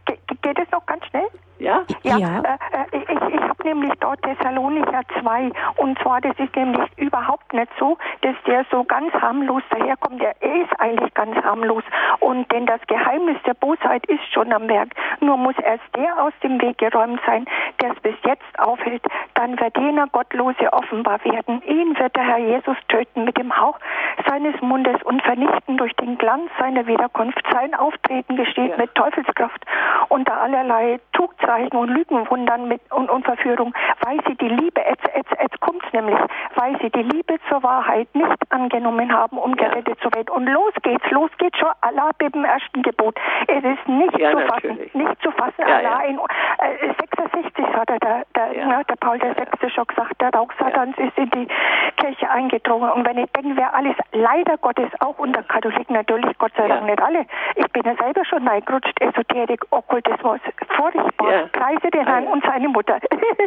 [0.06, 1.28] Ge geht es noch ganz schnell?
[1.62, 1.84] Ja?
[2.02, 2.42] Ja, ja.
[2.42, 7.54] Äh, äh ich, ich habe nämlich dort Thessalonicher 2 und zwar, das ist nämlich überhaupt
[7.54, 10.22] nicht so, dass der so ganz harmlos daherkommt.
[10.22, 11.84] Der ist eigentlich ganz harmlos
[12.20, 14.90] und denn das Geheimnis der Bosheit ist schon am Werk.
[15.20, 17.46] Nur muss erst der aus dem Weg geräumt sein,
[17.80, 19.04] der es bis jetzt aufhält.
[19.36, 21.62] Dann wird jener Gottlose offenbar werden.
[21.64, 23.78] Ihn wird der Herr Jesus töten mit dem Hauch
[24.28, 27.42] seines Mundes und vernichten durch den Glanz seiner Wiederkunft.
[27.52, 28.78] Sein Auftreten gesteht ja.
[28.78, 29.64] mit Teufelskraft
[30.10, 33.74] unter allerlei Tugzeit Zeichen und Lügenwundern mit, und, und Verführung,
[34.06, 36.18] weil sie die Liebe, jetzt, jetzt, jetzt kommt es nämlich,
[36.56, 40.30] weil sie die Liebe zur Wahrheit nicht angenommen haben, um gerettet zu werden.
[40.30, 43.20] Und los geht's, los geht's schon, Allah beim ersten Gebot.
[43.48, 47.90] Es ist nicht ja, zu fassen, nicht zu fassen, ja, Allah in äh, 66 hat
[47.90, 48.66] er, der, der, ja.
[48.68, 51.48] ne, der Paul der Sechste schon gesagt, der Rauch Satans ist in die
[51.98, 52.90] Kirche eingedrungen.
[52.92, 56.86] Und wenn ich denke, wer alles, leider Gottes, auch unter Katholiken natürlich, Gott sei Dank
[56.86, 57.26] nicht alle,
[57.56, 60.40] ich bin ja selber schon reingerutscht, Esoterik, Okkultismus,
[60.76, 61.32] furchtbar.
[61.32, 61.41] Ja.
[61.48, 63.00] Preise den Herrn und seine Mutter.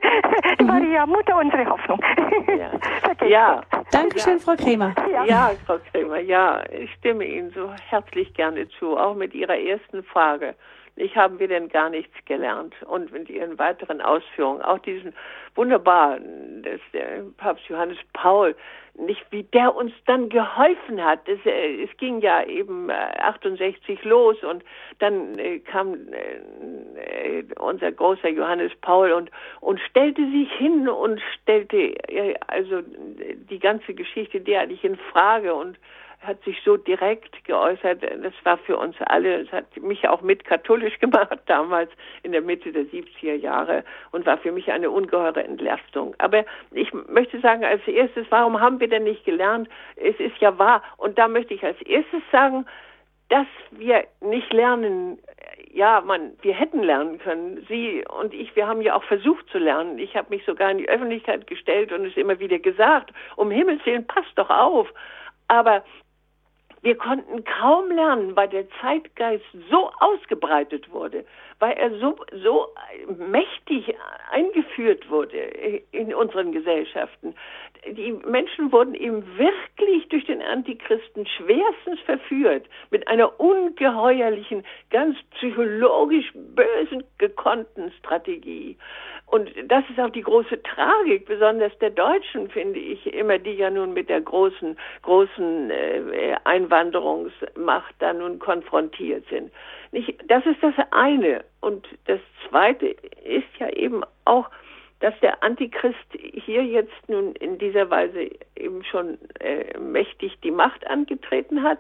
[0.61, 2.01] Die Maria, Mutter, unsere Hoffnung.
[2.49, 3.27] Ja.
[3.27, 3.63] ja.
[3.91, 4.95] Dankeschön, Frau Krämer.
[5.11, 5.25] Ja.
[5.25, 10.03] ja, Frau Krämer, ja, ich stimme Ihnen so herzlich gerne zu, auch mit Ihrer ersten
[10.05, 10.55] Frage.
[10.97, 12.75] Ich haben wir denn gar nichts gelernt.
[12.85, 15.13] Und mit Ihren weiteren Ausführungen, auch diesen
[15.57, 16.19] wunderbar,
[16.63, 18.55] dass der Papst Johannes Paul,
[18.97, 21.27] nicht wie der uns dann geholfen hat.
[21.27, 24.65] Das, äh, es ging ja eben äh, 68 los und
[24.99, 29.31] dann äh, kam äh, äh, unser großer Johannes Paul und,
[29.61, 31.77] und stellte sich hin und stellte
[32.09, 35.77] äh, also die ganze Geschichte derartig in Frage und
[36.27, 38.03] hat sich so direkt geäußert.
[38.03, 41.91] Das war für uns alle, das hat mich auch mit katholisch gemacht damals
[42.23, 46.15] in der Mitte der 70er Jahre und war für mich eine ungeheure Entlastung.
[46.19, 49.69] Aber ich möchte sagen, als erstes, warum haben wir denn nicht gelernt?
[49.97, 50.83] Es ist ja wahr.
[50.97, 52.67] Und da möchte ich als erstes sagen,
[53.29, 55.19] dass wir nicht lernen,
[55.73, 57.65] ja, man, wir hätten lernen können.
[57.69, 59.99] Sie und ich, wir haben ja auch versucht zu lernen.
[59.99, 63.85] Ich habe mich sogar in die Öffentlichkeit gestellt und es immer wieder gesagt, um Himmels
[63.85, 64.89] Willen, passt doch auf.
[65.49, 65.85] Aber
[66.85, 71.25] wir konnten kaum lernen, weil der Zeitgeist so ausgebreitet wurde,
[71.59, 72.69] weil er so, so
[73.19, 73.95] mächtig
[74.31, 75.39] eingeführt wurde
[75.93, 77.35] in unseren Gesellschaften.
[77.87, 86.33] Die Menschen wurden eben wirklich durch den Antichristen schwerstens verführt mit einer ungeheuerlichen, ganz psychologisch
[86.35, 88.77] bösen, gekonnten Strategie.
[89.27, 93.69] Und das ist auch die große Tragik, besonders der Deutschen, finde ich, immer die ja
[93.69, 99.51] nun mit der großen, großen äh, Einwanderungsmacht da nun konfrontiert sind.
[99.95, 101.45] Nicht, das ist das eine.
[101.61, 102.19] Und das
[102.49, 102.87] zweite
[103.25, 104.51] ist ja eben auch,
[104.99, 110.85] dass der Antichrist hier jetzt nun in dieser Weise eben schon äh, mächtig die Macht
[110.89, 111.79] angetreten hat,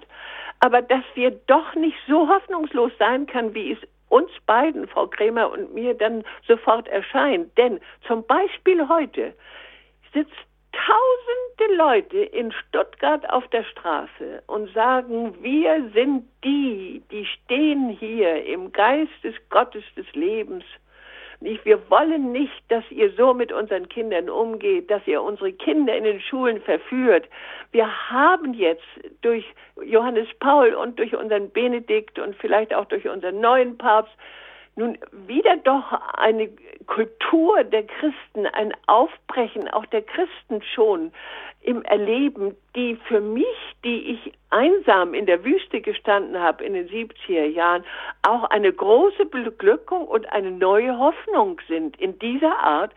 [0.60, 3.78] aber dass wir doch nicht so hoffnungslos sein kann, wie es
[4.10, 7.58] uns beiden, Frau Krämer und mir, dann sofort erscheint.
[7.58, 9.34] Denn zum Beispiel heute
[10.12, 10.36] sitzt
[10.86, 18.44] tausende Leute in Stuttgart auf der Straße und sagen, wir sind die, die stehen hier
[18.44, 20.64] im Geist des Gottes des Lebens
[21.44, 25.94] nicht, wir wollen nicht, dass ihr so mit unseren Kindern umgeht, dass ihr unsere Kinder
[25.94, 27.28] in den Schulen verführt.
[27.70, 28.86] Wir haben jetzt
[29.20, 29.44] durch
[29.84, 34.14] Johannes Paul und durch unseren Benedikt und vielleicht auch durch unseren neuen Papst
[34.76, 36.48] nun wieder doch eine
[36.86, 41.12] Kultur der Christen, ein Aufbrechen auch der Christen schon
[41.64, 43.46] im Erleben, die für mich,
[43.84, 47.84] die ich einsam in der Wüste gestanden habe in den 70er Jahren,
[48.22, 52.92] auch eine große Beglückung und eine neue Hoffnung sind in dieser Art,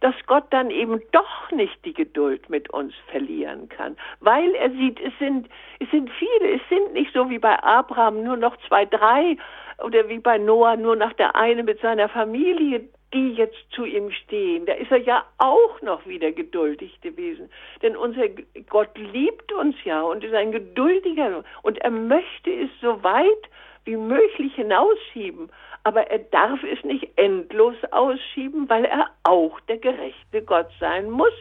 [0.00, 5.00] dass Gott dann eben doch nicht die Geduld mit uns verlieren kann, weil er sieht,
[5.00, 5.48] es sind,
[5.80, 9.36] es sind viele, es sind nicht so wie bei Abraham nur noch zwei, drei
[9.82, 14.10] oder wie bei Noah nur noch der eine mit seiner Familie, die jetzt zu ihm
[14.10, 14.66] stehen.
[14.66, 17.50] Da ist er ja auch noch wieder geduldig gewesen.
[17.82, 18.28] Denn unser
[18.68, 23.48] Gott liebt uns ja und ist ein geduldiger und er möchte es so weit
[23.84, 25.50] wie möglich hinausschieben
[25.84, 31.32] aber er darf es nicht endlos ausschieben, weil er auch der gerechte Gott sein muss.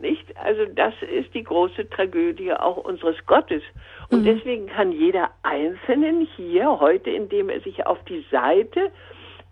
[0.00, 0.36] Nicht?
[0.36, 3.62] Also das ist die große Tragödie auch unseres Gottes.
[4.10, 4.24] Und mhm.
[4.24, 8.90] deswegen kann jeder Einzelnen hier heute, indem er sich auf die Seite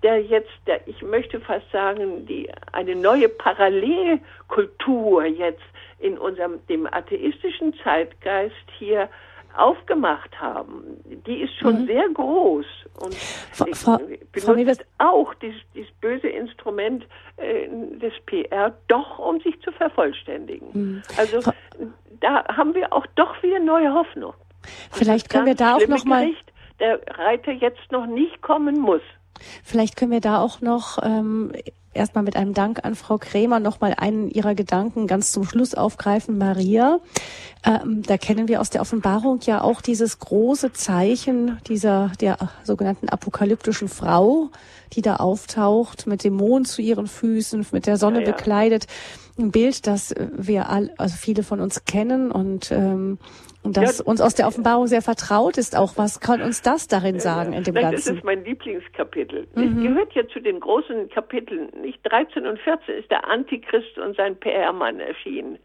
[0.02, 5.62] der jetzt, der, ich möchte fast sagen, die eine neue Parallelkultur jetzt
[5.98, 9.08] in unserem dem atheistischen Zeitgeist hier
[9.56, 11.86] aufgemacht haben, die ist schon mhm.
[11.86, 12.66] sehr groß
[13.00, 13.98] und Frau,
[14.32, 17.06] benutzt auch dieses, dieses, böse Instrument
[17.36, 17.68] äh,
[17.98, 20.68] des PR doch, um sich zu vervollständigen.
[20.72, 21.02] Mhm.
[21.16, 21.52] Also Frau,
[22.20, 24.34] da haben wir auch doch wieder neue Hoffnung.
[24.90, 29.02] Vielleicht können wir da auch noch mal Gericht, der Reiter jetzt noch nicht kommen muss.
[29.62, 31.52] Vielleicht können wir da auch noch ähm,
[31.94, 36.38] erstmal mit einem Dank an Frau Krämer nochmal einen ihrer Gedanken ganz zum Schluss aufgreifen.
[36.38, 37.00] Maria,
[37.64, 43.08] ähm, da kennen wir aus der Offenbarung ja auch dieses große Zeichen dieser, der sogenannten
[43.08, 44.50] apokalyptischen Frau,
[44.94, 48.32] die da auftaucht, mit dem Mond zu ihren Füßen, mit der Sonne ja, ja.
[48.32, 48.86] bekleidet.
[49.38, 53.18] Ein Bild, das wir all, also viele von uns kennen und ähm,
[53.62, 55.96] und das ja, uns aus der Offenbarung sehr vertraut ist auch.
[55.96, 57.94] Was kann uns das darin sagen in dem Ganzen?
[57.94, 59.46] Das ist mein Lieblingskapitel.
[59.54, 59.62] Mhm.
[59.62, 61.70] Es gehört ja zu den großen Kapiteln.
[61.80, 65.58] Nicht 13 und 14 ist der Antichrist und sein PR-Mann erschienen.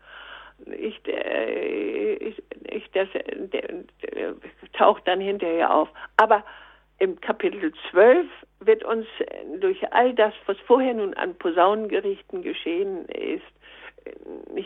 [0.65, 4.35] Ich, der, ich, ich, das, der, der
[4.73, 5.89] taucht dann hinterher auf.
[6.17, 6.43] Aber
[6.99, 8.27] im Kapitel 12
[8.59, 9.05] wird uns
[9.59, 13.43] durch all das, was vorher nun an Posaunengerichten geschehen ist,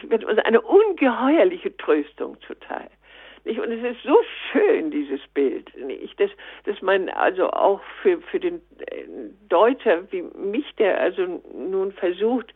[0.10, 2.90] wird uns eine ungeheuerliche Tröstung zuteil.
[3.44, 3.60] Nicht?
[3.60, 4.18] Und es ist so
[4.52, 5.76] schön, dieses Bild.
[5.78, 6.20] Nicht?
[6.20, 6.30] Das,
[6.66, 9.06] dass man also auch für, für den äh,
[9.50, 12.54] Deuter wie mich, der also nun versucht,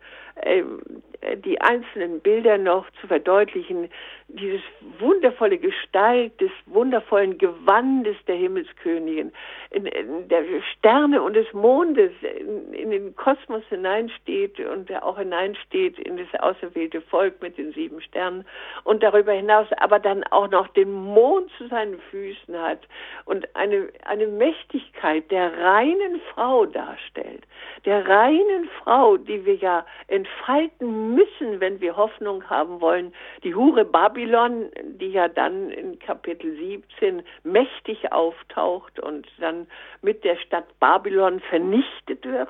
[1.44, 3.90] die einzelnen Bilder noch zu verdeutlichen,
[4.28, 4.62] dieses
[5.00, 9.32] wundervolle Gestalt des wundervollen Gewandes der Himmelskönigin,
[9.70, 10.44] in, in der
[10.74, 17.02] Sterne und des Mondes in, in, den Kosmos hineinsteht und auch hineinsteht in das auserwählte
[17.02, 18.46] Volk mit den sieben Sternen
[18.84, 22.80] und darüber hinaus aber dann auch noch den Mond zu seinen Füßen hat
[23.26, 27.44] und eine, eine Mächtigkeit der reinen Frau darstellt,
[27.86, 29.86] der reinen Frau, die wir ja
[30.26, 36.56] entfalten müssen, wenn wir Hoffnung haben wollen, die Hure Babylon, die ja dann in Kapitel
[36.58, 39.68] 17 mächtig auftaucht und dann
[40.02, 42.50] mit der Stadt Babylon vernichtet wird,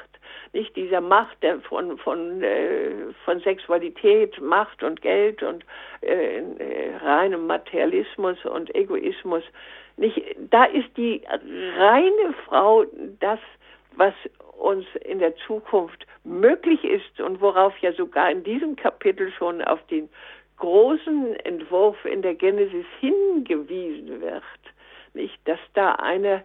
[0.54, 5.66] nicht dieser Macht der von von äh, von Sexualität, Macht und Geld und
[6.02, 9.44] äh, äh, reinem Materialismus und Egoismus.
[9.98, 11.22] Nicht da ist die
[11.78, 12.86] reine Frau
[13.20, 13.40] das
[13.98, 14.14] was
[14.58, 19.86] uns in der Zukunft möglich ist und worauf ja sogar in diesem Kapitel schon auf
[19.88, 20.10] den
[20.58, 24.44] großen Entwurf in der Genesis hingewiesen wird,
[25.14, 26.44] nicht, dass da eine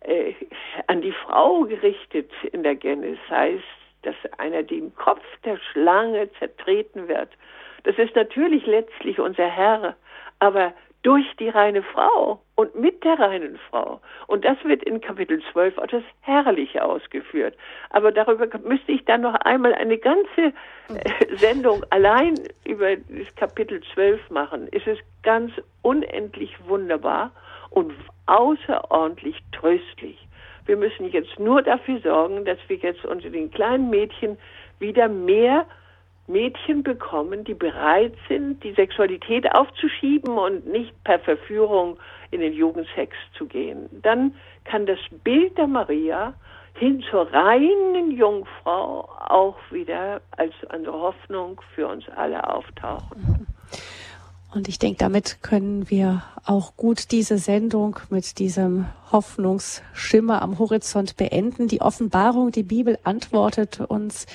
[0.00, 0.34] äh,
[0.86, 3.62] an die Frau gerichtet in der Genesis heißt,
[4.02, 7.30] dass einer den Kopf der Schlange zertreten wird.
[7.84, 9.96] Das ist natürlich letztlich unser Herr,
[10.38, 10.74] aber
[11.04, 14.00] durch die reine Frau und mit der reinen Frau.
[14.26, 17.54] Und das wird in Kapitel 12 auch das Herrliche ausgeführt.
[17.90, 20.52] Aber darüber müsste ich dann noch einmal eine ganze
[20.88, 24.66] äh, Sendung allein über das Kapitel 12 machen.
[24.72, 25.52] Es ist ganz
[25.82, 27.32] unendlich wunderbar
[27.68, 27.92] und
[28.24, 30.26] außerordentlich tröstlich.
[30.64, 34.38] Wir müssen jetzt nur dafür sorgen, dass wir jetzt unter den kleinen Mädchen
[34.78, 35.66] wieder mehr
[36.26, 41.98] Mädchen bekommen, die bereit sind, die Sexualität aufzuschieben und nicht per Verführung
[42.30, 43.88] in den Jugendsex zu gehen.
[44.02, 44.34] Dann
[44.64, 46.34] kann das Bild der Maria
[46.74, 53.46] hin zur reinen Jungfrau auch wieder als eine Hoffnung für uns alle auftauchen.
[54.52, 61.16] Und ich denke, damit können wir auch gut diese Sendung mit diesem Hoffnungsschimmer am Horizont
[61.16, 61.66] beenden.
[61.66, 64.26] Die Offenbarung, die Bibel antwortet uns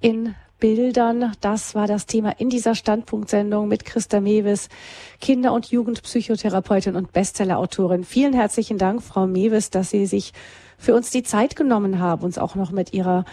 [0.00, 1.32] in Bildern.
[1.40, 4.68] Das war das Thema in dieser Standpunktsendung mit Christa Mewes,
[5.20, 8.04] Kinder- und Jugendpsychotherapeutin und Bestsellerautorin.
[8.04, 10.32] Vielen herzlichen Dank, Frau Mewes, dass Sie sich
[10.78, 13.24] für uns die Zeit genommen haben, uns auch noch mit ihrer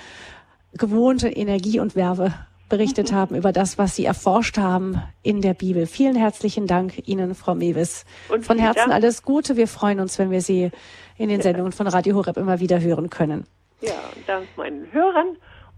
[0.74, 2.34] gewohnten Energie und Werbe
[2.70, 5.86] berichtet haben über das, was Sie erforscht haben in der Bibel.
[5.86, 8.06] Vielen herzlichen Dank Ihnen, Frau Mewis.
[8.30, 8.94] Und von Herzen Dank.
[8.94, 9.56] alles Gute.
[9.58, 10.72] Wir freuen uns, wenn wir Sie
[11.18, 13.45] in den Sendungen von Radio Horeb immer wieder hören können.
[13.82, 15.38] Ja, und dank meinen Hörern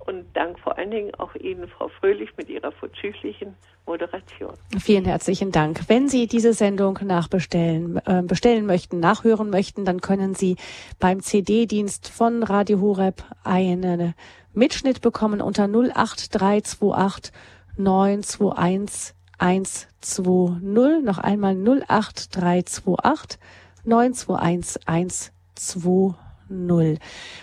[0.09, 3.55] und dank vor allen Dingen auch Ihnen, Frau Fröhlich, mit Ihrer vorzüglichen
[3.85, 4.53] Moderation.
[4.79, 5.81] Vielen herzlichen Dank.
[5.87, 10.55] Wenn Sie diese Sendung nachbestellen, äh, bestellen möchten, nachhören möchten, dann können Sie
[10.99, 14.15] beim CD-Dienst von Radio Horeb eine
[14.53, 17.31] Mitschnitt bekommen unter 08328
[17.77, 21.03] 921 120.
[21.03, 23.39] Noch einmal 08328
[23.85, 26.28] 921 120.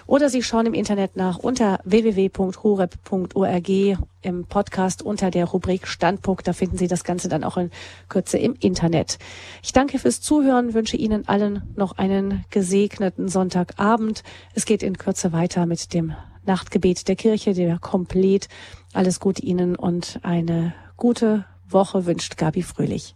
[0.06, 3.68] Oder Sie schauen im Internet nach unter www.horeb.org
[4.22, 6.46] im Podcast unter der Rubrik Standpunkt.
[6.46, 7.70] Da finden Sie das Ganze dann auch in
[8.08, 9.18] Kürze im Internet.
[9.62, 14.22] Ich danke fürs Zuhören, wünsche Ihnen allen noch einen gesegneten Sonntagabend.
[14.54, 16.14] Es geht in Kürze weiter mit dem
[16.44, 18.48] Nachtgebet der Kirche, der komplett.
[18.92, 23.15] Alles Gute Ihnen und eine gute Woche wünscht Gabi Fröhlich.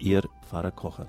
[0.00, 1.08] Ihr Pfarrer Kocher.